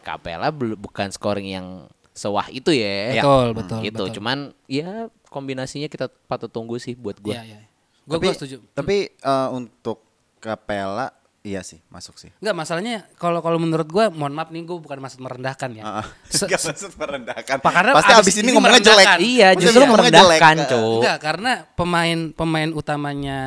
Capella 0.00 0.48
bel- 0.48 0.76
bukan 0.76 1.08
scoring 1.08 1.48
yang 1.50 1.66
sewah 2.10 2.46
itu 2.48 2.70
ya. 2.70 3.18
Betul, 3.18 3.46
betul, 3.54 3.78
Gitu. 3.80 3.94
betul. 3.94 4.08
Cuman 4.14 4.38
ya 4.64 4.88
kombinasinya 5.26 5.86
kita 5.86 6.06
patut 6.24 6.48
tunggu 6.48 6.76
sih 6.76 6.94
buat 6.94 7.18
gua. 7.18 7.34
Iya, 7.34 7.42
iya. 7.44 7.60
Gue 8.04 8.20
Tapi, 8.20 8.26
setuju. 8.30 8.56
tapi 8.70 8.96
eh, 9.10 9.48
untuk 9.50 10.04
Capella 10.36 11.08
iya 11.40 11.60
sih 11.60 11.80
masuk 11.88 12.16
sih. 12.16 12.28
Enggak, 12.38 12.52
masalahnya 12.54 13.08
kalau 13.14 13.40
kalau 13.40 13.56
menurut 13.56 13.84
gua 13.86 14.08
mohon 14.08 14.30
maaf 14.30 14.48
nih 14.48 14.60
gue 14.62 14.76
bukan 14.78 14.96
maksud 14.98 15.18
merendahkan 15.18 15.72
ya. 15.72 16.04
Se- 16.28 16.44
maksud 16.44 16.92
merendahkan. 16.94 17.56
Pak, 17.58 17.72
karena 17.72 17.92
Pasti 17.92 18.12
abis 18.12 18.20
abis 18.22 18.34
ini 18.36 18.42
ini 18.42 18.50
ngomongnya 18.52 18.78
jelek. 18.78 18.92
merendahkan. 18.94 19.18
Iya, 19.20 19.48
Maksudnya 19.48 19.62
justru 19.64 19.80
ngomongnya 19.82 20.04
merendahkan, 20.14 20.54
jelek. 20.54 20.68
Cuk. 20.70 20.96
Enggak, 21.00 21.18
karena 21.18 21.52
pemain 21.74 22.18
pemain 22.30 22.70
utamanya 22.70 23.40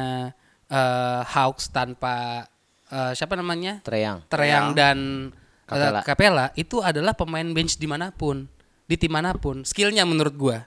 eh, 0.67 1.21
Hawks 1.23 1.69
tanpa 1.69 2.45
eh, 2.91 3.11
siapa 3.13 3.35
namanya? 3.35 3.79
Treyang. 3.83 4.25
Treyang 4.27 4.73
dan 4.73 4.97
eh, 5.31 5.69
Capella. 5.69 6.01
Capella 6.03 6.45
itu 6.55 6.79
adalah 6.79 7.13
pemain 7.13 7.45
bench 7.45 7.75
di 7.79 7.87
mana 7.87 8.11
pun, 8.11 8.47
di 8.87 8.95
tim 8.95 9.11
mana 9.11 9.35
pun. 9.35 9.63
Skillnya 9.67 10.07
menurut 10.07 10.33
gua. 10.35 10.57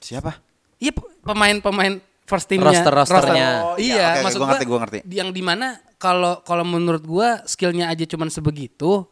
Siapa? 0.00 0.40
Iya 0.76 0.92
pe- 0.92 1.08
pemain-pemain 1.24 2.00
first 2.28 2.48
teamnya, 2.50 2.68
Roster-rosternya. 2.68 3.48
Oh, 3.64 3.76
iya, 3.80 3.96
iya, 3.96 4.06
oke, 4.12 4.20
maksud 4.28 4.38
gua 4.38 4.44
gua, 4.44 4.50
ngerti, 4.52 4.64
gua 4.68 4.78
ngerti. 4.84 4.98
Yang 5.08 5.30
di 5.32 5.42
mana 5.44 5.66
kalau 5.96 6.44
kalau 6.44 6.64
menurut 6.66 7.04
gua 7.04 7.40
skillnya 7.48 7.88
aja 7.88 8.04
cuman 8.04 8.28
sebegitu, 8.28 9.08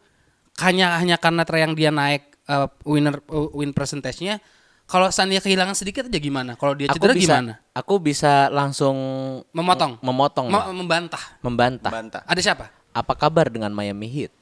hanya 0.60 1.00
hanya 1.00 1.16
karena 1.16 1.42
Treyang 1.48 1.72
dia 1.72 1.88
naik 1.88 2.36
eh, 2.44 2.68
winner 2.84 3.20
eh, 3.20 3.48
win 3.56 3.72
percentage-nya. 3.72 4.40
Kalau 4.84 5.08
Sania 5.08 5.40
kehilangan 5.40 5.72
sedikit 5.72 6.04
aja 6.04 6.18
gimana? 6.20 6.60
Kalau 6.60 6.76
dia 6.76 6.92
Aku 6.92 7.00
cedera 7.00 7.16
bisa 7.16 7.34
gimana? 7.40 7.52
aku 7.72 7.94
bisa 7.98 8.52
langsung 8.52 8.96
Memotong. 9.50 9.96
memotong 10.04 10.46
Me- 10.52 10.60
lah. 10.60 10.66
membantah. 10.70 11.24
membantah. 11.40 11.90
Bantah. 11.90 12.22
Ada 12.28 12.40
siapa? 12.40 12.68
Apa 12.92 13.16
kabar 13.16 13.48
dengan 13.48 13.72
Miami 13.72 14.06
Heat? 14.06 14.32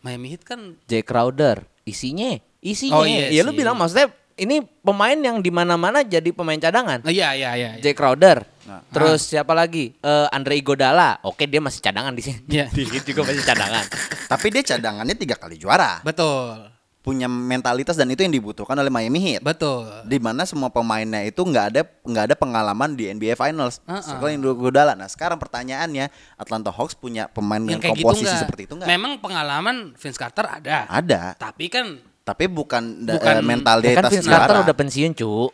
Miami 0.00 0.34
Heat 0.34 0.42
kan 0.42 0.78
Jay 0.86 1.02
Crowder, 1.02 1.62
isinya, 1.82 2.38
isinya. 2.58 3.02
Oh, 3.02 3.06
iya 3.06 3.30
ya 3.30 3.42
lu 3.42 3.52
bilang 3.52 3.74
maksudnya 3.76 4.10
ini 4.34 4.64
pemain 4.80 5.14
yang 5.14 5.38
di 5.38 5.52
mana-mana 5.52 6.00
jadi 6.00 6.32
pemain 6.32 6.56
cadangan. 6.56 7.04
Oh, 7.04 7.12
iya 7.12 7.36
iya 7.36 7.52
iya. 7.54 7.70
iya. 7.76 7.82
Jay 7.82 7.92
Crowder. 7.92 8.42
Nah. 8.64 8.80
Terus 8.88 9.26
siapa 9.26 9.52
lagi? 9.52 9.92
Eh, 9.92 10.26
Andre 10.32 10.56
Iguodala. 10.56 11.18
Oke, 11.26 11.44
dia 11.44 11.60
masih 11.60 11.82
cadangan 11.82 12.14
di 12.14 12.22
sini. 12.24 12.40
Iya. 12.48 12.66
Di 12.74 12.82
Heat 12.88 13.04
juga 13.04 13.26
masih 13.26 13.44
cadangan. 13.44 13.84
Tapi 14.30 14.46
dia 14.48 14.62
cadangannya 14.64 15.14
tiga 15.14 15.36
kali 15.36 15.60
juara. 15.60 16.00
Betul. 16.00 16.71
Punya 17.02 17.26
mentalitas 17.26 17.94
dan 17.94 18.06
itu 18.06 18.22
yang 18.22 18.30
dibutuhkan 18.30 18.72
oleh 18.72 18.86
Miami 18.86 19.18
Heat. 19.18 19.42
Betul. 19.42 19.90
di 20.02 20.16
mana 20.16 20.42
semua 20.42 20.70
pemainnya 20.70 21.18
itu 21.20 21.42
nggak 21.42 21.66
ada 21.68 21.82
nggak 22.00 22.24
ada 22.24 22.34
pengalaman 22.34 22.94
di 22.94 23.06
NBA 23.06 23.34
Finals. 23.34 23.82
Uh-uh. 23.82 23.98
Setelah 23.98 24.30
Indro 24.30 24.54
Godala. 24.54 24.94
Nah 24.94 25.06
sekarang 25.06 25.34
pertanyaannya 25.36 26.06
Atlanta 26.34 26.70
Hawks 26.70 26.94
punya 26.94 27.26
pemain 27.26 27.58
Yang 27.58 27.66
dengan 27.76 27.82
gitu 27.82 27.90
komposisi 28.00 28.24
enggak. 28.24 28.40
seperti 28.40 28.62
itu 28.64 28.74
nggak? 28.74 28.88
Memang 28.88 29.12
pengalaman 29.18 29.76
Vince 29.92 30.14
Carter 30.16 30.46
ada. 30.46 30.86
Ada, 30.86 31.34
Tapi 31.36 31.66
kan 31.66 31.86
tapi 32.22 32.46
bukan, 32.46 33.02
da- 33.02 33.18
Bukan- 33.18 33.34
eh, 33.34 33.36
Ya 33.36 33.42
mentalitas 33.42 33.98
kan 33.98 34.06
Vince 34.08 34.30
Carter 34.30 34.56
udah 34.62 34.76
pensiun, 34.78 35.10
cu. 35.10 35.50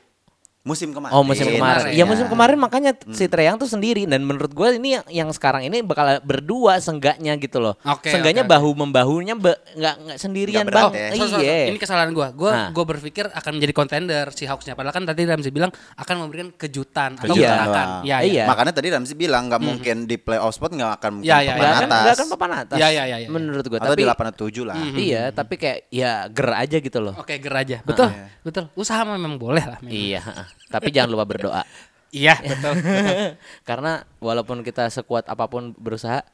Musim 0.68 0.92
kemarin. 0.92 1.10
Oh 1.10 1.24
musim 1.24 1.48
kemarin. 1.48 1.88
Ya 1.90 2.04
musim 2.04 2.26
Ya. 2.26 2.30
kemarin 2.30 2.56
makanya 2.56 2.92
si 3.08 3.24
Treyang 3.24 3.56
tuh 3.56 3.64
sendiri 3.64 4.04
dan 4.04 4.20
menurut 4.20 4.52
gue 4.52 4.68
ini 4.74 4.88
yang, 4.92 5.04
yang 5.08 5.28
sekarang 5.30 5.64
ini 5.64 5.80
bakal 5.80 6.20
berdua 6.20 6.76
senggaknya 6.78 7.32
gitu 7.36 7.56
loh. 7.58 7.80
Oke, 7.82 8.12
senggaknya 8.12 8.44
oke, 8.44 8.50
bahu 8.50 8.68
membahunya 8.76 9.32
be- 9.32 9.56
nggak 9.72 9.94
nggak 9.98 10.18
sendirian 10.18 10.60
Nggak 10.60 10.68
berat 10.68 10.84
bang. 10.84 10.92
ya. 10.92 11.08
Sorry, 11.08 11.16
sorry, 11.24 11.32
Iya. 11.40 11.56
sorry. 11.56 11.70
Ini 11.70 11.78
kesalahan 11.78 12.10
gua. 12.12 12.28
Gua 12.30 12.50
Nah. 12.52 12.68
gua 12.70 12.84
berpikir 12.86 13.24
akan 13.26 13.52
menjadi 13.56 13.72
kontender 13.72 14.24
si 14.30 14.44
Hawksnya. 14.44 14.74
Padahal 14.74 14.92
kan 14.92 15.04
tadi 15.04 15.24
Ramzi 15.24 15.48
bilang 15.48 15.70
akan 15.94 16.14
memberikan 16.20 16.52
kejutan, 16.52 17.16
atau 17.16 17.32
Kejutan 17.32 17.56
doang. 17.64 17.90
Ya, 18.02 18.20
Iya. 18.20 18.44
ya. 18.44 18.46
Makanya 18.46 18.76
tadi 18.76 18.88
Ramzi 18.88 19.14
bilang 19.14 19.48
nggak 19.48 19.62
mungkin 19.62 19.96
di 20.04 20.16
playoff 20.16 20.52
spot 20.52 20.70
nggak 20.70 20.92
akan 20.94 21.10
mungkin 21.16 21.30
Ya, 21.30 21.40
ya, 21.40 21.54
papan 21.54 21.64
akan, 21.64 21.88
atas. 21.88 22.02
nggak 22.02 22.14
akan 22.14 22.26
papan 22.28 22.50
atas. 22.58 22.76
Iya, 22.76 22.88
iya, 22.90 23.02
iya, 23.06 23.16
iya. 23.22 23.28
Menurut 23.28 23.64
gue. 23.64 23.78
Atau 23.78 23.88
Tapi 23.88 23.96
di 23.96 24.04
8 24.04 24.26
atau 24.28 24.40
7 24.44 24.64
lah. 24.64 24.76
iya, 24.98 25.22
tapi 25.30 25.54
kayak 25.56 25.78
ya 25.88 26.10
ger 26.28 26.50
aja 26.50 26.76
gitu 26.76 26.98
loh. 26.98 27.14
Oke, 27.14 27.38
ger 27.38 27.54
aja. 27.54 27.76
Betul. 27.80 28.10
iya. 28.10 28.26
Betul. 28.42 28.64
Usaha 28.74 29.00
memang 29.02 29.36
boleh 29.36 29.62
lah. 29.62 29.78
memang. 29.78 29.94
Iya. 29.94 30.20
Tapi 30.66 30.90
jangan 30.90 31.14
lupa 31.14 31.24
berdoa. 31.24 31.62
Iya, 32.10 32.40
betul. 32.40 32.74
Karena 33.68 34.02
walaupun 34.18 34.64
kita 34.64 34.88
sekuat 34.88 35.28
apa 35.28 35.44
pun 35.46 35.76
berusaha, 35.76 36.24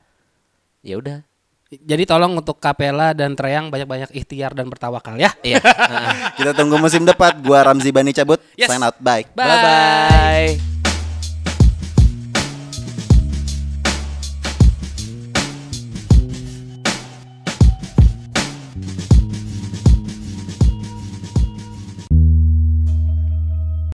ya 0.80 0.96
udah. 0.98 1.26
Jadi 1.74 2.06
tolong 2.06 2.38
untuk 2.38 2.62
Kapela 2.62 3.10
dan 3.16 3.34
Treyang 3.34 3.66
banyak-banyak 3.66 4.14
ikhtiar 4.14 4.54
dan 4.54 4.70
bertawakal 4.70 5.18
ya. 5.18 5.34
Iya. 5.42 5.58
Kita 6.38 6.54
tunggu 6.54 6.78
musim 6.78 7.02
depan. 7.02 7.42
Gua 7.42 7.66
Ramzi 7.66 7.90
Bani 7.90 8.14
cabut. 8.14 8.38
Yes. 8.54 8.70
Sign 8.70 8.84
out. 8.84 8.94
Bye. 9.02 9.26
Bye. 9.34 9.42
Bye 9.42 9.58
bye. 9.58 10.83